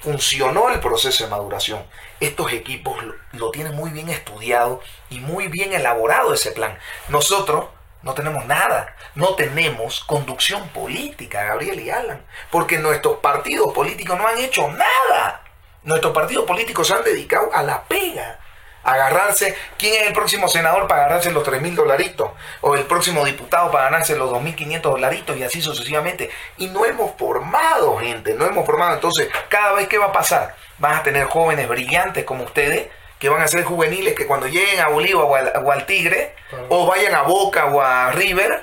[0.00, 1.84] Funcionó el proceso de maduración.
[2.20, 2.96] Estos equipos
[3.32, 6.78] lo tienen muy bien estudiado y muy bien elaborado ese plan.
[7.08, 7.66] Nosotros
[8.02, 8.94] no tenemos nada.
[9.14, 12.24] No tenemos conducción política, Gabriel y Alan.
[12.50, 15.42] Porque nuestros partidos políticos no han hecho nada.
[15.82, 18.38] Nuestros partidos políticos se han dedicado a la pega.
[18.84, 22.30] Agarrarse, ¿quién es el próximo senador para agarrarse los 3 mil dolaritos?
[22.60, 26.30] O el próximo diputado para ganarse los 2.500 dolaritos y así sucesivamente.
[26.56, 28.94] Y no hemos formado gente, no hemos formado.
[28.94, 32.88] Entonces, cada vez que va a pasar, van a tener jóvenes brillantes como ustedes
[33.18, 35.24] que van a ser juveniles que cuando lleguen a Bolívar
[35.64, 36.34] o al, Tigre,
[36.68, 38.62] o vayan a Boca o a River,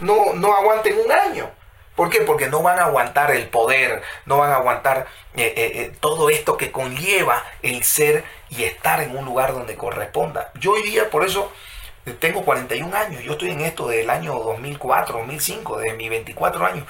[0.00, 1.50] no, no aguanten un año.
[1.94, 2.22] ¿Por qué?
[2.22, 5.06] Porque no van a aguantar el poder, no van a aguantar
[5.36, 9.76] eh, eh, eh, todo esto que conlleva el ser y estar en un lugar donde
[9.76, 10.50] corresponda.
[10.58, 11.52] Yo hoy día, por eso,
[12.18, 16.86] tengo 41 años, yo estoy en esto del año 2004, 2005, desde mis 24 años,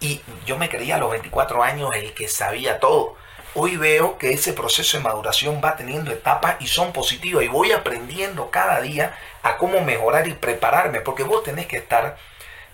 [0.00, 3.16] y yo me creía a los 24 años el que sabía todo
[3.58, 7.72] hoy veo que ese proceso de maduración va teniendo etapas y son positivas y voy
[7.72, 12.16] aprendiendo cada día a cómo mejorar y prepararme, porque vos tenés que estar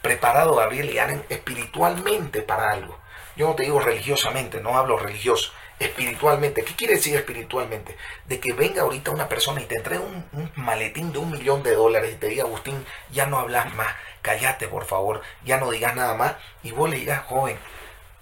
[0.02, 2.98] preparado, Gabriel y Aren, espiritualmente para algo.
[3.34, 6.62] Yo no te digo religiosamente, no hablo religioso, espiritualmente.
[6.62, 7.96] ¿Qué quiere decir espiritualmente?
[8.26, 11.62] De que venga ahorita una persona y te entregue un, un maletín de un millón
[11.62, 13.88] de dólares y te diga, Agustín, ya no hablas más,
[14.20, 17.58] cállate por favor, ya no digas nada más, y vos le digas, joven,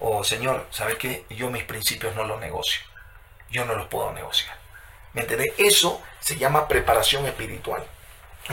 [0.05, 1.25] o Señor, ¿sabes qué?
[1.31, 2.81] Yo mis principios no los negocio.
[3.51, 4.57] Yo no los puedo negociar.
[5.13, 5.53] ¿Me entendés?
[5.59, 7.85] Eso se llama preparación espiritual.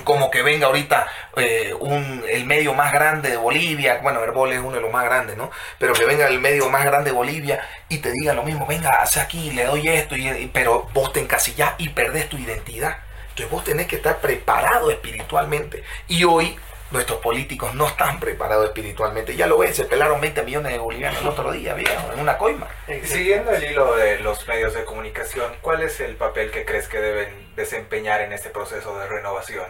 [0.04, 4.60] Como que venga ahorita eh, un, el medio más grande de Bolivia, bueno, Herbol es
[4.60, 5.50] uno de los más grandes, ¿no?
[5.80, 8.92] Pero que venga el medio más grande de Bolivia y te diga lo mismo, venga,
[9.02, 13.00] hace aquí, le doy esto, y, pero vos te encasillás y perdés tu identidad.
[13.30, 15.84] Entonces vos tenés que estar preparado espiritualmente.
[16.08, 16.56] Y hoy
[16.92, 19.36] nuestros políticos no están preparados espiritualmente.
[19.36, 22.38] Ya lo ven, se pelaron 20 millones de bolivianos el otro día, viejo, en una
[22.38, 22.68] coima.
[23.04, 27.00] Siguiendo el hilo de los medios de comunicación, ¿cuál es el papel que crees que
[27.00, 29.66] deben desempeñar en este proceso de renovación?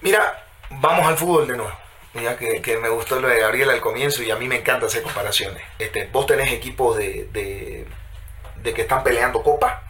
[0.00, 1.72] Mira, vamos al fútbol de nuevo.
[2.14, 5.02] Mira que, me gustó lo de Gabriel al comienzo y a mí me encanta hacer
[5.02, 5.62] comparaciones.
[5.78, 7.86] Este, vos tenés equipos de, de,
[8.56, 9.82] de que están peleando copa,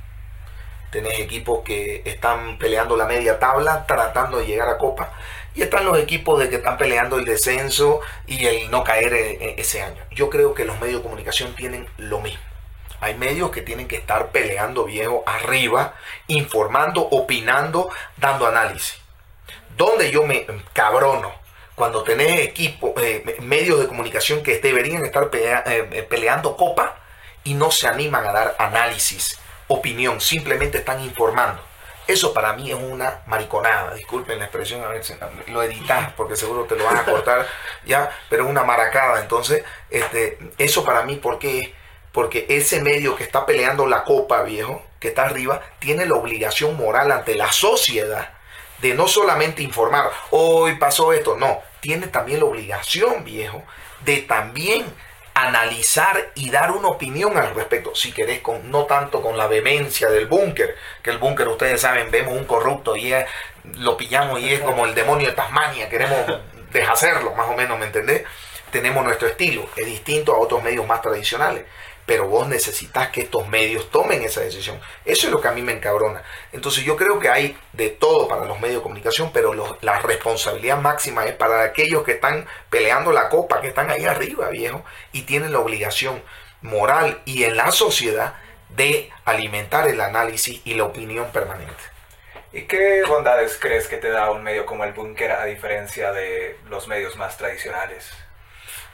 [0.91, 5.13] tenés equipos que están peleando la media tabla, tratando de llegar a copa
[5.59, 9.39] y están los equipos de que están peleando el descenso y el no caer eh,
[9.41, 10.01] eh, ese año.
[10.13, 12.41] Yo creo que los medios de comunicación tienen lo mismo.
[13.01, 15.95] Hay medios que tienen que estar peleando viejo arriba,
[16.29, 19.01] informando, opinando, dando análisis.
[19.77, 21.33] Donde yo me cabrono
[21.75, 27.01] cuando tenés equipo, eh, medios de comunicación que deberían estar peleando copa
[27.43, 31.68] y no se animan a dar análisis, opinión, simplemente están informando.
[32.09, 35.15] Eso para mí es una mariconada, disculpen la expresión, a ver si
[35.49, 37.47] lo editas porque seguro te lo van a cortar
[37.85, 39.21] ya, pero es una maracada.
[39.21, 41.75] Entonces, este, eso para mí, ¿por qué?
[42.11, 46.79] Porque ese medio que está peleando la copa, viejo, que está arriba, tiene la obligación
[46.79, 48.31] moral ante la sociedad
[48.79, 53.63] de no solamente informar, hoy pasó esto, no, tiene también la obligación, viejo,
[54.01, 54.87] de también
[55.47, 60.09] analizar y dar una opinión al respecto, si querés, con, no tanto con la vehemencia
[60.09, 63.13] del búnker, que el búnker, ustedes saben, vemos un corrupto y
[63.75, 66.19] lo pillamos y es como el demonio de Tasmania, queremos
[66.73, 68.25] deshacerlo, más o menos, ¿me entendés?
[68.71, 71.65] Tenemos nuestro estilo, es distinto a otros medios más tradicionales
[72.09, 74.81] pero vos necesitas que estos medios tomen esa decisión.
[75.05, 76.23] Eso es lo que a mí me encabrona.
[76.53, 79.53] Entonces yo creo que hay de todo para los medios de comunicación, pero
[79.83, 84.49] la responsabilidad máxima es para aquellos que están peleando la copa, que están ahí arriba,
[84.49, 84.83] viejo,
[85.13, 86.23] y tienen la obligación
[86.63, 88.37] moral y en la sociedad
[88.71, 91.75] de alimentar el análisis y la opinión permanente.
[92.55, 96.57] ¿Y qué bondades crees que te da un medio como el Búnker a diferencia de
[96.71, 98.11] los medios más tradicionales?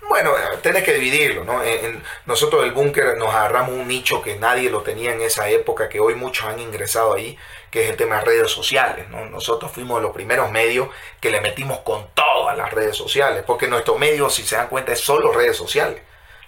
[0.09, 0.33] Bueno,
[0.63, 1.63] tenés que dividirlo, ¿no?
[1.63, 5.89] En, nosotros el búnker nos agarramos un nicho que nadie lo tenía en esa época,
[5.89, 7.39] que hoy muchos han ingresado ahí,
[7.71, 9.25] que es el tema de redes sociales, ¿no?
[9.27, 10.89] Nosotros fuimos los primeros medios
[11.21, 14.93] que le metimos con todas las redes sociales, porque nuestro medio, si se dan cuenta,
[14.93, 16.01] es solo redes sociales.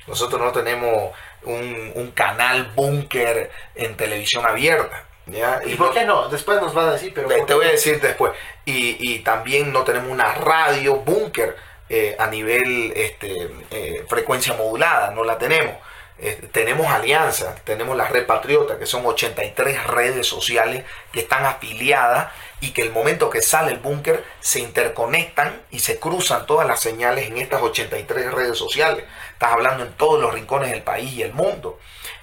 [0.07, 5.05] Nosotros no tenemos un, canal búnker en televisión abierta.
[5.27, 5.61] ¿Ya?
[5.67, 6.29] ¿Y, por qué no?
[6.29, 7.29] Después nos va a decir, pero...
[7.47, 8.33] Te, voy a decir después.
[8.65, 11.57] Y, y también no tenemos una radio búnker
[11.89, 15.77] eh, a nivel este, eh, frecuencia modulada, no la tenemos.
[16.19, 22.33] Eh, tenemos alianzas, tenemos la Red Patriota, que son 83 redes sociales que están afiliadas
[22.61, 26.81] y que el momento que sale el búnker se interconectan y se cruzan todas las
[26.81, 29.05] señales en estas 83 redes sociales.
[29.35, 31.79] Estás hablando en todos los rincones del país y el mundo.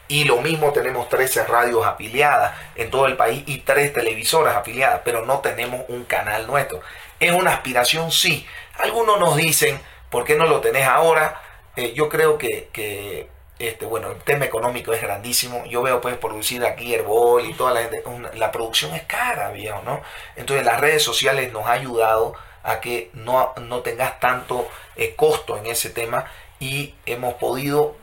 [0.07, 5.01] Y lo mismo tenemos 13 radios afiliadas en todo el país y 3 televisoras afiliadas,
[5.05, 6.81] pero no tenemos un canal nuestro.
[7.19, 11.41] Es una aspiración, sí, algunos nos dicen, ¿por qué no lo tenés ahora?
[11.75, 15.65] Eh, yo creo que, este, bueno, el tema económico es grandísimo.
[15.65, 18.03] Yo veo pues producir aquí Herbol y toda la gente,
[18.35, 20.01] la producción es cara, viejo, ¿no?
[20.35, 25.57] Entonces las redes sociales nos ha ayudado a que no, no tengas tanto eh, costo
[25.57, 26.25] en ese tema
[26.59, 27.95] y hemos podido,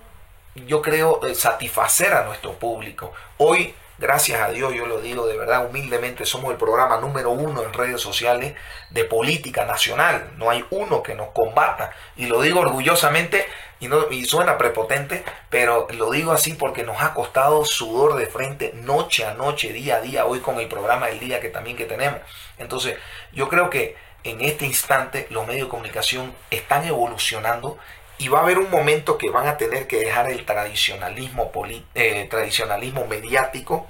[0.54, 3.12] yo creo, eh, satisfacer a nuestro público.
[3.38, 7.62] Hoy Gracias a Dios, yo lo digo de verdad humildemente, somos el programa número uno
[7.62, 8.54] en redes sociales
[8.88, 10.30] de política nacional.
[10.38, 11.92] No hay uno que nos combata.
[12.16, 13.44] Y lo digo orgullosamente
[13.78, 18.24] y, no, y suena prepotente, pero lo digo así porque nos ha costado sudor de
[18.24, 21.76] frente noche a noche, día a día, hoy con el programa del día que también
[21.76, 22.20] que tenemos.
[22.56, 22.96] Entonces,
[23.32, 27.78] yo creo que en este instante los medios de comunicación están evolucionando
[28.20, 31.50] y va a haber un momento que van a tener que dejar el tradicionalismo,
[31.94, 33.88] eh, tradicionalismo mediático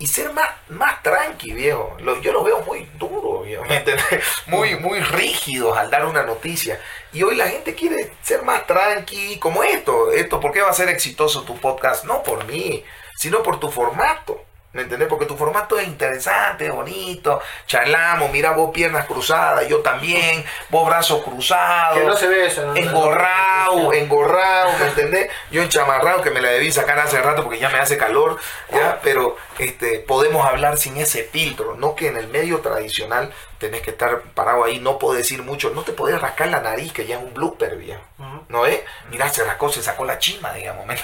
[0.00, 1.96] y ser más, más tranqui, viejo.
[2.20, 3.62] yo lo veo muy duro, viejo,
[4.46, 6.80] Muy, muy rígidos al dar una noticia.
[7.12, 10.10] Y hoy la gente quiere ser más tranqui, como esto.
[10.10, 12.04] Esto, ¿por qué va a ser exitoso tu podcast?
[12.04, 12.84] No por mí,
[13.16, 14.44] sino por tu formato.
[14.78, 15.08] ¿Me entendés?
[15.08, 17.42] Porque tu formato es interesante, bonito.
[17.66, 21.98] Charlamos, mira vos piernas cruzadas, yo también, vos brazos cruzados.
[21.98, 22.76] Que no se ve eso.
[22.76, 25.32] engorrado, engorrado, ¿me entendés?
[25.50, 28.38] Yo enchamarrado, que me la debí sacar hace rato porque ya me hace calor,
[28.70, 29.00] ¿ya?
[29.02, 31.74] Pero este, podemos hablar sin ese filtro.
[31.74, 35.70] No que en el medio tradicional tenés que estar parado ahí, no puedo decir mucho,
[35.70, 38.02] no te podés rascar la nariz, que ya es un blooper, viejo.
[38.48, 38.80] ¿No es?
[39.10, 40.96] Mirá, se rascó, se sacó la chima, digamos, ¿me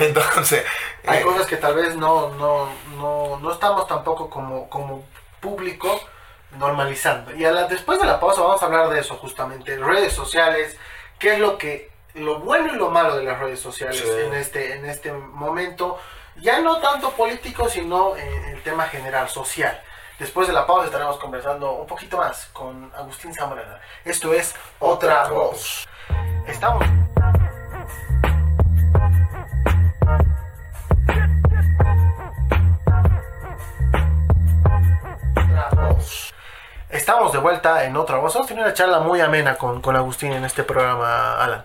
[0.00, 0.64] Entonces...
[1.06, 5.04] Hay eh, cosas que tal vez no, no, no, no estamos tampoco como, como
[5.40, 6.00] público
[6.58, 7.34] normalizando.
[7.36, 10.76] Y a la, después de la pausa vamos a hablar de eso justamente, redes sociales,
[11.18, 14.72] qué es lo que lo bueno y lo malo de las redes sociales en este
[14.72, 15.98] en este momento,
[16.36, 19.80] ya no tanto político, sino en el tema general social.
[20.18, 23.78] Después de la pausa estaremos conversando un poquito más con Agustín Zambrana.
[24.02, 25.86] Esto es Otra Voz.
[26.46, 26.86] Estamos.
[36.88, 38.36] Estamos de vuelta en otra voz.
[38.36, 41.62] A tener una charla muy amena con, con Agustín en este programa, Alan.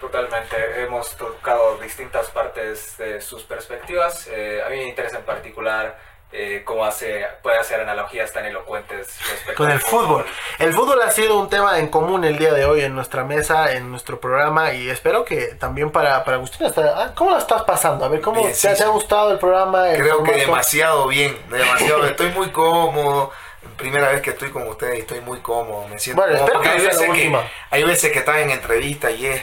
[0.00, 4.26] Totalmente, hemos tocado distintas partes de sus perspectivas.
[4.26, 9.06] Eh, a mí me interesa en particular eh, cómo hace, puede hacer analogías tan elocuentes
[9.30, 10.26] respecto Con el fútbol.
[10.58, 13.72] El fútbol ha sido un tema en común el día de hoy en nuestra mesa,
[13.72, 16.66] en nuestro programa y espero que también para, para Agustín.
[16.66, 18.04] hasta- ah, ¿Cómo lo estás pasando?
[18.04, 19.88] A ver, ¿cómo Bien, te, sí, te ha gustado el programa?
[19.90, 22.04] el Creo que demasiado bien, demasiado.
[22.08, 23.32] Estoy muy cómodo.
[23.76, 25.86] Primera vez que estoy con ustedes y estoy muy cómodo.
[25.88, 27.38] Me siento Bueno, cómodo, espero que hay la veces que,
[27.70, 29.42] hay veces que estás en entrevista y es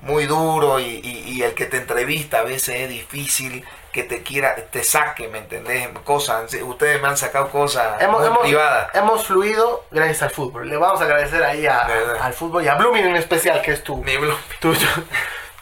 [0.00, 3.64] muy duro y, y- y el que te entrevista a veces es difícil
[3.94, 5.88] que te quiera, te saque, ¿me entendés?
[6.04, 8.88] Cosas, ustedes me han sacado cosas Hemos, hemos- privadas.
[8.92, 10.68] hemos fluido gracias al fútbol.
[10.68, 11.86] Le vamos a agradecer ahí a-
[12.20, 14.74] al fútbol y a Blooming en especial, que es tu, blo- tu,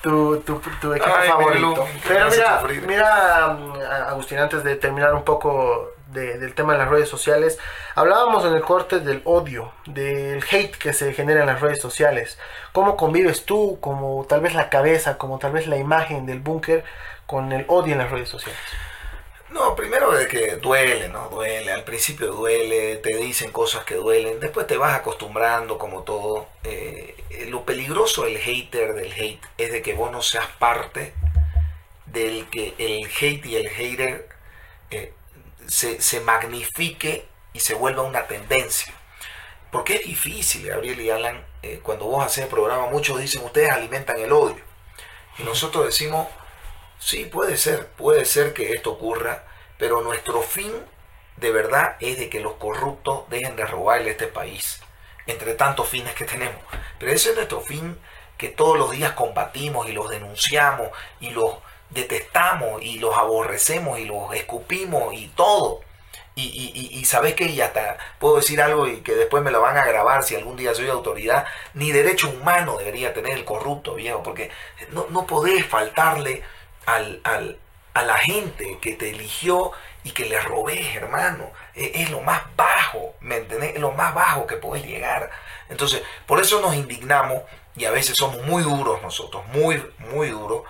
[0.03, 1.85] tu, tu, tu equipo Ay, mi favorito.
[1.85, 3.73] Que Pero mira, mira, mm,
[4.09, 7.59] Agustín, antes de terminar un poco de- del tema de las redes sociales,
[7.95, 12.39] hablábamos en el corte del odio, del hate que se genera en las redes sociales.
[12.73, 16.85] ¿Cómo convives tú, como tal vez la cabeza, como tal vez la imagen del búnker,
[17.33, 18.61] con el odio en las redes sociales?
[19.49, 21.31] No, primero de que duele, ¿no?
[21.31, 21.73] Duele.
[21.73, 26.49] Al principio duele, te dicen cosas que duelen, después te vas acostumbrando como todo.
[26.63, 31.15] Eh, eh, lo peligroso del hater, del hate, es de que vos no seas parte
[32.05, 34.29] del que el hate y el hater
[34.91, 35.15] eh,
[35.67, 37.25] se, se magnifique
[37.55, 38.93] y se vuelva una tendencia.
[39.71, 43.71] Porque es difícil, Gabriel y Alan, eh, cuando vos haces el programa, muchos dicen, ustedes
[43.71, 44.63] alimentan el odio.
[45.39, 46.29] Y nosotros decimos,
[47.05, 49.45] Sí, puede ser, puede ser que esto ocurra,
[49.77, 50.73] pero nuestro fin
[51.37, 54.81] de verdad es de que los corruptos dejen de robarle este país,
[55.27, 56.63] entre tantos fines que tenemos.
[56.99, 57.99] Pero ese es nuestro fin
[58.39, 60.91] que todos los días combatimos y los denunciamos
[61.21, 61.57] y los
[61.91, 65.81] detestamos y los aborrecemos y los escupimos y todo.
[66.35, 69.51] Y, y, y, y sabes que y hasta puedo decir algo y que después me
[69.51, 73.45] lo van a grabar si algún día soy autoridad, ni derecho humano debería tener el
[73.45, 74.51] corrupto, viejo, porque
[74.93, 76.43] no, no podés faltarle
[76.87, 77.59] al, al-
[77.95, 79.73] a la gente que te eligió
[80.05, 81.51] y que le robés, hermano.
[81.75, 83.75] Es, es lo más bajo, ¿me entendés?
[83.75, 85.31] Es lo más bajo que podés llegar.
[85.69, 87.43] Entonces, por eso nos indignamos
[87.77, 90.63] y a veces somos muy duros nosotros, muy, muy duros.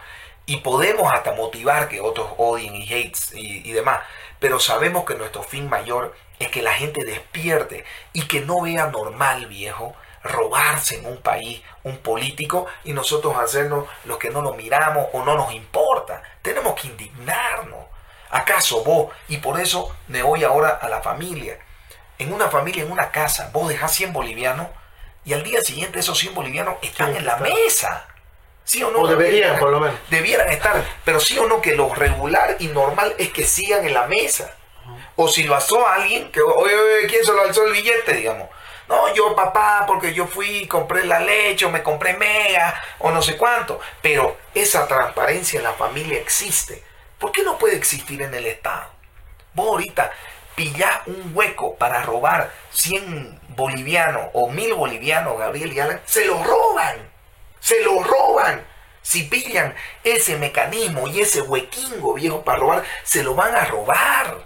[0.46, 4.00] Y podemos hasta motivar que otros odien y hates y, y demás.
[4.40, 8.86] Pero sabemos que nuestro fin mayor es que la gente despierte y que no vea
[8.88, 9.94] normal, viejo,
[10.24, 15.24] robarse en un país un político y nosotros hacernos los que no lo miramos o
[15.24, 16.22] no nos importa.
[16.42, 17.86] Tenemos que indignarnos.
[18.30, 19.12] ¿Acaso vos?
[19.28, 21.58] Y por eso me voy ahora a la familia.
[22.18, 24.68] En una familia, en una casa, vos dejás 100 bolivianos
[25.24, 27.42] y al día siguiente esos 100 bolivianos están Sí, en la está.
[27.44, 28.06] mesa.
[28.64, 29.00] ¿Sí o no?
[29.00, 29.96] O deberían, por lo menos.
[30.08, 30.82] Debieran estar.
[31.04, 34.54] Pero sí o no que lo regular y normal es que sigan en la mesa.
[35.16, 38.48] O si lo alzó alguien, que, oye, oye, ¿quién se lo alzó el billete, digamos?
[38.88, 43.22] No, yo papá, porque yo fui compré la leche, o me compré mega, o no
[43.22, 43.80] sé cuánto.
[44.00, 46.82] Pero esa transparencia en la familia existe.
[47.18, 48.90] ¿Por qué no puede existir en el Estado?
[49.54, 50.10] Vos ahorita
[50.54, 56.42] pillás un hueco para robar 100 bolivianos o 1000 bolivianos, Gabriel y Alan, se lo
[56.42, 57.10] roban.
[57.60, 58.66] Se lo roban.
[59.02, 59.74] Si pillan
[60.04, 64.44] ese mecanismo y ese huequingo viejo para robar, se lo van a robar.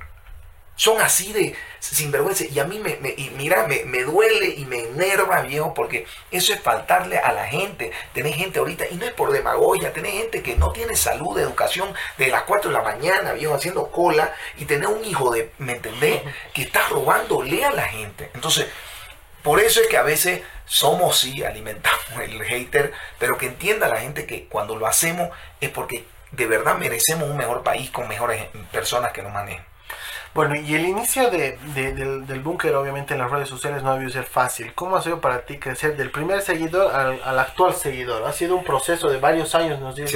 [0.76, 1.56] Son así de
[1.94, 2.44] sinvergüenza.
[2.44, 6.06] Y a mí me, me- y mira, me, me duele y me enerva, viejo, porque
[6.30, 7.92] eso es faltarle a la gente.
[8.12, 11.94] Tenés gente ahorita, y no es por demagogia, tenés gente que no tiene salud, educación,
[12.18, 15.72] de las 4 de la mañana, viejo, haciendo cola, y tenés un hijo de, ¿me
[15.72, 16.22] entendés?
[16.54, 18.30] Que está robándole a la gente.
[18.34, 18.66] Entonces,
[19.42, 24.00] por eso es que a veces somos, sí, alimentamos el hater, pero que entienda la
[24.00, 25.30] gente que cuando lo hacemos
[25.60, 29.64] es porque de verdad merecemos un mejor país con mejores personas que nos manejen.
[30.36, 33.90] Bueno, y el inicio de, de- del, del búnker, obviamente en las redes sociales no
[33.90, 34.72] ha debido ser fácil.
[34.74, 38.22] ¿Cómo ha sido para ti crecer del primer seguidor al, al actual seguidor?
[38.24, 40.12] Ha sido un proceso de varios años, nos dices.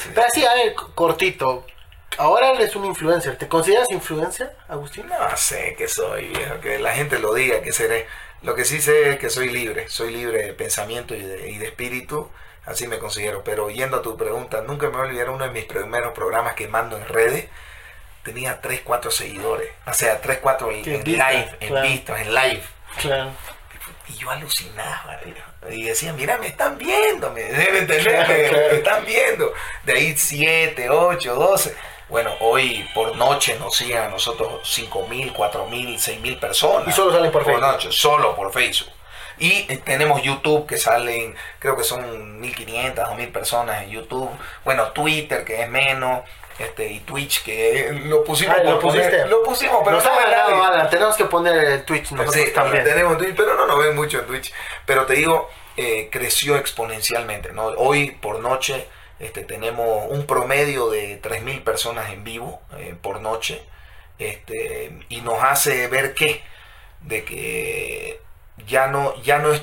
[0.00, 0.10] sí.
[0.14, 1.66] Pero así, a ver, cortito.
[2.18, 3.36] Ahora eres un influencer.
[3.38, 5.06] ¿Te consideras influencer, Agustín?
[5.08, 8.06] No sé que soy, viejo, que la gente lo diga, que seré.
[8.42, 11.56] Lo que sí sé es que soy libre, soy libre de pensamiento y de, y
[11.58, 12.28] de espíritu,
[12.66, 13.42] así me considero.
[13.44, 16.54] Pero yendo a tu pregunta, nunca me voy a olvidar uno de mis primeros programas
[16.54, 17.46] que mando en redes,
[18.22, 22.20] tenía 3, 4 seguidores, o sea, 3, 4 en, Qué en vista, live, en vistos,
[22.20, 22.62] en live.
[23.00, 23.30] Claro.
[24.08, 25.20] Y yo alucinaba,
[25.70, 29.52] y decía, mira, me están viendo, me deben Claro, me, están viendo.
[29.84, 31.76] De ahí 7, 8, 12.
[32.08, 36.88] Bueno, hoy por noche nos siguen a nosotros 5 mil, 4 mil, 6 mil personas.
[36.88, 37.62] Y solo salen por Facebook.
[37.62, 38.92] noche, solo por Facebook.
[39.38, 44.30] Y eh, tenemos YouTube que salen, creo que son 1500, 2000 personas en YouTube.
[44.64, 46.20] Bueno, Twitter que es menos.
[46.58, 49.26] Este, y Twitch que eh, lo pusimos lo poner- pusiste.
[49.26, 50.54] lo pusimos pero no nadie.
[50.54, 50.90] Alan.
[50.90, 52.84] Tenemos que poner el Twitch nosotros Sí, también.
[52.84, 54.52] tenemos Twitch, pero no nos ven mucho en Twitch.
[54.86, 57.52] Pero te digo, eh, creció exponencialmente.
[57.52, 57.66] ¿no?
[57.68, 58.86] Hoy por noche
[59.18, 63.62] este, tenemos un promedio de 3.000 personas en vivo eh, por noche.
[64.18, 66.42] este, y nos hace ver que,
[67.00, 68.20] de que
[68.66, 69.62] ya no, ya no es,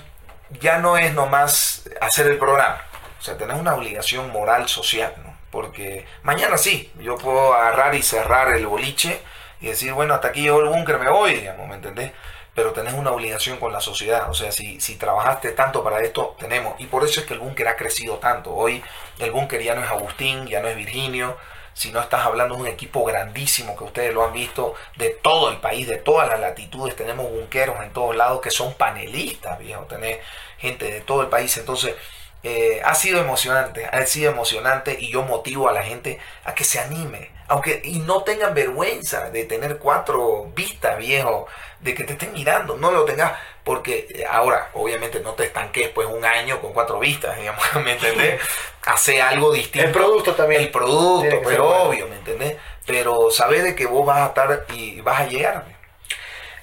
[0.59, 2.81] ya no es nomás hacer el programa.
[3.19, 5.28] O sea, tenés una obligación moral social, ¿no?
[5.51, 9.21] Porque mañana sí, yo puedo agarrar y cerrar el boliche
[9.61, 12.11] y decir, bueno, hasta aquí yo el búnker, me voy, digamos, ¿me entendés?
[12.55, 14.29] Pero tenés una obligación con la sociedad.
[14.29, 16.79] O sea, si, si trabajaste tanto para esto, tenemos.
[16.79, 18.53] Y por eso es que el búnker ha crecido tanto.
[18.53, 18.83] Hoy
[19.19, 21.37] el búnker ya no es Agustín, ya no es Virginio,
[21.79, 25.49] si no estás hablando de un equipo grandísimo que ustedes lo han visto de todo
[25.49, 29.83] el país, de todas las latitudes, tenemos bunqueros en todos lados que son panelistas, viejo,
[29.83, 30.19] tenés
[30.57, 31.95] gente de todo el país, entonces
[32.41, 36.63] eh, ha sido emocionante, ha sido emocionante y yo motivo a la gente a que
[36.63, 41.47] se anime, aunque y no tengan vergüenza de tener cuatro vistas, viejo,
[41.81, 43.33] de que te estén mirando, no lo tengas,
[43.63, 47.93] porque eh, ahora, obviamente, no te estanques pues un año con cuatro vistas, digamos, ¿me
[47.93, 48.41] entendés?
[48.85, 49.87] Hace algo distinto.
[49.87, 50.61] El producto también.
[50.61, 52.57] El producto, pero obvio, ¿me entendés?
[52.85, 55.65] Pero sabes de que vos vas a estar y vas a llegar.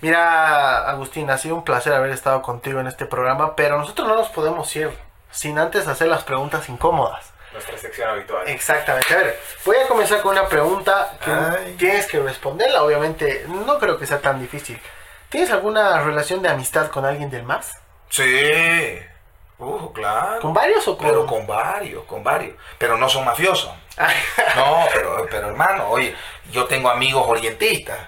[0.01, 4.17] Mira, Agustín, ha sido un placer haber estado contigo en este programa, pero nosotros no
[4.17, 4.91] nos podemos ir
[5.37, 7.33] sin antes hacer las preguntas incómodas.
[7.53, 8.49] Nuestra sección habitual.
[8.49, 9.15] Exactamente.
[9.15, 11.77] A ver, voy a comenzar con una pregunta que Ay.
[11.79, 12.83] tienes que responderla.
[12.83, 14.81] Obviamente, no creo que sea tan difícil.
[15.29, 17.73] ¿Tienes alguna relación de amistad con alguien del más?
[18.09, 18.99] Sí.
[19.59, 20.41] Uh, claro.
[20.41, 21.07] ¿Con varios o con.?
[21.07, 22.55] Pero con varios, con varios.
[22.79, 23.73] Pero no son mafiosos.
[24.55, 26.15] No, pero, pero hermano, oye,
[26.51, 27.99] yo tengo amigos orientistas.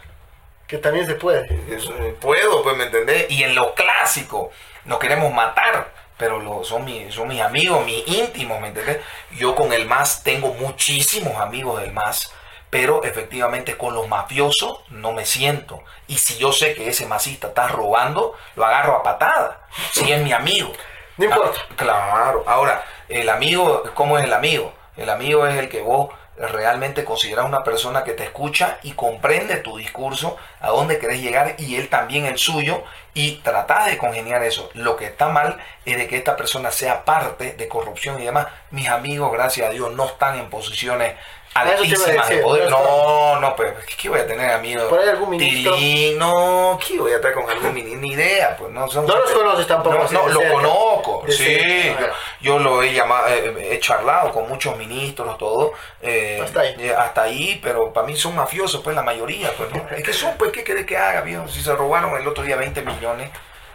[0.66, 1.48] que también se puede.
[1.74, 3.30] Eso, eh, puedo, pues, ¿me entendés?
[3.30, 4.50] Y en lo clásico,
[4.84, 8.98] nos queremos matar, pero lo, son, mi- son mis amigos, mis íntimos, ¿me entendés?
[9.32, 12.32] Yo con el MAS tengo muchísimos amigos del MAS,
[12.70, 15.82] pero efectivamente con los mafiosos no me siento.
[16.06, 20.20] Y si yo sé que ese masista está robando, lo agarro a patada, si es
[20.22, 20.72] mi amigo.
[21.16, 21.60] No importa.
[21.70, 22.44] Ah, claro.
[22.46, 24.72] Ahora, el amigo, ¿cómo es el amigo?
[24.96, 29.56] El amigo es el que vos realmente consideras una persona que te escucha y comprende
[29.56, 32.84] tu discurso, a dónde querés llegar y él también el suyo
[33.14, 34.70] y tratás de congeniar eso.
[34.74, 38.46] Lo que está mal es de que esta persona sea parte de corrupción y demás.
[38.70, 41.14] Mis amigos, gracias a Dios, no están en posiciones
[41.54, 42.70] Eso te iba a altísimas de poder.
[42.70, 44.84] no No, pero ¿qué voy a tener amigos?
[44.84, 45.76] ¿Por ahí algún ministro?
[46.16, 48.00] No, ¿qué voy a estar con algún ministro?
[48.00, 51.94] Ni idea, pues no son No los conoces tampoco, No, no, lo conozco, sí.
[52.40, 55.72] yo- lo he llamado, eh, he charlado con muchos ministros, todo.
[56.02, 56.76] eh, Hasta ahí.
[56.78, 59.84] eh, hasta ahí, pero para mí son mafiosos, pues la mayoría, pues no.
[59.96, 61.46] Es que son, pues, ¿qué querés que haga, viejo?
[61.48, 63.30] Si se robaron el otro día 20 millones.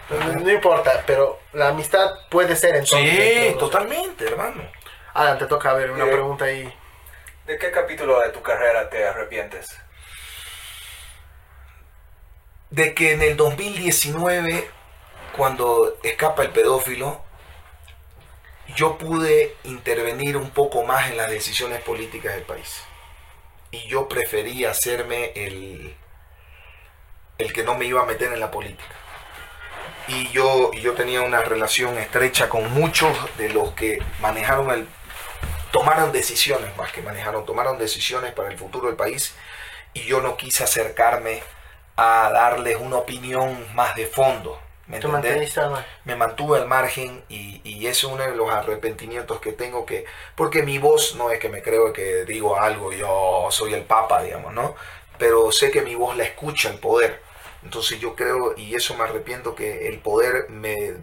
[0.09, 3.49] No, no importa, pero la amistad puede ser entonces.
[3.51, 4.63] Sí, totalmente, hermano.
[5.13, 6.71] Alan, te toca ver una pregunta ahí.
[7.45, 9.78] ¿De qué capítulo de tu carrera te arrepientes?
[12.70, 14.70] De que en el 2019,
[15.36, 17.22] cuando escapa el pedófilo,
[18.76, 22.82] yo pude intervenir un poco más en las decisiones políticas del país.
[23.72, 25.98] Y yo preferí hacerme el,
[27.38, 28.95] el que no me iba a meter en la política.
[30.07, 34.88] Y yo, y yo tenía una relación estrecha con muchos de los que manejaron el...
[35.73, 39.33] Tomaron decisiones, más que manejaron, tomaron decisiones para el futuro del país.
[39.93, 41.41] Y yo no quise acercarme
[41.95, 44.59] a darles una opinión más de fondo.
[46.05, 50.05] ¿Me mantuve al margen y, y ese es uno de los arrepentimientos que tengo que
[50.35, 54.21] porque mi voz no es que me creo que digo algo yo soy el papa
[54.23, 54.75] digamos no
[55.17, 57.21] pero sé que mi voz la escucha el poder
[57.63, 60.95] entonces yo creo y eso me arrepiento que el poder me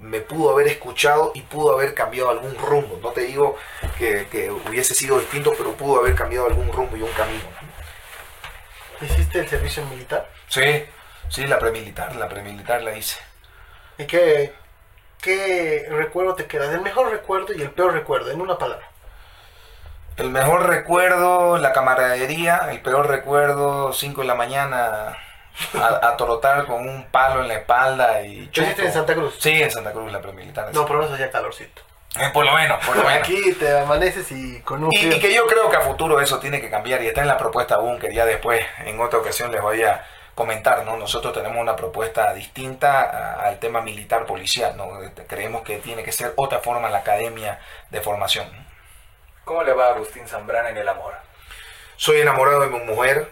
[0.00, 3.56] me pudo haber escuchado y pudo haber cambiado algún rumbo no te digo
[3.98, 7.44] que, que hubiese sido distinto pero pudo haber cambiado algún rumbo y un camino
[9.00, 10.28] ¿Hiciste el servicio militar?
[10.48, 10.84] sí
[11.28, 13.20] sí la premilitar la premilitar la hice
[14.00, 14.54] ¿Y qué,
[15.20, 16.72] qué recuerdo te queda?
[16.72, 18.88] El mejor recuerdo y el peor recuerdo, en una palabra.
[20.16, 22.68] El mejor recuerdo, la camaradería.
[22.70, 25.18] El peor recuerdo, 5 de la mañana,
[25.74, 28.82] a, a torotar con un palo en la espalda y ¿Lo hiciste chuto.
[28.82, 29.36] en Santa Cruz?
[29.38, 30.72] Sí, en Santa Cruz, la premilitar.
[30.74, 31.82] No, pero eso ya calorcito.
[32.18, 33.18] Eh, por lo menos, por lo menos.
[33.18, 36.40] Aquí te amaneces y con un Y, y que yo creo que a futuro eso
[36.40, 38.12] tiene que cambiar y está en la propuesta Bunker.
[38.12, 40.04] Ya después, en otra ocasión, les voy a
[40.34, 40.96] comentar, ¿no?
[40.96, 44.88] Nosotros tenemos una propuesta distinta al tema militar policial, ¿no?
[45.28, 47.60] Creemos que tiene que ser otra forma la academia
[47.90, 48.48] de formación.
[49.44, 51.14] ¿Cómo le va a Agustín Zambrana en el amor?
[51.96, 53.30] soy enamorado de mi mujer.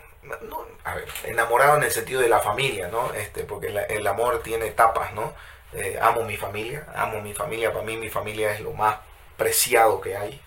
[1.25, 3.13] Enamorado en el sentido de la familia, ¿no?
[3.13, 5.35] Este, porque el amor tiene etapas, ¿no?
[5.73, 7.73] Eh, amo mi familia, amo mi familia.
[7.73, 8.97] Para mí mi familia es lo más
[9.37, 10.41] preciado que hay.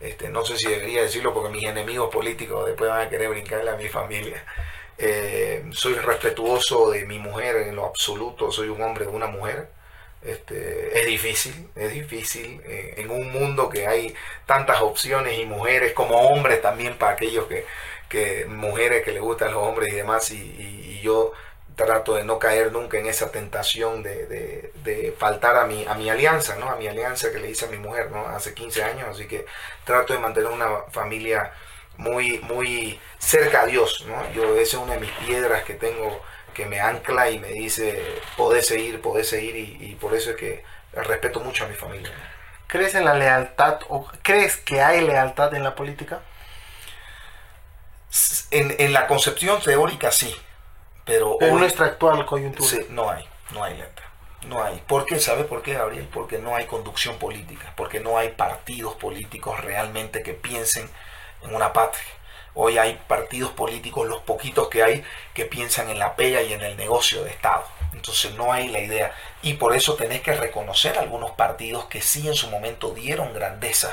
[0.00, 3.70] Este, no sé si debería decirlo porque mis enemigos políticos después van a querer brincarle
[3.70, 4.44] a mi familia.
[4.98, 8.50] Eh, soy respetuoso de mi mujer en lo absoluto.
[8.50, 9.68] Soy un hombre de una mujer.
[10.22, 15.92] Este, es difícil, es difícil eh, en un mundo que hay tantas opciones y mujeres
[15.92, 17.64] como hombres también para aquellos que,
[18.08, 21.32] que mujeres que le gustan los hombres y demás, y, yo
[21.76, 25.94] trato de no caer nunca en esa tentación de, de, de, faltar a mi, a
[25.94, 26.70] mi alianza, ¿no?
[26.70, 28.26] A mi alianza que le hice a mi mujer, ¿no?
[28.28, 29.46] Hace 15 años, así que
[29.84, 31.52] trato de mantener una familia
[31.98, 34.32] muy, muy cerca a Dios, ¿no?
[34.32, 36.22] Yo, esa es una de mis piedras que tengo
[36.54, 38.02] que me ancla y me dice,
[38.36, 40.64] podés seguir, podés seguir, y, y por eso es que
[40.94, 42.10] respeto mucho a mi familia.
[42.66, 46.20] ¿Crees en la lealtad o crees que hay lealtad en la política?
[48.50, 50.34] En, en la concepción teórica sí,
[51.04, 52.68] pero en nuestra actual coyuntura.
[52.68, 54.06] Sí, no hay, no hay letra.
[54.46, 54.82] No hay.
[54.86, 55.18] ¿Por qué?
[55.18, 56.08] ¿Sabe por qué, Gabriel?
[56.12, 60.88] Porque no hay conducción política, porque no hay partidos políticos realmente que piensen
[61.42, 62.04] en una patria.
[62.54, 65.04] Hoy hay partidos políticos, los poquitos que hay,
[65.34, 67.64] que piensan en la pega y en el negocio de Estado.
[67.92, 69.14] Entonces no hay la idea.
[69.42, 73.92] Y por eso tenés que reconocer algunos partidos que sí en su momento dieron grandeza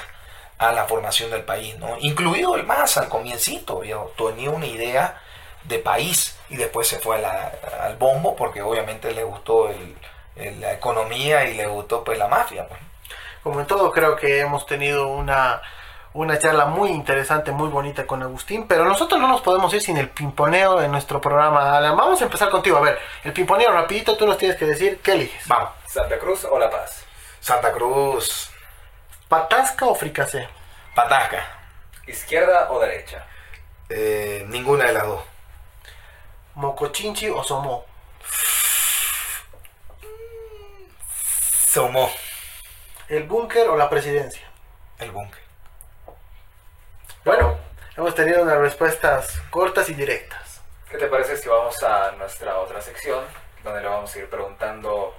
[0.58, 1.98] a la formación del país, ¿no?
[2.00, 4.12] Incluido el MAS al comiencito, viejo.
[4.18, 5.22] Tenía una idea
[5.64, 9.96] de país y después se fue al bombo porque obviamente le gustó el,
[10.36, 12.68] el, la economía y le gustó pues la mafia.
[12.68, 12.80] Pues.
[13.42, 15.62] Como en todo creo que hemos tenido una,
[16.14, 19.98] una charla muy interesante, muy bonita con Agustín, pero nosotros no nos podemos ir sin
[19.98, 21.78] el pimponeo en nuestro programa.
[21.78, 22.78] Alan, vamos a empezar contigo.
[22.78, 25.48] A ver, el pimponeo rapidito, tú nos tienes que decir qué eliges.
[25.48, 25.72] Vamos.
[25.88, 27.04] ¿Santa Cruz o La Paz?
[27.40, 28.53] Santa Cruz.
[29.34, 30.48] ¿Patasca o fricasé?
[30.94, 31.44] Patasca.
[32.06, 33.26] ¿Izquierda o derecha?
[33.90, 35.24] Eh, ninguna de las dos.
[36.54, 37.84] ¿Mocochinchi o Somó?
[41.68, 42.12] Somó.
[43.10, 44.48] ¿El búnker o la presidencia?
[45.00, 45.42] El búnker.
[47.26, 47.58] Bueno,
[47.98, 50.62] hemos tenido unas respuestas cortas y directas.
[50.92, 53.26] ¿Qué te parece si vamos a nuestra otra sección,
[53.64, 55.16] donde le vamos a ir preguntando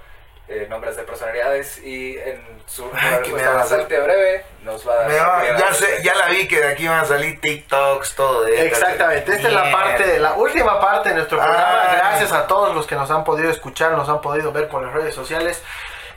[0.47, 4.87] eh, nombres de personalidades y en su Ay, que me va a y breve nos
[4.87, 5.07] va a dar...
[5.09, 6.03] Me va- ya, sé, respuesta.
[6.03, 8.65] ya la vi que de aquí van a salir TikToks, todo de.
[8.67, 11.81] Exactamente, esta es la parte, la última parte de nuestro programa.
[11.89, 11.97] Ay.
[11.97, 14.93] Gracias a todos los que nos han podido escuchar, nos han podido ver por las
[14.93, 15.61] redes sociales.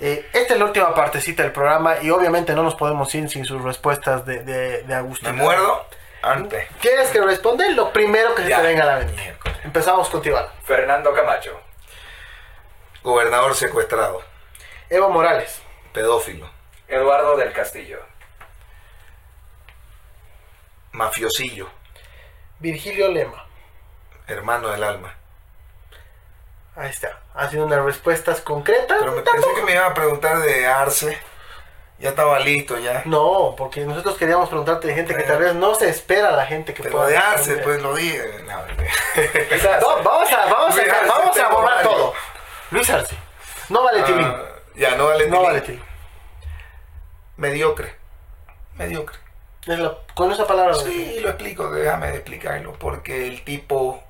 [0.00, 3.44] Eh, esta es la última partecita del programa y obviamente no nos podemos ir sin
[3.44, 5.34] sus respuestas de, de, de Agustín.
[5.34, 5.86] Me muerdo
[6.22, 6.68] antes.
[6.80, 9.14] Tienes que responder lo primero que se te venga a la mente.
[9.20, 9.56] Miércoles.
[9.64, 10.38] Empezamos contigo.
[10.64, 11.60] Fernando Camacho,
[13.08, 14.22] Gobernador secuestrado.
[14.90, 15.62] Evo Morales,
[15.94, 16.48] Pedófilo.
[16.88, 18.00] Eduardo del Castillo,
[20.92, 21.68] Mafiosillo.
[22.58, 23.46] Virgilio Lema.
[24.26, 25.14] Hermano del alma.
[26.76, 27.20] Ahí está.
[27.34, 28.98] Ha sido unas respuestas concretas.
[29.00, 31.18] Pero me pensé que me iba a preguntar de Arce.
[31.98, 33.02] Ya estaba listo ya.
[33.06, 36.72] No, porque nosotros queríamos preguntarte de gente que tal vez no se espera la gente
[36.72, 37.64] que Pero pueda de Arce, responder.
[37.64, 38.44] pues lo dije.
[38.46, 38.64] No,
[39.48, 42.14] Quizás- No, vamos a, vamos a, vamos a borrar todo.
[42.70, 43.16] Luis Arce.
[43.68, 44.02] No vale.
[44.06, 44.42] Ah,
[44.74, 45.42] ya, no vale no.
[47.36, 47.94] Mediocre.
[48.74, 49.18] Mediocre.
[50.14, 50.74] Con esa palabra.
[50.74, 52.72] Sí, lo explico, déjame explicarlo.
[52.74, 54.02] Porque el tipo,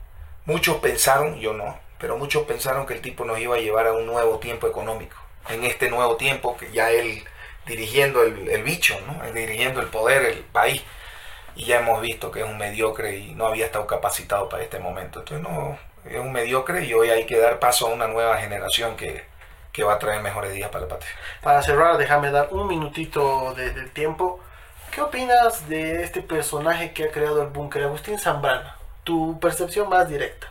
[0.44, 3.92] muchos pensaron, yo no, pero muchos pensaron que el tipo nos iba a llevar a
[3.92, 5.16] un nuevo tiempo económico.
[5.48, 7.24] En este nuevo tiempo que ya él
[7.66, 9.24] dirigiendo el, el bicho, ¿no?
[9.24, 10.82] Él dirigiendo el poder, el país.
[11.56, 14.78] Y ya hemos visto que es un mediocre y no había estado capacitado para este
[14.78, 15.20] momento.
[15.20, 18.96] Entonces no, es un mediocre y hoy hay que dar paso a una nueva generación
[18.96, 19.24] que,
[19.72, 21.10] que va a traer mejores días para la patria.
[21.42, 24.40] Para cerrar, déjame dar un minutito de, del tiempo.
[24.90, 28.76] ¿Qué opinas de este personaje que ha creado el búnker, Agustín Zambrana?
[29.04, 30.48] Tu percepción más directa.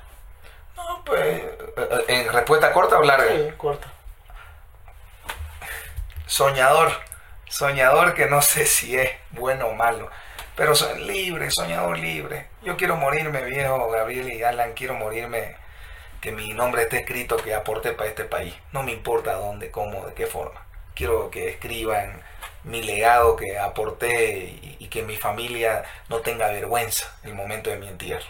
[0.75, 3.35] No, pues, eh, eh, en respuesta corta o larga.
[3.35, 3.87] Sí, corta.
[6.25, 6.91] soñador,
[7.47, 10.09] soñador que no sé si es bueno o malo,
[10.57, 12.47] pero soy libre, soñador libre.
[12.63, 15.55] Yo quiero morirme, viejo Gabriel y Alan, quiero morirme,
[16.19, 18.55] que mi nombre esté escrito, que aporte para este país.
[18.71, 20.59] No me importa dónde, cómo, de qué forma.
[20.95, 22.23] Quiero que escriban
[22.63, 27.77] mi legado, que aporté y, y que mi familia no tenga vergüenza el momento de
[27.77, 28.25] mi entierro.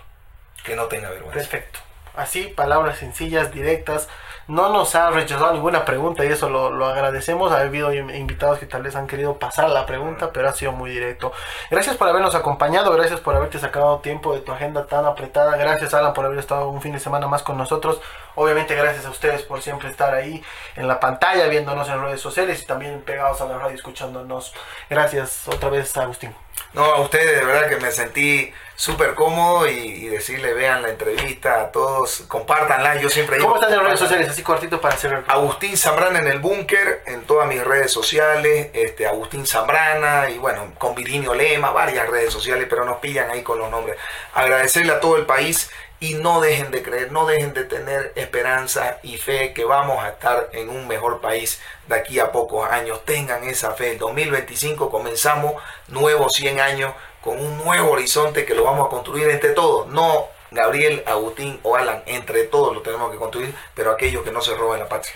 [0.65, 1.39] Que no tenga vergüenza.
[1.39, 1.79] Perfecto.
[2.13, 4.09] Así, palabras sencillas, directas.
[4.47, 7.51] No nos ha rechazado ninguna pregunta y eso lo, lo agradecemos.
[7.51, 10.71] Ha habido in- invitados que tal vez han querido pasar la pregunta, pero ha sido
[10.71, 11.33] muy directo.
[11.69, 15.57] Gracias por habernos acompañado, gracias por haberte sacado tiempo de tu agenda tan apretada.
[15.57, 17.99] Gracias, Alan, por haber estado un fin de semana más con nosotros.
[18.35, 20.41] Obviamente, gracias a ustedes por siempre estar ahí
[20.77, 24.53] en la pantalla, viéndonos en redes sociales y también pegados a la radio, escuchándonos.
[24.89, 26.33] Gracias otra vez, Agustín.
[26.73, 30.89] No, a ustedes de verdad que me sentí súper cómodo y, y decirle vean la
[30.89, 34.07] entrevista a todos, compártanla, yo siempre ¿Cómo digo, están en redes compartan.
[34.07, 34.29] sociales?
[34.29, 35.23] Así cortito para hacer el...
[35.27, 40.73] Agustín Zambrana en el búnker, en todas mis redes sociales, este Agustín Zambrana y bueno,
[40.77, 43.97] con Virginio Lema, varias redes sociales, pero nos pillan ahí con los nombres.
[44.35, 48.99] Agradecerle a todo el país y no dejen de creer, no dejen de tener esperanza
[49.01, 53.03] y fe que vamos a estar en un mejor país de aquí a pocos años.
[53.05, 53.91] Tengan esa fe.
[53.91, 59.29] El 2025 comenzamos nuevos 100 años con un nuevo horizonte que lo vamos a construir
[59.29, 59.87] entre todos.
[59.87, 64.41] No Gabriel, Agustín o Alan, entre todos lo tenemos que construir, pero aquellos que no
[64.41, 65.13] se roben la patria.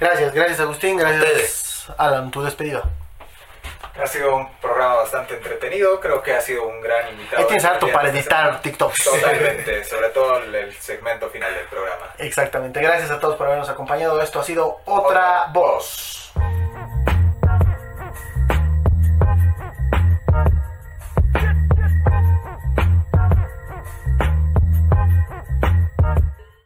[0.00, 1.86] Gracias, gracias Agustín, gracias Ustedes.
[1.98, 2.82] Alan, tu despedida.
[3.96, 7.42] Ha sido un programa bastante entretenido, creo que ha sido un gran invitado.
[7.42, 8.60] Ahí tienes harto para editar.
[8.60, 9.04] TikToks.
[9.04, 12.06] Totalmente, sobre todo el, el segmento final del programa.
[12.18, 14.20] Exactamente, gracias a todos por habernos acompañado.
[14.20, 16.32] Esto ha sido Otra Otra Voz.